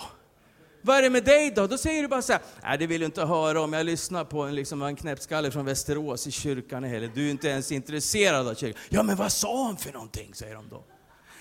Vad 0.82 0.96
är 0.96 1.02
det 1.02 1.10
med 1.10 1.24
dig 1.24 1.52
då? 1.56 1.66
Då 1.66 1.78
säger 1.78 2.02
du 2.02 2.08
bara 2.08 2.22
så 2.22 2.32
här, 2.32 2.42
nej 2.62 2.78
det 2.78 2.86
vill 2.86 3.00
du 3.00 3.06
inte 3.06 3.24
höra 3.24 3.60
om. 3.60 3.72
Jag 3.72 3.86
lyssnar 3.86 4.24
på 4.24 4.42
en, 4.42 4.54
liksom, 4.54 4.82
en 4.82 4.96
knäppskalle 4.96 5.50
från 5.50 5.64
Västerås 5.64 6.26
i 6.26 6.30
kyrkan 6.30 6.84
heller. 6.84 7.10
Du 7.14 7.26
är 7.26 7.30
inte 7.30 7.48
ens 7.48 7.72
intresserad 7.72 8.48
av 8.48 8.54
kyrkan. 8.54 8.82
Ja 8.88 9.02
men 9.02 9.16
vad 9.16 9.32
sa 9.32 9.66
han 9.66 9.76
för 9.76 9.92
någonting, 9.92 10.34
säger 10.34 10.54
de 10.54 10.68
då. 10.68 10.84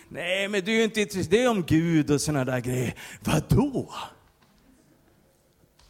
Nej 0.09 0.47
men 0.47 0.65
du 0.65 0.79
är 0.79 0.83
inte 0.83 1.01
intresserad, 1.01 1.31
det 1.31 1.43
är 1.43 1.49
om 1.49 1.63
Gud 1.63 2.11
och 2.11 2.21
sådana 2.21 2.45
där 2.45 2.59
grejer. 2.59 2.95
Vadå? 3.19 3.93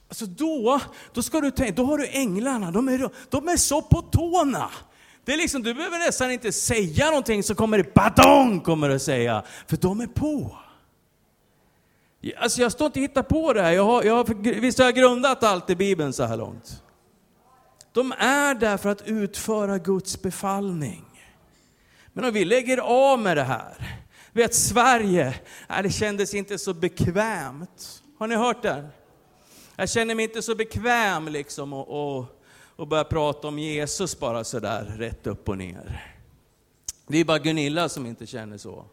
Alltså 0.10 0.26
då, 0.26 0.82
då 1.14 1.22
ska 1.22 1.41
du 1.41 1.51
tänka, 1.51 1.74
då 1.74 1.86
har 1.86 1.97
du 1.97 2.07
änglarna, 2.07 2.72
de 2.72 2.88
är, 2.88 3.10
de 3.30 3.47
är 3.47 3.57
så 3.57 3.82
på 3.82 4.01
tårna. 4.01 4.70
Det 5.26 5.34
är 5.34 5.38
liksom, 5.38 5.64
du 5.64 5.74
behöver 5.74 5.97
nästan 5.99 6.32
inte 6.32 6.51
säga 6.51 7.05
någonting 7.05 7.43
så 7.43 7.55
kommer 7.55 7.78
det 7.78 7.93
badong, 7.93 8.60
kommer 8.60 8.89
du 8.89 8.99
säga. 8.99 9.43
För 9.68 9.78
de 9.78 10.01
är 10.01 10.07
på. 10.07 10.57
Alltså 12.38 12.62
jag 12.62 12.72
står 12.72 12.86
inte 12.86 12.99
och 12.99 13.03
hittar 13.03 13.24
på 13.24 13.53
det 13.53 13.62
här. 13.62 13.72
Jag 13.72 13.84
har, 13.84 14.03
jag 14.03 14.16
har, 14.16 14.60
visst 14.62 14.78
har 14.78 14.86
jag 14.86 14.95
grundat 14.95 15.43
allt 15.43 15.70
i 15.70 15.76
Bibeln 15.76 16.14
så 16.14 16.24
här 16.24 16.38
långt. 16.38 16.84
De 17.93 18.12
är 18.12 18.53
där 18.53 18.78
för 18.78 18.89
att 18.89 19.01
utföra 19.07 19.78
Guds 19.78 20.22
befallning. 20.22 21.05
Men 22.14 22.26
om 22.26 22.34
vi 22.34 22.45
lägger 22.45 22.78
av 22.78 23.20
med 23.20 23.38
det 23.38 23.43
här, 23.43 23.99
vet 24.32 24.55
Sverige, 24.55 25.36
nej, 25.70 25.84
det 25.84 25.91
kändes 25.91 26.34
inte 26.34 26.57
så 26.57 26.74
bekvämt. 26.74 28.03
Har 28.20 28.28
ni 28.28 28.36
hört 28.36 28.62
det? 28.62 28.89
Jag 29.80 29.89
känner 29.89 30.15
mig 30.15 30.25
inte 30.25 30.41
så 30.41 30.55
bekväm 30.55 31.27
liksom 31.27 31.73
och, 31.73 32.17
och, 32.17 32.25
och 32.75 32.88
börja 32.88 33.03
prata 33.03 33.47
om 33.47 33.59
Jesus 33.59 34.19
bara 34.19 34.43
sådär 34.43 34.84
rätt 34.97 35.27
upp 35.27 35.49
och 35.49 35.57
ner. 35.57 36.15
Det 37.07 37.17
är 37.17 37.25
bara 37.25 37.39
Gunilla 37.39 37.89
som 37.89 38.05
inte 38.05 38.27
känner 38.27 38.57
så. 38.57 38.86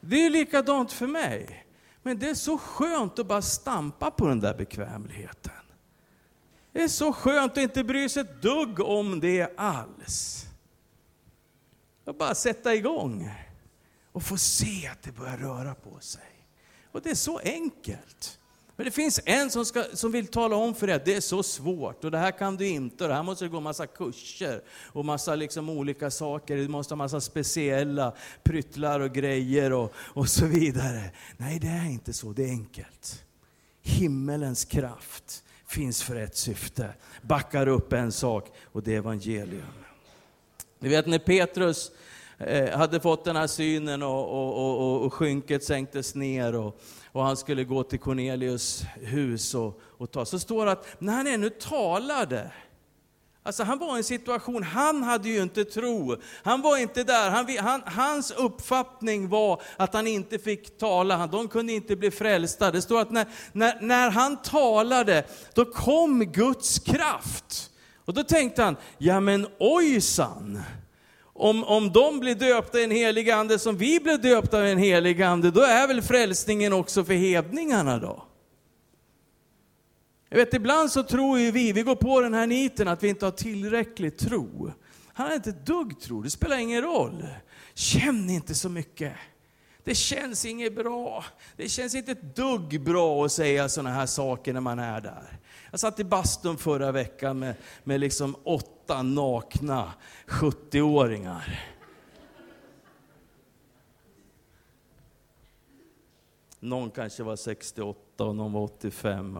Det 0.00 0.26
är 0.26 0.30
likadant 0.30 0.92
för 0.92 1.06
mig. 1.06 1.66
Men 2.02 2.18
det 2.18 2.28
är 2.28 2.34
så 2.34 2.58
skönt 2.58 3.18
att 3.18 3.26
bara 3.26 3.42
stampa 3.42 4.10
på 4.10 4.26
den 4.26 4.40
där 4.40 4.54
bekvämligheten. 4.54 5.52
Det 6.72 6.82
är 6.82 6.88
så 6.88 7.12
skönt 7.12 7.52
att 7.52 7.58
inte 7.58 7.84
bry 7.84 8.08
sig 8.08 8.22
ett 8.22 8.42
dugg 8.42 8.80
om 8.80 9.20
det 9.20 9.58
alls. 9.58 10.46
Och 12.04 12.14
bara 12.14 12.34
sätta 12.34 12.74
igång 12.74 13.30
och 14.12 14.22
få 14.22 14.36
se 14.36 14.88
att 14.92 15.02
det 15.02 15.12
börjar 15.12 15.36
röra 15.36 15.74
på 15.74 16.00
sig. 16.00 16.35
Och 16.96 17.02
det 17.02 17.10
är 17.10 17.14
så 17.14 17.38
enkelt. 17.38 18.38
Men 18.76 18.84
det 18.84 18.90
finns 18.90 19.20
en 19.24 19.50
som, 19.50 19.64
ska, 19.64 19.84
som 19.92 20.12
vill 20.12 20.26
tala 20.26 20.56
om 20.56 20.74
för 20.74 20.86
dig 20.86 20.96
att 20.96 21.04
det 21.04 21.14
är 21.14 21.20
så 21.20 21.42
svårt 21.42 22.04
och 22.04 22.10
det 22.10 22.18
här 22.18 22.30
kan 22.30 22.56
du 22.56 22.66
inte 22.66 23.04
och 23.04 23.08
det 23.08 23.14
här 23.14 23.22
måste 23.22 23.44
du 23.44 23.50
gå 23.50 23.60
massa 23.60 23.86
kurser 23.86 24.62
och 24.92 25.04
massa 25.04 25.34
liksom 25.34 25.70
olika 25.70 26.10
saker. 26.10 26.56
Du 26.56 26.68
måste 26.68 26.94
ha 26.94 26.96
massa 26.96 27.20
speciella 27.20 28.12
pryttlar 28.42 29.00
och 29.00 29.12
grejer 29.12 29.72
och, 29.72 29.92
och 29.96 30.28
så 30.28 30.46
vidare. 30.46 31.10
Nej, 31.36 31.58
det 31.58 31.68
är 31.68 31.86
inte 31.86 32.12
så. 32.12 32.32
Det 32.32 32.44
är 32.44 32.50
enkelt. 32.50 33.24
Himmelens 33.82 34.64
kraft 34.64 35.44
finns 35.66 36.02
för 36.02 36.16
ett 36.16 36.36
syfte, 36.36 36.94
backar 37.22 37.66
upp 37.66 37.92
en 37.92 38.12
sak 38.12 38.52
och 38.72 38.82
det 38.82 38.94
är 38.94 38.98
evangelium. 38.98 39.72
Ni 40.78 40.88
vet 40.88 41.06
när 41.06 41.18
Petrus 41.18 41.90
Eh, 42.38 42.78
hade 42.78 43.00
fått 43.00 43.24
den 43.24 43.36
här 43.36 43.46
synen 43.46 44.02
och, 44.02 44.28
och, 44.28 44.80
och, 44.80 45.04
och 45.04 45.14
skynket 45.14 45.64
sänktes 45.64 46.14
ner 46.14 46.54
och, 46.54 46.80
och 47.12 47.22
han 47.22 47.36
skulle 47.36 47.64
gå 47.64 47.82
till 47.82 47.98
Cornelius 47.98 48.82
hus 48.94 49.54
och, 49.54 49.80
och 49.82 50.10
ta. 50.10 50.24
Så 50.24 50.38
står 50.38 50.66
det 50.66 50.72
att 50.72 50.86
när 50.98 51.12
han 51.12 51.26
ännu 51.26 51.50
talade, 51.50 52.50
Alltså 53.42 53.62
han 53.62 53.78
var 53.78 53.94
i 53.94 53.98
en 53.98 54.04
situation, 54.04 54.62
han 54.62 55.02
hade 55.02 55.28
ju 55.28 55.42
inte 55.42 55.64
tro. 55.64 56.16
Han 56.42 56.62
var 56.62 56.76
inte 56.76 57.04
där. 57.04 57.30
Han, 57.30 57.58
han, 57.58 57.82
hans 57.86 58.30
uppfattning 58.30 59.28
var 59.28 59.62
att 59.76 59.94
han 59.94 60.06
inte 60.06 60.38
fick 60.38 60.78
tala. 60.78 61.26
De 61.26 61.48
kunde 61.48 61.72
inte 61.72 61.96
bli 61.96 62.10
frälsta. 62.10 62.70
Det 62.70 62.82
står 62.82 63.00
att 63.00 63.10
när, 63.10 63.26
när, 63.52 63.80
när 63.80 64.10
han 64.10 64.42
talade, 64.42 65.24
då 65.54 65.64
kom 65.64 66.24
Guds 66.24 66.78
kraft. 66.78 67.70
Och 68.04 68.14
då 68.14 68.22
tänkte 68.22 68.62
han, 68.62 68.76
ja 68.98 69.20
men 69.20 69.46
ojsan 69.58 70.62
om, 71.38 71.64
om 71.64 71.92
de 71.92 72.20
blir 72.20 72.34
döpta 72.34 72.80
i 72.80 72.84
en 72.84 72.90
helig 72.90 73.30
ande 73.30 73.58
som 73.58 73.76
vi 73.76 74.00
blev 74.00 74.20
döpta 74.20 74.68
i 74.68 74.72
en 74.72 74.78
helig 74.78 75.22
ande, 75.22 75.50
då 75.50 75.62
är 75.62 75.88
väl 75.88 76.02
frälsningen 76.02 76.72
också 76.72 77.04
för 77.04 77.14
hedningarna 77.14 77.98
då? 77.98 78.24
Jag 80.28 80.38
vet, 80.38 80.54
ibland 80.54 80.90
så 80.90 81.02
tror 81.02 81.38
ju 81.38 81.50
vi, 81.50 81.72
vi 81.72 81.82
går 81.82 81.96
på 81.96 82.20
den 82.20 82.34
här 82.34 82.46
niten 82.46 82.88
att 82.88 83.02
vi 83.02 83.08
inte 83.08 83.24
har 83.24 83.32
tillräcklig 83.32 84.16
tro. 84.16 84.72
Han 85.12 85.26
har 85.26 85.34
inte 85.34 85.50
ett 85.50 85.66
dugg 85.66 86.00
tro, 86.00 86.22
det 86.22 86.30
spelar 86.30 86.56
ingen 86.56 86.82
roll. 86.82 87.26
Känn 87.74 88.30
inte 88.30 88.54
så 88.54 88.68
mycket. 88.68 89.12
Det 89.84 89.94
känns 89.94 90.44
inget 90.44 90.74
bra. 90.74 91.24
Det 91.56 91.68
känns 91.68 91.94
inte 91.94 92.12
ett 92.12 92.36
dugg 92.36 92.84
bra 92.84 93.24
att 93.24 93.32
säga 93.32 93.68
sådana 93.68 93.90
här 93.90 94.06
saker 94.06 94.52
när 94.52 94.60
man 94.60 94.78
är 94.78 95.00
där. 95.00 95.38
Jag 95.70 95.80
satt 95.80 96.00
i 96.00 96.04
bastun 96.04 96.56
förra 96.58 96.92
veckan 96.92 97.38
med, 97.38 97.54
med 97.84 98.00
liksom 98.00 98.36
åtta 98.44 98.75
åtta 98.86 99.02
nakna 99.02 99.94
70-åringar. 100.26 101.60
Någon 106.60 106.90
kanske 106.90 107.22
var 107.22 107.36
68 107.36 108.24
och 108.24 108.36
någon 108.36 108.52
var 108.52 108.60
85. 108.60 109.38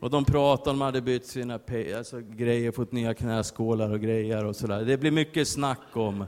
Och 0.00 0.10
de 0.10 0.24
pratade 0.24 0.70
om 0.70 0.78
de 0.78 0.84
hade 0.84 1.00
bytt 1.00 1.26
sina 1.26 1.60
alltså, 1.96 2.20
grejer, 2.20 2.72
fått 2.72 2.92
nya 2.92 3.14
knäskålar 3.14 3.90
och 3.90 4.00
grejer 4.00 4.44
och 4.44 4.56
sådär. 4.56 4.84
Det 4.84 4.96
blir 4.96 5.10
mycket 5.10 5.48
snack 5.48 5.96
om, 5.96 6.26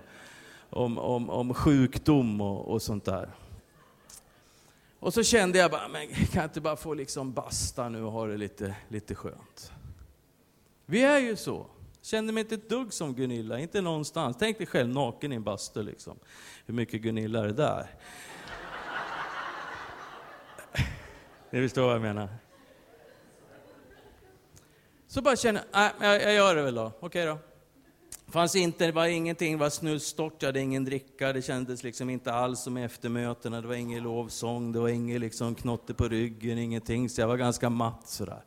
om, 0.71 0.99
om, 0.99 1.31
om 1.31 1.55
sjukdom 1.55 2.41
och, 2.41 2.69
och 2.69 2.83
sånt 2.83 3.05
där. 3.05 3.31
Och 5.01 5.15
så 5.15 5.23
kände 5.23 5.59
jag 5.59 5.71
bara, 5.71 5.89
men 5.89 6.09
kan 6.09 6.27
jag 6.33 6.45
inte 6.45 6.61
bara 6.61 6.77
få 6.77 6.95
liksom 6.95 7.33
basta 7.33 7.89
nu 7.89 8.03
och 8.03 8.13
ha 8.13 8.27
det 8.27 8.37
lite, 8.37 8.77
lite 8.89 9.15
skönt? 9.15 9.73
Vi 10.87 11.03
är 11.05 11.19
ju 11.19 11.37
så. 11.37 11.67
Kände 12.07 12.33
mig 12.33 12.41
inte 12.41 12.55
ett 12.55 12.69
dugg 12.69 12.93
som 12.93 13.15
Gunilla, 13.15 13.59
inte 13.59 13.81
någonstans. 13.81 14.37
Tänk 14.39 14.59
dig 14.59 14.67
själv 14.67 14.89
naken 14.89 15.33
i 15.33 15.37
en 15.37 15.43
bastu 15.43 15.83
liksom. 15.83 16.19
Hur 16.67 16.75
mycket 16.75 17.03
Gunilla 17.03 17.39
är 17.41 17.47
det 17.47 17.53
där? 17.53 17.91
Ni 21.51 21.63
förstår 21.63 21.83
vad 21.83 21.95
jag 21.95 22.03
menar. 22.03 22.29
Så 25.07 25.23
bara 25.23 25.37
känner 25.37 25.63
jag, 25.73 25.93
jag, 26.01 26.23
jag 26.23 26.35
gör 26.35 26.55
det 26.55 26.63
väl 26.63 26.75
då. 26.75 26.93
Okej 27.01 27.27
då. 27.27 27.39
Fanns 28.29 28.57
inte, 28.57 28.87
det 28.87 28.93
var 28.93 29.07
ingenting, 29.07 29.53
det 29.53 29.59
var 29.61 29.71
snustorrt, 29.71 30.43
jag 30.43 30.49
hade 30.49 30.61
ingen 30.61 30.85
dricka, 30.85 31.33
det 31.33 31.43
kändes 31.43 31.83
liksom 31.83 32.11
inte 32.11 32.33
alls 32.33 32.61
som 32.61 32.77
eftermötena, 32.77 33.61
det 33.61 33.69
var 33.69 33.75
ingen 33.75 34.03
lovsång, 34.03 34.73
det 34.73 34.81
var 34.81 34.89
ingen 34.89 35.21
liksom 35.21 35.55
knotte 35.55 35.95
på 35.95 36.09
ryggen, 36.09 36.59
ingenting, 36.59 37.09
så 37.09 37.21
jag 37.21 37.29
var 37.29 37.37
ganska 37.37 37.71
matt 37.71 38.09
sådär. 38.09 38.43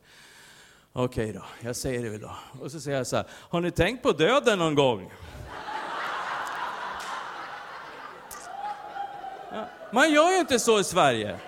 Okej 0.92 1.32
då, 1.32 1.42
jag 1.60 1.76
säger 1.76 2.02
det 2.02 2.08
väl 2.08 2.20
då. 2.20 2.36
Och 2.60 2.70
så 2.70 2.80
säger 2.80 2.96
jag 2.96 3.06
så 3.06 3.16
här, 3.16 3.26
har 3.30 3.60
ni 3.60 3.70
tänkt 3.70 4.02
på 4.02 4.12
döden 4.12 4.58
någon 4.58 4.74
gång? 4.74 5.12
Man 9.92 10.12
gör 10.12 10.30
ju 10.30 10.38
inte 10.38 10.58
så 10.58 10.80
i 10.80 10.84
Sverige. 10.84 11.38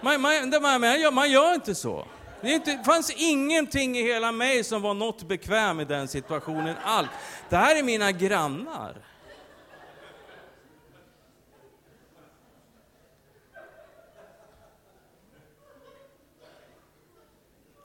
Man, 0.00 0.20
man, 0.20 0.52
man, 0.62 1.14
man 1.14 1.30
gör 1.30 1.54
inte 1.54 1.74
så. 1.74 2.06
Det, 2.40 2.50
inte, 2.50 2.82
fanns 2.86 3.10
ingenting 3.16 3.98
i 3.98 4.02
hela 4.02 4.32
mig 4.32 4.64
som 4.64 4.82
var 4.82 4.94
något 4.94 5.22
bekväm 5.28 5.80
i 5.80 5.84
den 5.84 6.08
situationen 6.08 6.76
alls. 6.84 7.08
Det 7.48 7.56
här 7.56 7.76
är 7.76 7.82
mina 7.82 8.12
grannar. 8.12 8.96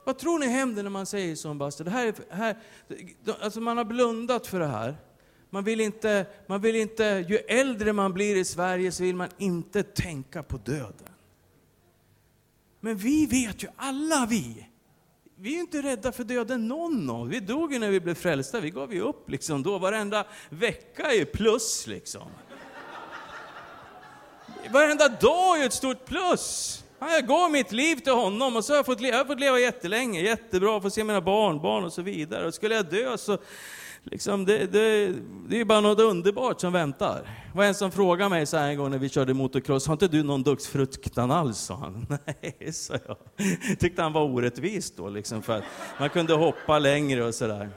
Vad 0.09 0.17
tror 0.17 0.39
ni 0.39 0.47
händer 0.47 0.83
när 0.83 0.89
man 0.89 1.05
säger 1.05 1.35
så, 1.35 1.53
Buster? 1.53 1.83
Det 1.83 1.91
här 1.91 2.05
är, 2.05 2.13
här, 2.29 2.57
alltså 3.41 3.61
man 3.61 3.77
har 3.77 3.85
blundat 3.85 4.47
för 4.47 4.59
det 4.59 4.67
här. 4.67 4.97
Man 5.49 5.63
vill, 5.63 5.81
inte, 5.81 6.25
man 6.47 6.61
vill 6.61 6.75
inte, 6.75 7.25
ju 7.29 7.37
äldre 7.37 7.93
man 7.93 8.13
blir 8.13 8.35
i 8.35 8.45
Sverige 8.45 8.91
så 8.91 9.03
vill 9.03 9.15
man 9.15 9.29
inte 9.37 9.83
tänka 9.83 10.43
på 10.43 10.57
döden. 10.57 11.13
Men 12.79 12.97
vi 12.97 13.25
vet 13.25 13.63
ju, 13.63 13.67
alla 13.75 14.25
vi, 14.29 14.67
vi 15.35 15.55
är 15.55 15.59
inte 15.59 15.81
rädda 15.81 16.11
för 16.11 16.23
döden 16.23 16.67
någon 16.67 17.09
av 17.09 17.27
Vi 17.27 17.39
dog 17.39 17.73
ju 17.73 17.79
när 17.79 17.89
vi 17.89 17.99
blev 17.99 18.15
frälsta, 18.15 18.59
vi 18.59 18.69
gav 18.69 18.93
ju 18.93 19.01
upp 19.01 19.29
liksom 19.29 19.63
då. 19.63 19.77
Varenda 19.77 20.27
vecka 20.49 21.13
är 21.13 21.25
plus 21.25 21.87
liksom. 21.87 22.27
Varenda 24.71 25.07
dag 25.07 25.61
är 25.61 25.65
ett 25.65 25.73
stort 25.73 26.05
plus. 26.05 26.83
Jag 26.99 27.27
gav 27.27 27.51
mitt 27.51 27.71
liv 27.71 27.95
till 27.95 28.13
honom 28.13 28.55
och 28.55 28.65
så 28.65 28.73
har 28.73 28.77
jag 28.77 28.85
fått 28.85 29.01
leva, 29.01 29.17
jag 29.17 29.23
har 29.23 29.25
fått 29.25 29.39
leva 29.39 29.59
jättelänge, 29.59 30.21
jättebra, 30.21 30.81
få 30.81 30.89
se 30.89 31.03
mina 31.03 31.21
barnbarn 31.21 31.83
och 31.83 31.93
så 31.93 32.01
vidare. 32.01 32.47
Och 32.47 32.53
skulle 32.53 32.75
jag 32.75 32.85
dö 32.85 33.17
så 33.17 33.37
liksom, 34.03 34.45
det, 34.45 34.65
det, 34.65 35.13
det 35.49 35.59
är 35.59 35.65
bara 35.65 35.81
något 35.81 35.99
underbart 35.99 36.61
som 36.61 36.73
väntar. 36.73 37.21
Det 37.51 37.57
var 37.57 37.65
en 37.65 37.75
som 37.75 37.91
frågade 37.91 38.29
mig 38.29 38.45
så 38.45 38.57
här 38.57 38.69
en 38.69 38.77
gång 38.77 38.91
när 38.91 38.97
vi 38.97 39.09
körde 39.09 39.33
motocross, 39.33 39.87
har 39.87 39.93
inte 39.93 40.07
du 40.07 40.23
någon 40.23 40.43
dödsfruktan 40.43 41.31
alls? 41.31 41.57
sa 41.57 41.75
han. 41.75 42.07
Nej, 42.25 42.73
sa 42.73 42.93
jag. 43.07 43.17
Tyckte 43.79 44.01
han 44.01 44.13
var 44.13 44.23
orättvis 44.23 44.91
då, 44.95 45.09
liksom, 45.09 45.41
för 45.41 45.57
att 45.57 45.63
man 45.99 46.09
kunde 46.09 46.33
hoppa 46.33 46.79
längre 46.79 47.23
och 47.23 47.35
sådär. 47.35 47.69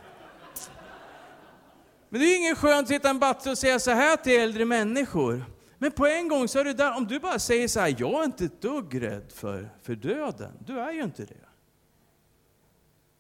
Men 2.09 2.21
det 2.21 2.27
är 2.27 2.31
ju 2.31 2.37
ingen 2.37 2.57
skönt 2.57 2.83
att 2.83 2.89
sitta 2.89 3.11
en 3.11 3.19
batte 3.19 3.51
och 3.51 3.59
säga 3.59 3.79
så 3.79 3.91
här 3.91 4.17
till 4.17 4.41
äldre 4.41 4.65
människor. 4.65 5.45
Men 5.83 5.93
på 5.93 6.07
en 6.07 6.29
gång 6.29 6.49
så 6.49 6.59
är 6.59 6.65
det 6.65 6.73
där, 6.73 6.97
om 6.97 7.07
du 7.07 7.19
bara 7.19 7.39
säger 7.39 7.69
så 7.69 7.81
här, 7.81 7.97
jag 7.99 8.21
är 8.21 8.25
inte 8.25 8.45
ett 8.45 8.61
dugg 8.61 9.03
rädd 9.03 9.33
för, 9.33 9.69
för 9.83 9.95
döden. 9.95 10.53
Du 10.67 10.79
är 10.79 10.93
ju 10.93 11.03
inte 11.03 11.25
det. 11.25 11.49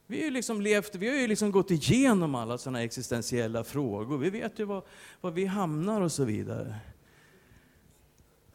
Vi 0.06 0.18
har 0.18 0.24
ju 0.24 0.30
liksom 0.30 0.60
levt, 0.60 0.94
vi 0.94 1.08
har 1.08 1.16
ju 1.16 1.26
liksom 1.26 1.50
gått 1.50 1.70
igenom 1.70 2.34
alla 2.34 2.58
sådana 2.58 2.82
existentiella 2.82 3.64
frågor. 3.64 4.18
Vi 4.18 4.30
vet 4.30 4.58
ju 4.58 4.64
var, 4.64 4.82
var 5.20 5.30
vi 5.30 5.46
hamnar 5.46 6.00
och 6.00 6.12
så 6.12 6.24
vidare. 6.24 6.76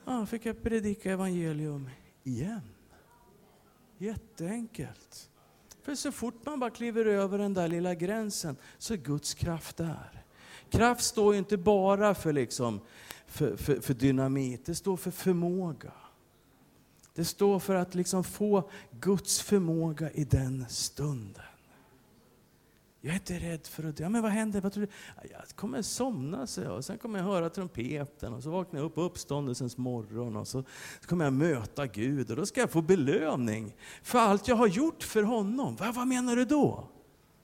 Ja, 0.05 0.25
fick 0.25 0.45
jag 0.45 0.63
predika 0.63 1.11
evangelium 1.11 1.89
igen. 2.23 2.61
Jätteenkelt. 3.97 5.29
För 5.83 5.95
så 5.95 6.11
fort 6.11 6.45
man 6.45 6.59
bara 6.59 6.69
kliver 6.69 7.05
över 7.05 7.37
den 7.37 7.53
där 7.53 7.67
lilla 7.67 7.95
gränsen 7.95 8.55
så 8.77 8.93
är 8.93 8.97
Guds 8.97 9.33
kraft 9.33 9.77
där. 9.77 10.23
Kraft 10.69 11.03
står 11.03 11.33
ju 11.33 11.39
inte 11.39 11.57
bara 11.57 12.15
för, 12.15 12.33
liksom, 12.33 12.79
för, 13.37 13.55
för, 13.55 13.79
för 13.79 13.93
dynamit, 13.93 14.65
det 14.65 14.75
står 14.75 14.97
för 14.97 15.11
förmåga. 15.11 15.91
Det 17.13 17.25
står 17.25 17.59
för 17.59 17.75
att 17.75 17.95
liksom 17.95 18.23
få 18.23 18.69
Guds 18.91 19.41
förmåga 19.41 20.11
i 20.11 20.23
den 20.23 20.65
stunden. 20.69 21.43
Jag 23.01 23.11
är 23.11 23.15
inte 23.15 23.39
rädd 23.39 23.67
för 23.67 23.83
att 23.83 23.97
dö. 23.97 24.03
Ja, 24.03 24.09
men 24.09 24.21
vad 24.21 24.31
händer? 24.31 24.61
Vad 24.61 24.73
tror 24.73 24.85
du? 24.85 24.91
Jag 25.31 25.41
kommer 25.55 25.81
somna, 25.81 26.47
så 26.47 26.61
jag. 26.61 26.83
Sen 26.83 26.97
kommer 26.97 27.19
jag 27.19 27.25
höra 27.25 27.49
trumpeten 27.49 28.33
och 28.33 28.43
så 28.43 28.49
vaknar 28.49 28.79
jag 28.79 28.85
upp 28.85 28.95
på 28.95 29.01
uppståndelsens 29.01 29.77
morgon 29.77 30.35
och 30.35 30.47
så 30.47 30.63
kommer 31.05 31.25
jag 31.25 31.33
möta 31.33 31.87
Gud 31.87 32.31
och 32.31 32.37
då 32.37 32.45
ska 32.45 32.59
jag 32.59 32.71
få 32.71 32.81
belöning 32.81 33.75
för 34.03 34.19
allt 34.19 34.47
jag 34.47 34.55
har 34.55 34.67
gjort 34.67 35.03
för 35.03 35.23
honom. 35.23 35.75
Vad, 35.75 35.95
vad 35.95 36.07
menar 36.07 36.35
du 36.35 36.45
då? 36.45 36.87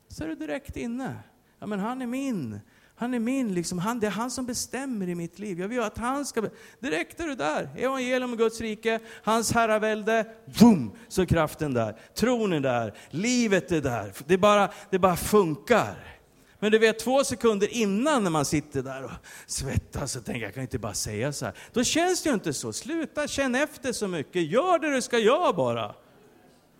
Så 0.08 0.24
är 0.24 0.28
du 0.28 0.36
direkt 0.36 0.78
inne. 0.78 1.20
Ja, 1.60 1.68
men 1.68 1.80
han 1.80 2.02
är 2.02 2.08
min. 2.08 2.60
Han 3.04 3.14
är 3.14 3.20
min, 3.20 3.54
liksom, 3.54 3.80
han, 3.80 4.00
det 4.00 4.08
är 4.08 4.12
han 4.12 4.32
som 4.32 4.46
bestämmer 4.46 5.10
i 5.10 5.16
mitt 5.16 5.40
liv. 5.40 5.60
Jag 5.60 5.68
vill 5.68 5.80
att 5.80 5.98
han 5.98 6.26
ska... 6.26 6.50
Direkt 6.80 7.20
är 7.20 7.28
du 7.28 7.36
där. 7.36 7.70
Evangelium 7.78 8.32
om 8.32 8.38
Guds 8.38 8.62
rike, 8.62 9.00
hans 9.24 9.52
herravälde, 9.52 10.26
boom, 10.60 10.92
så 11.08 11.22
är 11.22 11.26
kraften 11.26 11.74
där. 11.74 11.96
Tron 12.16 12.54
är 12.54 12.60
där, 12.60 12.94
livet 13.10 13.72
är 13.72 13.82
där. 13.82 14.14
Det 14.28 14.38
bara, 14.38 14.70
det 14.90 15.00
bara 15.00 15.16
funkar. 15.16 16.20
Men 16.60 16.72
du 16.72 16.80
vet, 16.80 17.00
två 17.00 17.24
sekunder 17.24 17.74
innan 17.74 18.24
när 18.24 18.32
man 18.32 18.46
sitter 18.46 18.82
där 18.82 19.04
och 19.04 19.12
svettas 19.46 20.16
och 20.16 20.26
tänker, 20.26 20.42
jag 20.42 20.54
kan 20.54 20.64
inte 20.64 20.80
bara 20.80 20.94
säga 20.94 21.34
så 21.34 21.46
här. 21.46 21.54
Då 21.74 21.84
känns 21.84 22.24
det 22.24 22.30
ju 22.30 22.34
inte 22.34 22.54
så. 22.54 22.74
Sluta 22.74 23.28
känna 23.28 23.60
efter 23.60 23.92
så 23.92 24.08
mycket. 24.08 24.52
Gör 24.52 24.80
det 24.80 24.92
du 24.92 25.02
ska 25.02 25.18
göra 25.18 25.54
bara. 25.54 25.96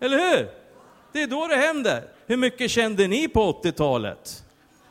Eller 0.00 0.18
hur? 0.18 0.48
Det 1.12 1.22
är 1.22 1.26
då 1.26 1.46
det 1.46 1.56
händer. 1.56 2.08
Hur 2.26 2.36
mycket 2.36 2.70
kände 2.70 3.08
ni 3.08 3.28
på 3.28 3.52
80-talet? 3.62 4.43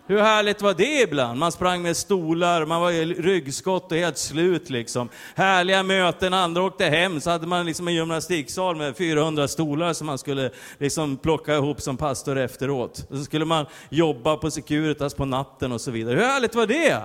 Hur 0.07 0.19
härligt 0.19 0.61
var 0.61 0.73
det 0.73 1.01
ibland? 1.01 1.39
Man 1.39 1.51
sprang 1.51 1.81
med 1.81 1.97
stolar, 1.97 2.65
man 2.65 2.81
var 2.81 2.91
i 2.91 3.05
ryggskott 3.05 3.91
och 3.91 3.97
helt 3.97 4.17
slut 4.17 4.69
liksom. 4.69 5.09
Härliga 5.35 5.83
möten, 5.83 6.33
andra 6.33 6.63
åkte 6.63 6.85
hem, 6.85 7.21
så 7.21 7.29
hade 7.29 7.47
man 7.47 7.65
liksom 7.65 7.87
en 7.87 7.93
gymnastiksal 7.93 8.75
med 8.75 8.97
400 8.97 9.47
stolar 9.47 9.93
som 9.93 10.07
man 10.07 10.17
skulle 10.17 10.51
liksom 10.77 11.17
plocka 11.17 11.55
ihop 11.55 11.81
som 11.81 11.97
pastor 11.97 12.37
efteråt. 12.37 13.05
Och 13.09 13.17
så 13.17 13.23
skulle 13.23 13.45
man 13.45 13.65
jobba 13.89 14.37
på 14.37 14.51
Securitas 14.51 15.13
på 15.13 15.25
natten 15.25 15.71
och 15.71 15.81
så 15.81 15.91
vidare. 15.91 16.15
Hur 16.15 16.23
härligt 16.23 16.55
var 16.55 16.67
det? 16.67 17.01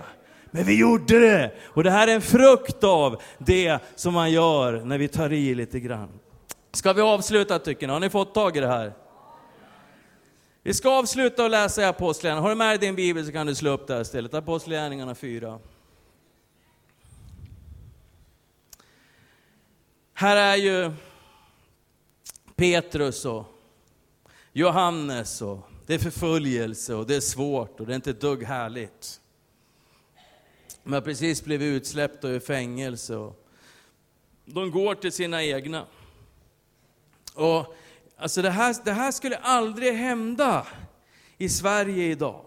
Men 0.51 0.65
vi 0.65 0.79
gjorde 0.81 1.19
det! 1.19 1.53
Och 1.65 1.85
det 1.85 1.91
här 1.91 2.09
är 2.09 2.15
en 2.15 2.23
frukt 2.23 2.85
av 2.85 3.23
det 3.39 3.79
som 3.97 4.15
man 4.15 4.31
gör 4.31 4.73
när 4.85 4.99
vi 4.99 5.09
tar 5.09 5.33
i 5.33 5.55
lite 5.55 5.81
grann. 5.81 6.09
Ska 6.73 6.93
vi 6.93 7.03
avsluta 7.03 7.59
tycker 7.59 7.87
ni? 7.87 7.93
Har 7.93 8.01
ni 8.01 8.11
fått 8.11 8.35
tag 8.35 8.57
i 8.57 8.61
det 8.61 8.67
här? 8.67 8.93
Vi 10.63 10.75
ska 10.75 10.91
avsluta 10.91 11.45
och 11.45 11.51
läsa 11.51 11.83
i 11.83 11.85
Apostlagärningarna. 11.85 12.43
Har 12.43 12.49
du 12.49 12.55
med 12.55 12.69
dig 12.69 12.79
din 12.79 12.97
bibel 12.97 13.27
så 13.27 13.33
kan 13.33 13.47
du 13.47 13.55
slå 13.55 13.71
upp 13.71 13.87
det 13.87 13.95
här 13.95 14.01
istället. 14.01 14.35
Apostlagärningarna 14.35 15.15
4. 15.15 15.59
Här 20.15 20.37
är 20.37 20.57
ju 20.57 20.93
Petrus 22.57 23.25
och 23.25 23.45
Johannes 24.53 25.43
och 25.43 25.59
det 25.87 25.95
är 25.95 25.99
förföljelse 25.99 26.95
och 26.95 27.07
det 27.07 27.17
är 27.17 27.21
svårt 27.21 27.81
och 27.81 27.87
det 27.87 27.93
är 27.93 27.97
inte 27.97 28.11
ett 28.11 28.21
dugg 28.21 28.43
härligt. 28.43 29.21
De 30.85 30.93
har 30.93 31.01
precis 31.01 31.45
blivit 31.45 31.83
utsläppta 31.83 32.29
ur 32.29 32.41
fängelse 32.41 33.17
och 33.17 33.49
de 34.45 34.71
går 34.71 34.95
till 34.95 35.13
sina 35.13 35.45
egna. 35.45 35.87
Och 37.35 37.75
Alltså 38.19 38.43
det 38.43 38.51
här, 38.51 38.77
det 38.85 38.93
här 38.93 39.13
skulle 39.13 39.37
aldrig 39.37 39.95
hända 39.95 40.67
i 41.39 41.49
Sverige 41.49 42.05
idag. 42.05 42.45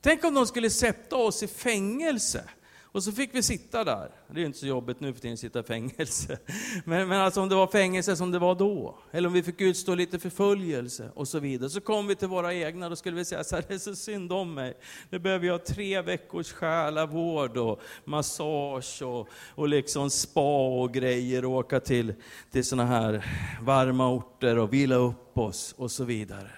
Tänk 0.00 0.24
om 0.24 0.34
de 0.34 0.46
skulle 0.46 0.70
sätta 0.70 1.16
oss 1.16 1.42
i 1.42 1.48
fängelse 1.48 2.44
och 2.92 3.04
så 3.04 3.12
fick 3.12 3.34
vi 3.34 3.42
sitta 3.42 3.84
där. 3.84 4.10
Det 4.28 4.34
är 4.34 4.40
ju 4.40 4.46
inte 4.46 4.58
så 4.58 4.66
jobbigt 4.66 5.00
nu 5.00 5.12
för 5.12 5.20
tiden 5.20 5.32
att 5.32 5.40
sitta 5.40 5.60
i 5.60 5.62
fängelse. 5.62 6.38
Men, 6.84 7.08
men 7.08 7.20
alltså 7.20 7.40
om 7.40 7.48
det 7.48 7.54
var 7.54 7.66
fängelse 7.66 8.16
som 8.16 8.30
det 8.30 8.38
var 8.38 8.54
då, 8.54 8.98
eller 9.10 9.26
om 9.28 9.32
vi 9.32 9.42
fick 9.42 9.60
utstå 9.60 9.94
lite 9.94 10.18
förföljelse 10.18 11.10
och 11.14 11.28
så 11.28 11.38
vidare. 11.38 11.70
Så 11.70 11.80
kom 11.80 12.06
vi 12.06 12.14
till 12.14 12.28
våra 12.28 12.54
egna, 12.54 12.88
då 12.88 12.96
skulle 12.96 13.16
vi 13.16 13.24
säga 13.24 13.44
så 13.44 13.56
här, 13.56 13.64
det 13.68 13.74
är 13.74 13.78
så 13.78 13.96
synd 13.96 14.32
om 14.32 14.54
mig. 14.54 14.74
Nu 15.10 15.18
behöver 15.18 15.46
jag 15.46 15.66
tre 15.66 16.02
veckors 16.02 16.52
själavård 16.52 17.56
och 17.56 17.80
massage 18.04 19.02
och, 19.02 19.28
och 19.54 19.68
liksom 19.68 20.10
spa 20.10 20.80
och 20.80 20.94
grejer 20.94 21.44
och 21.44 21.50
åka 21.50 21.80
till, 21.80 22.14
till 22.50 22.64
sådana 22.64 22.88
här 22.88 23.26
varma 23.62 24.08
orter 24.08 24.58
och 24.58 24.72
vila 24.72 24.94
upp 24.94 25.38
oss 25.38 25.74
och 25.78 25.90
så 25.90 26.04
vidare. 26.04 26.50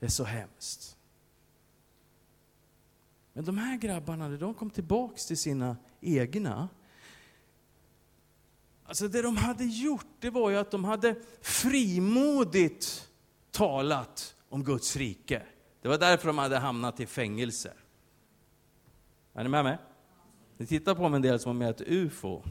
Det 0.00 0.06
är 0.06 0.10
så 0.10 0.24
hemskt. 0.24 0.93
Men 3.36 3.44
de 3.44 3.58
här 3.58 3.76
grabbarna, 3.76 4.28
när 4.28 4.38
de 4.38 4.54
kom 4.54 4.70
tillbaks 4.70 5.26
till 5.26 5.38
sina 5.38 5.76
egna, 6.00 6.68
alltså 8.84 9.08
det 9.08 9.22
de 9.22 9.36
hade 9.36 9.64
gjort, 9.64 10.06
det 10.20 10.30
var 10.30 10.50
ju 10.50 10.56
att 10.56 10.70
de 10.70 10.84
hade 10.84 11.16
frimodigt 11.40 13.08
talat 13.50 14.36
om 14.48 14.64
Guds 14.64 14.96
rike. 14.96 15.42
Det 15.82 15.88
var 15.88 15.98
därför 15.98 16.26
de 16.26 16.38
hade 16.38 16.58
hamnat 16.58 17.00
i 17.00 17.06
fängelse. 17.06 17.72
Är 19.34 19.42
ni 19.42 19.48
med 19.48 19.64
mig? 19.64 19.78
Ni 20.56 20.66
tittar 20.66 20.94
på 20.94 21.08
mig 21.08 21.16
en 21.16 21.22
del 21.22 21.40
som 21.40 21.50
om 21.50 21.60
jag 21.60 21.68
är 21.68 21.74
ett 21.74 21.88
ufo. 21.88 22.42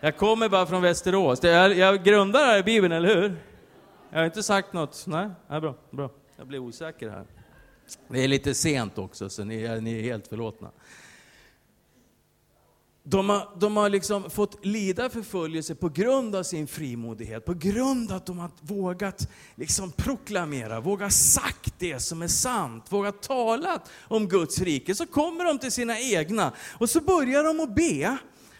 Jag 0.00 0.16
kommer 0.16 0.48
bara 0.48 0.66
från 0.66 0.82
Västerås. 0.82 1.42
Jag, 1.42 1.74
jag 1.74 2.04
grundar 2.04 2.40
det 2.40 2.46
här 2.46 2.58
i 2.58 2.62
Bibeln, 2.62 2.92
eller 2.92 3.16
hur? 3.16 3.36
Jag 4.10 4.18
har 4.18 4.24
inte 4.24 4.42
sagt 4.42 4.72
något. 4.72 5.04
Nej, 5.06 5.30
ja, 5.48 5.60
bra, 5.60 5.74
bra. 5.90 6.10
Jag 6.36 6.46
blir 6.46 6.58
osäker 6.58 7.10
här. 7.10 7.26
Det 8.08 8.24
är 8.24 8.28
lite 8.28 8.54
sent 8.54 8.98
också, 8.98 9.28
så 9.28 9.44
ni 9.44 9.62
är, 9.62 9.80
ni 9.80 9.98
är 9.98 10.02
helt 10.02 10.28
förlåtna. 10.28 10.70
De 13.08 13.28
har, 13.28 13.48
de 13.56 13.76
har 13.76 13.88
liksom 13.88 14.30
fått 14.30 14.64
lida 14.64 15.10
förföljelse 15.10 15.74
på 15.74 15.88
grund 15.88 16.36
av 16.36 16.42
sin 16.42 16.66
frimodighet, 16.66 17.44
på 17.44 17.54
grund 17.54 18.10
av 18.10 18.16
att 18.16 18.26
de 18.26 18.38
har 18.38 18.50
vågat 18.60 19.28
liksom 19.54 19.92
proklamera, 19.92 20.80
vågat 20.80 21.12
sagt 21.12 21.74
det 21.78 22.00
som 22.00 22.22
är 22.22 22.28
sant, 22.28 22.92
vågat 22.92 23.22
tala 23.22 23.82
om 24.02 24.28
Guds 24.28 24.60
rike. 24.60 24.94
Så 24.94 25.06
kommer 25.06 25.44
de 25.44 25.58
till 25.58 25.72
sina 25.72 26.00
egna 26.00 26.52
och 26.78 26.90
så 26.90 27.00
börjar 27.00 27.44
de 27.44 27.60
att 27.60 27.74
be. 27.74 28.18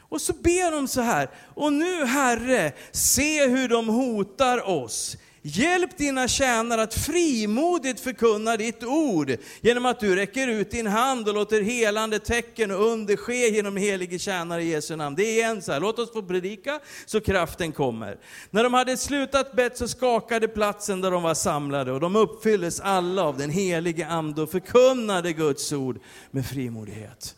Och 0.09 0.21
så 0.21 0.33
ber 0.33 0.73
de 0.73 0.89
så 0.89 1.01
här, 1.01 1.31
och 1.55 1.73
nu 1.73 2.05
Herre, 2.05 2.73
se 2.93 3.49
hur 3.49 3.69
de 3.69 3.89
hotar 3.89 4.69
oss. 4.69 5.17
Hjälp 5.49 5.97
dina 5.97 6.29
tjänare 6.29 6.83
att 6.83 6.95
frimodigt 6.95 8.01
förkunna 8.01 8.57
ditt 8.57 8.85
ord 8.85 9.37
genom 9.61 9.87
att 9.87 10.01
du 10.01 10.17
räcker 10.17 10.49
ut 10.49 10.71
din 10.71 10.87
hand 10.87 11.29
och 11.29 11.35
låter 11.35 11.63
helande 11.63 12.19
tecken 12.19 12.71
och 12.71 12.87
under 12.87 13.17
ske 13.17 13.49
genom 13.49 13.77
helige 13.77 14.19
tjänare 14.19 14.63
i 14.63 14.69
Jesu 14.69 14.97
namn. 14.97 15.17
Det 15.17 15.23
är 15.23 15.33
igen 15.33 15.63
så 15.63 15.73
här, 15.73 15.81
låt 15.81 15.99
oss 15.99 16.13
få 16.13 16.23
predika 16.23 16.81
så 17.07 17.21
kraften 17.21 17.73
kommer. 17.73 18.19
När 18.51 18.65
de 18.65 18.75
hade 18.75 18.97
slutat 18.97 19.53
bett 19.53 19.79
så 19.79 19.89
skakade 19.89 20.49
platsen 20.49 21.01
där 21.01 21.11
de 21.11 21.23
var 21.23 21.35
samlade 21.35 21.93
och 21.93 22.01
de 22.01 22.17
uppfylldes 22.17 22.81
alla 22.81 23.23
av 23.23 23.39
den 23.39 23.51
helige 23.51 24.07
ande 24.07 24.43
och 24.43 24.51
förkunnade 24.51 25.33
Guds 25.33 25.73
ord 25.73 25.99
med 26.31 26.47
frimodighet. 26.47 27.35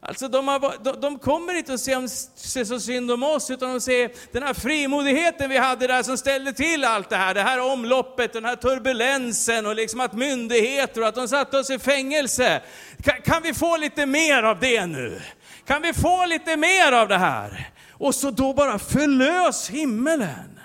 Alltså 0.00 0.28
de, 0.28 0.48
har, 0.48 0.84
de, 0.84 1.00
de 1.00 1.18
kommer 1.18 1.54
inte 1.54 1.74
att 1.74 1.80
se, 1.80 1.96
om, 1.96 2.08
se 2.34 2.64
så 2.64 2.80
synd 2.80 3.10
om 3.10 3.22
oss, 3.22 3.50
utan 3.50 3.72
de 3.72 3.80
ser 3.80 4.10
den 4.32 4.42
här 4.42 4.54
frimodigheten 4.54 5.50
vi 5.50 5.56
hade 5.56 5.86
där 5.86 6.02
som 6.02 6.18
ställde 6.18 6.52
till 6.52 6.84
allt 6.84 7.10
det 7.10 7.16
här, 7.16 7.34
det 7.34 7.42
här 7.42 7.72
omloppet, 7.72 8.32
den 8.32 8.44
här 8.44 8.56
turbulensen 8.56 9.66
och 9.66 9.74
liksom 9.74 10.00
att 10.00 10.12
myndigheter 10.12 11.00
och 11.00 11.08
att 11.08 11.14
de 11.14 11.28
satte 11.28 11.58
oss 11.58 11.70
i 11.70 11.78
fängelse. 11.78 12.62
Kan, 13.02 13.22
kan 13.22 13.42
vi 13.42 13.54
få 13.54 13.76
lite 13.76 14.06
mer 14.06 14.42
av 14.42 14.60
det 14.60 14.86
nu? 14.86 15.20
Kan 15.66 15.82
vi 15.82 15.92
få 15.92 16.26
lite 16.26 16.56
mer 16.56 16.92
av 16.92 17.08
det 17.08 17.18
här? 17.18 17.70
Och 17.92 18.14
så 18.14 18.30
då 18.30 18.52
bara 18.52 18.78
förlös 18.78 19.70
himmelen. 19.70 20.60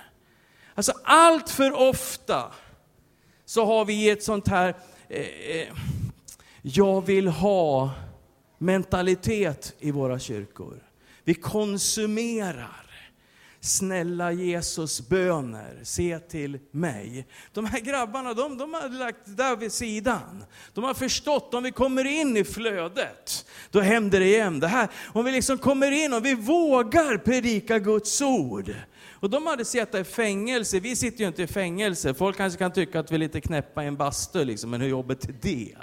Alltså 0.74 0.92
allt 1.04 1.50
för 1.50 1.72
ofta 1.72 2.52
så 3.46 3.64
har 3.64 3.84
vi 3.84 4.10
ett 4.10 4.22
sånt 4.22 4.48
här, 4.48 4.74
eh, 5.08 5.20
eh 5.20 5.68
jag 6.62 7.06
vill 7.06 7.28
ha 7.28 7.90
mentalitet 8.64 9.74
i 9.78 9.90
våra 9.90 10.18
kyrkor. 10.18 10.82
Vi 11.24 11.34
konsumerar 11.34 12.84
snälla 13.64 14.32
Jesus 14.32 15.08
böner, 15.08 15.80
se 15.82 16.18
till 16.18 16.58
mig. 16.70 17.26
De 17.52 17.66
här 17.66 17.80
grabbarna, 17.80 18.34
de, 18.34 18.58
de 18.58 18.74
har 18.74 18.88
lagt 18.88 19.18
det 19.24 19.34
där 19.34 19.56
vid 19.56 19.72
sidan. 19.72 20.44
De 20.74 20.84
har 20.84 20.94
förstått, 20.94 21.54
om 21.54 21.62
vi 21.62 21.72
kommer 21.72 22.04
in 22.04 22.36
i 22.36 22.44
flödet, 22.44 23.46
då 23.70 23.80
händer 23.80 24.20
det 24.20 24.26
igen. 24.26 24.60
Det 24.60 24.68
här, 24.68 24.88
om 25.12 25.24
vi 25.24 25.32
liksom 25.32 25.58
kommer 25.58 25.90
in 25.90 26.14
och 26.14 26.24
vi 26.24 26.34
vågar 26.34 27.18
predika 27.18 27.78
Guds 27.78 28.22
ord. 28.22 28.74
Och 29.10 29.30
de 29.30 29.46
hade 29.46 29.64
suttit 29.64 29.94
i 29.94 30.04
fängelse, 30.04 30.80
vi 30.80 30.96
sitter 30.96 31.20
ju 31.20 31.26
inte 31.26 31.42
i 31.42 31.46
fängelse. 31.46 32.14
Folk 32.14 32.36
kanske 32.36 32.58
kan 32.58 32.72
tycka 32.72 33.00
att 33.00 33.10
vi 33.10 33.14
är 33.14 33.18
lite 33.18 33.40
knäppa 33.40 33.84
i 33.84 33.86
en 33.86 33.96
bastu, 33.96 34.44
liksom, 34.44 34.70
men 34.70 34.80
hur 34.80 34.88
jobbigt 34.88 35.24
är 35.24 35.34
det? 35.40 35.76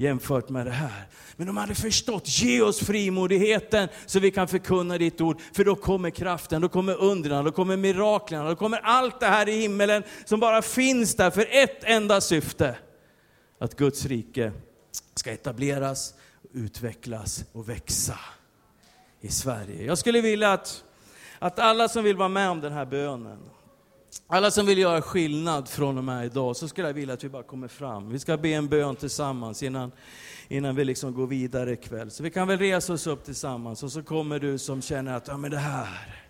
jämfört 0.00 0.48
med 0.48 0.66
det 0.66 0.72
här. 0.72 1.06
Men 1.36 1.46
de 1.46 1.56
hade 1.56 1.74
förstått, 1.74 2.28
ge 2.28 2.62
oss 2.62 2.80
frimodigheten 2.80 3.88
så 4.06 4.20
vi 4.20 4.30
kan 4.30 4.48
förkunna 4.48 4.98
ditt 4.98 5.20
ord. 5.20 5.40
För 5.52 5.64
då 5.64 5.76
kommer 5.76 6.10
kraften, 6.10 6.62
då 6.62 6.68
kommer 6.68 6.96
undren, 6.96 7.44
då 7.44 7.52
kommer 7.52 7.76
miraklerna, 7.76 8.48
då 8.48 8.56
kommer 8.56 8.78
allt 8.78 9.20
det 9.20 9.26
här 9.26 9.48
i 9.48 9.52
himmelen 9.52 10.02
som 10.24 10.40
bara 10.40 10.62
finns 10.62 11.14
där 11.14 11.30
för 11.30 11.46
ett 11.50 11.84
enda 11.84 12.20
syfte. 12.20 12.76
Att 13.58 13.76
Guds 13.76 14.06
rike 14.06 14.52
ska 15.14 15.30
etableras, 15.32 16.14
utvecklas 16.52 17.44
och 17.52 17.68
växa 17.68 18.18
i 19.20 19.28
Sverige. 19.28 19.84
Jag 19.84 19.98
skulle 19.98 20.20
vilja 20.20 20.52
att, 20.52 20.84
att 21.42 21.58
alla 21.58 21.88
som 21.88 22.04
vill 22.04 22.16
vara 22.16 22.28
med 22.28 22.50
om 22.50 22.60
den 22.60 22.72
här 22.72 22.86
bönen, 22.86 23.38
alla 24.26 24.50
som 24.50 24.66
vill 24.66 24.78
göra 24.78 25.02
skillnad 25.02 25.68
från 25.68 25.98
och 25.98 26.04
med 26.04 26.26
idag, 26.26 26.56
så 26.56 26.68
skulle 26.68 26.88
jag 26.88 26.94
vilja 26.94 27.14
att 27.14 27.24
vi 27.24 27.28
bara 27.28 27.42
kommer 27.42 27.68
fram. 27.68 28.10
Vi 28.10 28.18
ska 28.18 28.36
be 28.36 28.48
en 28.48 28.68
bön 28.68 28.96
tillsammans 28.96 29.62
innan, 29.62 29.92
innan 30.48 30.76
vi 30.76 30.84
liksom 30.84 31.14
går 31.14 31.26
vidare 31.26 31.72
ikväll. 31.72 32.10
Så 32.10 32.22
vi 32.22 32.30
kan 32.30 32.48
väl 32.48 32.58
resa 32.58 32.92
oss 32.92 33.06
upp 33.06 33.24
tillsammans 33.24 33.82
och 33.82 33.92
så 33.92 34.02
kommer 34.02 34.38
du 34.38 34.58
som 34.58 34.82
känner 34.82 35.16
att, 35.16 35.28
ja 35.28 35.36
men 35.36 35.50
det 35.50 35.58
här, 35.58 36.22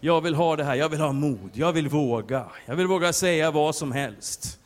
jag 0.00 0.20
vill 0.20 0.34
ha 0.34 0.56
det 0.56 0.64
här, 0.64 0.74
jag 0.74 0.88
vill 0.88 1.00
ha 1.00 1.12
mod, 1.12 1.50
jag 1.52 1.72
vill 1.72 1.88
våga. 1.88 2.46
Jag 2.66 2.76
vill 2.76 2.86
våga 2.86 3.12
säga 3.12 3.50
vad 3.50 3.74
som 3.74 3.92
helst. 3.92 4.60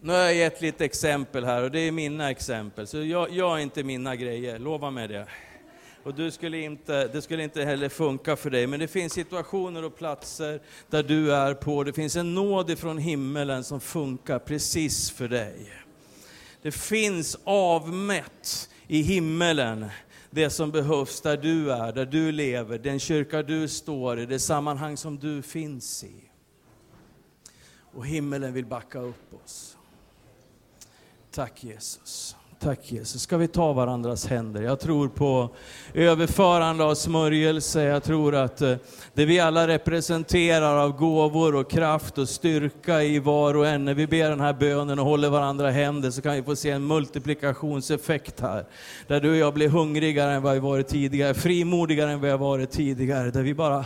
Nu 0.00 0.12
har 0.12 0.18
jag 0.18 0.34
gett 0.34 0.60
lite 0.60 0.84
exempel 0.84 1.44
här 1.44 1.62
och 1.62 1.70
det 1.70 1.80
är 1.80 1.92
mina 1.92 2.30
exempel, 2.30 2.86
så 2.86 3.02
jag, 3.02 3.30
jag 3.30 3.58
är 3.58 3.62
inte 3.62 3.82
mina 3.82 4.16
grejer, 4.16 4.58
lova 4.58 4.90
mig 4.90 5.08
det. 5.08 5.26
Och 6.06 6.14
du 6.14 6.30
skulle 6.30 6.58
inte, 6.58 7.08
det 7.08 7.22
skulle 7.22 7.42
inte 7.42 7.64
heller 7.64 7.88
funka 7.88 8.36
för 8.36 8.50
dig. 8.50 8.66
Men 8.66 8.80
det 8.80 8.88
finns 8.88 9.12
situationer 9.12 9.84
och 9.84 9.96
platser 9.96 10.60
där 10.90 11.02
du 11.02 11.34
är 11.34 11.54
på. 11.54 11.84
Det 11.84 11.92
finns 11.92 12.16
en 12.16 12.34
nåd 12.34 12.70
ifrån 12.70 12.98
himmelen 12.98 13.64
som 13.64 13.80
funkar 13.80 14.38
precis 14.38 15.10
för 15.10 15.28
dig. 15.28 15.72
Det 16.62 16.72
finns 16.72 17.38
avmätt 17.44 18.70
i 18.86 19.02
himmelen 19.02 19.86
det 20.30 20.50
som 20.50 20.70
behövs 20.70 21.20
där 21.20 21.36
du 21.36 21.72
är, 21.72 21.92
där 21.92 22.06
du 22.06 22.32
lever, 22.32 22.78
den 22.78 22.98
kyrka 22.98 23.42
du 23.42 23.68
står 23.68 24.20
i, 24.20 24.26
det 24.26 24.38
sammanhang 24.38 24.96
som 24.96 25.18
du 25.18 25.42
finns 25.42 26.04
i. 26.04 26.30
Och 27.78 28.06
himmelen 28.06 28.52
vill 28.52 28.66
backa 28.66 28.98
upp 28.98 29.34
oss. 29.44 29.76
Tack 31.30 31.64
Jesus. 31.64 32.36
Tack 32.60 32.92
Jesus. 32.92 33.22
Ska 33.22 33.36
vi 33.36 33.48
ta 33.48 33.72
varandras 33.72 34.26
händer? 34.26 34.62
Jag 34.62 34.80
tror 34.80 35.08
på 35.08 35.50
överförande 35.94 36.84
av 36.84 36.94
smörjelse. 36.94 37.82
Jag 37.82 38.02
tror 38.02 38.34
att 38.34 38.62
eh, 38.62 38.74
det 39.14 39.24
vi 39.24 39.40
alla 39.40 39.68
representerar 39.68 40.76
av 40.76 40.92
gåvor 40.96 41.54
och 41.54 41.70
kraft 41.70 42.18
och 42.18 42.28
styrka 42.28 43.02
i 43.02 43.18
var 43.18 43.56
och 43.56 43.66
en, 43.66 43.84
när 43.84 43.94
vi 43.94 44.06
ber 44.06 44.30
den 44.30 44.40
här 44.40 44.52
bönen 44.52 44.98
och 44.98 45.04
håller 45.04 45.30
varandra 45.30 45.70
händer, 45.70 46.10
så 46.10 46.22
kan 46.22 46.34
vi 46.34 46.42
få 46.42 46.56
se 46.56 46.70
en 46.70 46.86
multiplikationseffekt 46.86 48.40
här. 48.40 48.64
Där 49.06 49.20
du 49.20 49.30
och 49.30 49.36
jag 49.36 49.54
blir 49.54 49.68
hungrigare 49.68 50.32
än 50.32 50.42
vad 50.42 50.54
vi 50.54 50.60
varit 50.60 50.88
tidigare, 50.88 51.34
frimodigare 51.34 52.10
än 52.10 52.20
vad 52.20 52.26
vi 52.26 52.30
har 52.30 52.38
varit 52.38 52.70
tidigare. 52.70 53.30
Där 53.30 53.42
vi 53.42 53.54
bara 53.54 53.84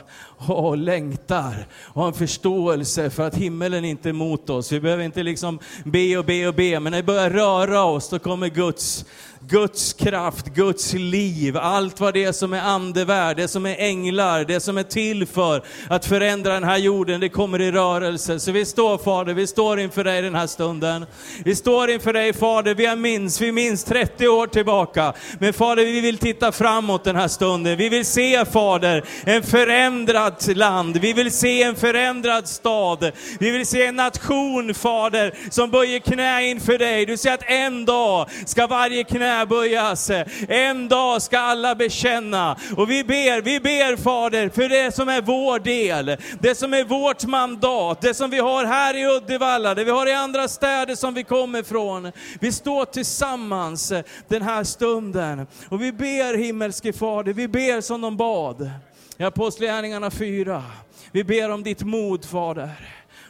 åh, 0.49 0.77
längtar 0.77 1.67
och 1.83 2.01
har 2.01 2.09
en 2.09 2.15
förståelse 2.15 3.11
för 3.11 3.27
att 3.27 3.35
himmelen 3.35 3.85
inte 3.85 4.09
är 4.09 4.11
emot 4.11 4.51
oss. 4.51 4.73
Vi 4.73 4.81
behöver 4.81 5.05
inte 5.05 5.23
liksom 5.23 5.59
be 5.85 6.19
och 6.19 6.25
be 6.25 6.49
och 6.49 6.55
be, 6.55 6.81
men 6.81 6.91
när 6.91 6.99
vi 6.99 7.03
börjar 7.03 7.31
röra 7.31 7.85
oss, 7.85 8.09
då 8.09 8.19
kommer 8.19 8.49
Guds 8.61 9.05
Guds 9.49 9.93
kraft, 9.93 10.47
Guds 10.47 10.93
liv, 10.93 11.57
allt 11.57 12.01
vad 12.01 12.15
det 12.15 12.25
är 12.25 12.33
som 12.33 12.53
är 12.53 12.61
andevärld, 12.61 13.37
det 13.37 13.49
som 13.49 13.67
är 13.67 13.77
änglar, 13.79 14.45
det 14.45 14.61
som 14.61 14.79
är 14.79 14.83
till 14.83 15.27
för 15.27 15.63
att 15.89 16.07
förändra 16.07 16.53
den 16.53 16.65
här 16.65 16.79
jorden, 16.79 17.21
det 17.21 17.29
kommer 17.29 17.61
i 17.61 17.73
rörelse. 17.73 18.41
Så 18.41 18.53
vi 18.53 18.65
står 18.65 18.99
Fader, 18.99 19.35
vi 19.35 19.47
står 19.47 19.81
inför 19.81 20.05
dig 20.05 20.23
den 20.23 20.35
här 20.35 20.47
stunden. 20.47 21.07
Vi 21.45 21.57
står 21.57 21.91
inför 21.91 22.13
dig 22.13 22.33
Fader, 22.33 22.75
vi 22.75 22.97
minns, 22.97 23.41
vi 23.41 23.53
minns 23.53 23.85
30 23.85 24.29
år 24.29 24.47
tillbaka. 24.47 25.13
Men 25.39 25.53
Fader, 25.53 25.85
vi 25.85 26.01
vill 26.01 26.19
titta 26.19 26.53
framåt 26.53 27.05
den 27.05 27.17
här 27.17 27.29
stunden. 27.29 27.79
Vi 27.79 27.89
vill 27.89 28.05
se 28.05 28.45
Fader, 28.45 29.05
en 29.25 29.43
förändrad 29.43 30.57
land. 30.57 30.97
Vi 30.97 31.13
vill 31.13 31.31
se 31.31 31.63
en 31.63 31.77
förändrad 31.77 32.49
stad. 32.49 33.13
Vi 33.39 33.51
vill 33.51 33.67
se 33.67 33.87
en 33.87 33.97
nation 33.97 34.75
Fader, 34.75 35.35
som 35.51 35.71
böjer 35.71 35.99
knä 35.99 36.47
inför 36.47 36.79
dig. 36.79 37.07
Du 37.07 37.17
säger 37.17 37.35
att 37.35 37.51
en 37.51 37.85
dag 37.85 38.29
ska 38.51 38.67
varje 38.67 39.05
knä 39.05 39.47
böjas. 39.47 40.11
En 40.49 40.89
dag 40.89 41.23
ska 41.23 41.39
alla 41.39 41.75
bekänna. 41.75 42.57
Och 42.77 42.91
vi 42.91 43.05
ber, 43.05 43.41
vi 43.41 43.61
ber 43.61 43.97
Fader, 43.97 44.49
för 44.49 44.69
det 44.69 44.95
som 44.95 45.09
är 45.09 45.23
vår 45.23 45.59
del, 45.59 46.17
det 46.41 46.55
som 46.55 46.75
är 46.75 46.85
vårt 46.85 47.25
mandat, 47.25 48.01
det 48.01 48.15
som 48.15 48.31
vi 48.31 48.39
har 48.39 48.65
här 48.65 48.97
i 48.97 49.17
Uddevalla, 49.17 49.75
det 49.75 49.85
vi 49.85 49.91
har 49.91 50.07
i 50.07 50.13
andra 50.13 50.49
städer 50.49 50.95
som 50.95 51.15
vi 51.15 51.25
kommer 51.25 51.59
ifrån. 51.59 52.13
Vi 52.41 52.53
står 52.53 52.85
tillsammans 52.85 53.93
den 54.29 54.43
här 54.43 54.65
stunden 54.65 55.47
och 55.69 55.83
vi 55.83 55.93
ber 55.93 56.39
himmelske 56.39 56.93
Fader, 56.93 57.33
vi 57.33 57.49
ber 57.49 57.81
som 57.81 58.01
de 58.01 58.17
bad. 58.17 58.71
I 59.19 59.25
Apostlagärningarna 59.25 60.11
4. 60.11 60.65
Vi 61.13 61.25
ber 61.25 61.51
om 61.51 61.63
ditt 61.63 61.83
mod 61.83 62.25
Fader 62.25 62.71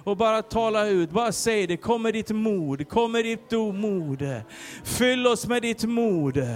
och 0.04 0.16
bara 0.16 0.42
tala 0.42 0.86
ut, 0.86 1.10
bara 1.10 1.32
säg 1.32 1.66
det. 1.66 1.76
Kommer 1.76 2.12
ditt 2.12 2.30
mod, 2.30 2.88
kommer 2.88 3.22
ditt 3.22 3.50
mod. 3.74 4.42
Fyll 4.84 5.26
oss 5.26 5.46
med 5.46 5.62
ditt 5.62 5.84
mod. 5.84 6.46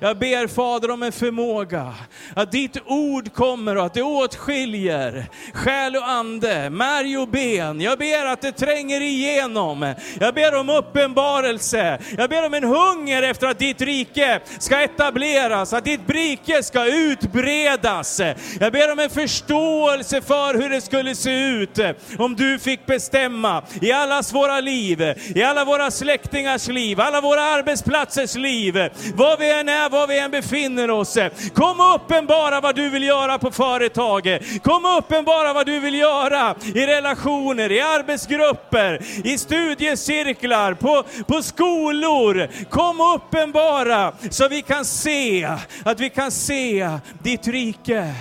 Jag 0.00 0.18
ber 0.18 0.46
Fader 0.46 0.90
om 0.90 1.02
en 1.02 1.12
förmåga, 1.12 1.94
att 2.36 2.52
ditt 2.52 2.76
ord 2.86 3.32
kommer 3.32 3.76
och 3.76 3.86
att 3.86 3.94
det 3.94 4.02
åtskiljer 4.02 5.26
själ 5.52 5.96
och 5.96 6.08
ande, 6.08 6.70
märg 6.70 7.18
och 7.18 7.28
ben. 7.28 7.80
Jag 7.80 7.98
ber 7.98 8.26
att 8.26 8.40
det 8.40 8.52
tränger 8.52 9.00
igenom. 9.00 9.94
Jag 10.20 10.34
ber 10.34 10.54
om 10.54 10.68
uppenbarelse. 10.68 11.98
Jag 12.16 12.30
ber 12.30 12.46
om 12.46 12.54
en 12.54 12.64
hunger 12.64 13.22
efter 13.22 13.46
att 13.46 13.58
ditt 13.58 13.80
rike 13.80 14.40
ska 14.58 14.80
etableras, 14.80 15.72
att 15.72 15.84
ditt 15.84 16.10
rike 16.10 16.62
ska 16.62 16.86
utbredas. 16.86 18.20
Jag 18.60 18.72
ber 18.72 18.92
om 18.92 18.98
en 18.98 19.10
förståelse 19.10 20.20
för 20.20 20.54
hur 20.54 20.70
det 20.70 20.80
skulle 20.80 21.14
se 21.14 21.48
ut 21.48 21.78
om 22.18 22.36
du 22.36 22.58
fick 22.58 22.86
bestämma 22.92 23.62
i 23.80 23.92
allas 23.92 24.34
våra 24.34 24.60
liv, 24.60 25.02
i 25.34 25.42
alla 25.42 25.64
våra 25.64 25.90
släktingars 25.90 26.68
liv, 26.68 27.00
alla 27.00 27.20
våra 27.20 27.42
arbetsplatsers 27.42 28.34
liv, 28.34 28.74
var 29.14 29.36
vi 29.38 29.50
än 29.52 29.68
är, 29.68 29.90
var 29.90 30.06
vi 30.06 30.18
än 30.18 30.30
befinner 30.30 30.90
oss. 30.90 31.18
Kom 31.54 31.80
och 31.80 31.94
uppenbara 31.94 32.60
vad 32.60 32.76
du 32.76 32.90
vill 32.90 33.02
göra 33.02 33.38
på 33.38 33.50
företaget. 33.50 34.62
Kom 34.62 34.84
och 34.84 34.98
uppenbara 34.98 35.52
vad 35.52 35.66
du 35.66 35.80
vill 35.80 35.94
göra 35.94 36.54
i 36.74 36.86
relationer, 36.86 37.72
i 37.72 37.80
arbetsgrupper, 37.80 39.00
i 39.24 39.38
studiecirklar, 39.38 40.74
på, 40.74 41.04
på 41.26 41.42
skolor. 41.42 42.48
Kom 42.70 43.00
och 43.00 43.14
uppenbara 43.14 44.12
så 44.30 44.48
vi 44.48 44.62
kan 44.62 44.84
se, 44.84 45.48
att 45.84 46.00
vi 46.00 46.10
kan 46.10 46.30
se 46.30 46.98
ditt 47.22 47.48
rike. 47.48 48.14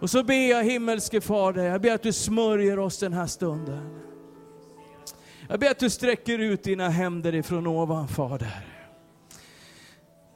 Och 0.00 0.10
så 0.10 0.22
ber 0.22 0.50
jag 0.50 0.64
himmelske 0.64 1.20
Fader, 1.20 1.64
jag 1.64 1.80
ber 1.80 1.94
att 1.94 2.02
du 2.02 2.12
smörjer 2.12 2.78
oss 2.78 2.98
den 2.98 3.12
här 3.12 3.26
stunden. 3.26 4.00
Jag 5.48 5.60
ber 5.60 5.70
att 5.70 5.78
du 5.78 5.90
sträcker 5.90 6.38
ut 6.38 6.62
dina 6.62 6.88
händer 6.88 7.34
ifrån 7.34 7.66
ovan 7.66 8.08
Fader. 8.08 8.66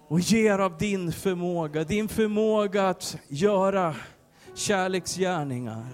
Och 0.09 0.21
ger 0.21 0.59
av 0.59 0.79
din 0.79 1.13
förmåga, 1.13 1.85
din 1.85 2.09
förmåga 2.09 2.89
att 2.89 3.17
göra 3.29 3.97
kärleksgärningar. 4.55 5.87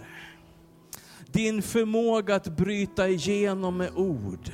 Din 1.27 1.63
förmåga 1.63 2.35
att 2.35 2.49
bryta 2.49 3.09
igenom 3.09 3.77
med 3.77 3.91
ord. 3.95 4.53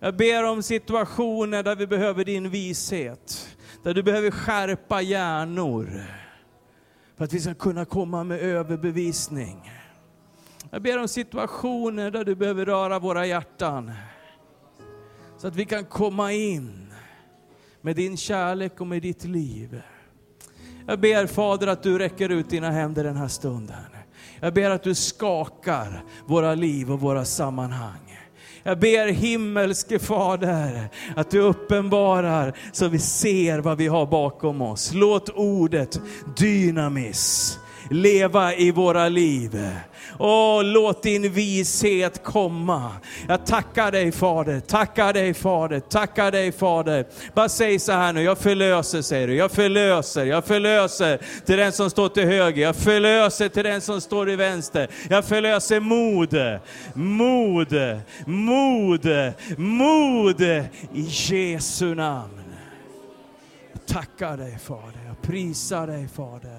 Jag 0.00 0.16
ber 0.16 0.44
om 0.44 0.62
situationer 0.62 1.62
där 1.62 1.76
vi 1.76 1.86
behöver 1.86 2.24
din 2.24 2.50
vishet, 2.50 3.56
där 3.82 3.94
du 3.94 4.02
behöver 4.02 4.30
skärpa 4.30 5.00
hjärnor 5.02 6.04
för 7.16 7.24
att 7.24 7.32
vi 7.32 7.40
ska 7.40 7.54
kunna 7.54 7.84
komma 7.84 8.24
med 8.24 8.40
överbevisning. 8.40 9.72
Jag 10.70 10.82
ber 10.82 11.00
om 11.00 11.08
situationer 11.08 12.10
där 12.10 12.24
du 12.24 12.34
behöver 12.34 12.64
röra 12.64 12.98
våra 12.98 13.26
hjärtan. 13.26 13.92
Så 15.36 15.46
att 15.46 15.56
vi 15.56 15.64
kan 15.64 15.84
komma 15.84 16.32
in 16.32 16.92
med 17.80 17.96
din 17.96 18.16
kärlek 18.16 18.80
och 18.80 18.86
med 18.86 19.02
ditt 19.02 19.24
liv. 19.24 19.82
Jag 20.86 21.00
ber 21.00 21.26
Fader 21.26 21.66
att 21.66 21.82
du 21.82 21.98
räcker 21.98 22.28
ut 22.28 22.50
dina 22.50 22.70
händer 22.70 23.04
den 23.04 23.16
här 23.16 23.28
stunden. 23.28 23.76
Jag 24.40 24.54
ber 24.54 24.70
att 24.70 24.82
du 24.82 24.94
skakar 24.94 26.04
våra 26.26 26.54
liv 26.54 26.92
och 26.92 27.00
våra 27.00 27.24
sammanhang. 27.24 28.03
Jag 28.66 28.78
ber 28.78 29.12
himmelske 29.12 29.98
Fader 29.98 30.90
att 31.16 31.30
du 31.30 31.40
uppenbarar 31.40 32.56
så 32.72 32.88
vi 32.88 32.98
ser 32.98 33.58
vad 33.58 33.78
vi 33.78 33.86
har 33.86 34.06
bakom 34.06 34.62
oss. 34.62 34.92
Låt 34.94 35.28
ordet 35.28 36.00
dynamis 36.36 37.58
leva 37.90 38.54
i 38.54 38.70
våra 38.70 39.08
liv. 39.08 39.68
Åh, 40.18 40.64
låt 40.64 41.02
din 41.02 41.32
vishet 41.32 42.24
komma. 42.24 42.90
Jag 43.28 43.46
tackar 43.46 43.92
dig 43.92 44.12
Fader, 44.12 44.60
tackar 44.60 45.12
dig 45.12 45.34
Fader, 45.34 45.80
tackar 45.80 46.32
dig 46.32 46.52
Fader. 46.52 47.06
Bara 47.34 47.48
säg 47.48 47.78
så 47.78 47.92
här 47.92 48.12
nu, 48.12 48.22
jag 48.22 48.38
förlöser 48.38 49.02
säger 49.02 49.26
du. 49.28 49.34
Jag 49.34 49.50
förlöser, 49.50 50.24
jag 50.24 50.44
förlöser 50.44 51.18
till 51.46 51.56
den 51.56 51.72
som 51.72 51.90
står 51.90 52.08
till 52.08 52.24
höger. 52.26 52.62
Jag 52.62 52.76
förlöser 52.76 53.48
till 53.48 53.64
den 53.64 53.80
som 53.80 54.00
står 54.00 54.30
i 54.30 54.36
vänster. 54.36 54.88
Jag 55.10 55.24
förlöser 55.24 55.80
mod, 55.80 56.34
mod, 56.94 57.72
mod, 58.26 59.06
mod 59.56 60.40
i 60.40 60.68
Jesu 60.92 61.94
namn. 61.94 62.44
Jag 63.72 63.86
tackar 63.86 64.36
dig 64.36 64.58
Fader, 64.64 65.00
jag 65.06 65.22
prisar 65.22 65.86
dig 65.86 66.08
Fader. 66.08 66.53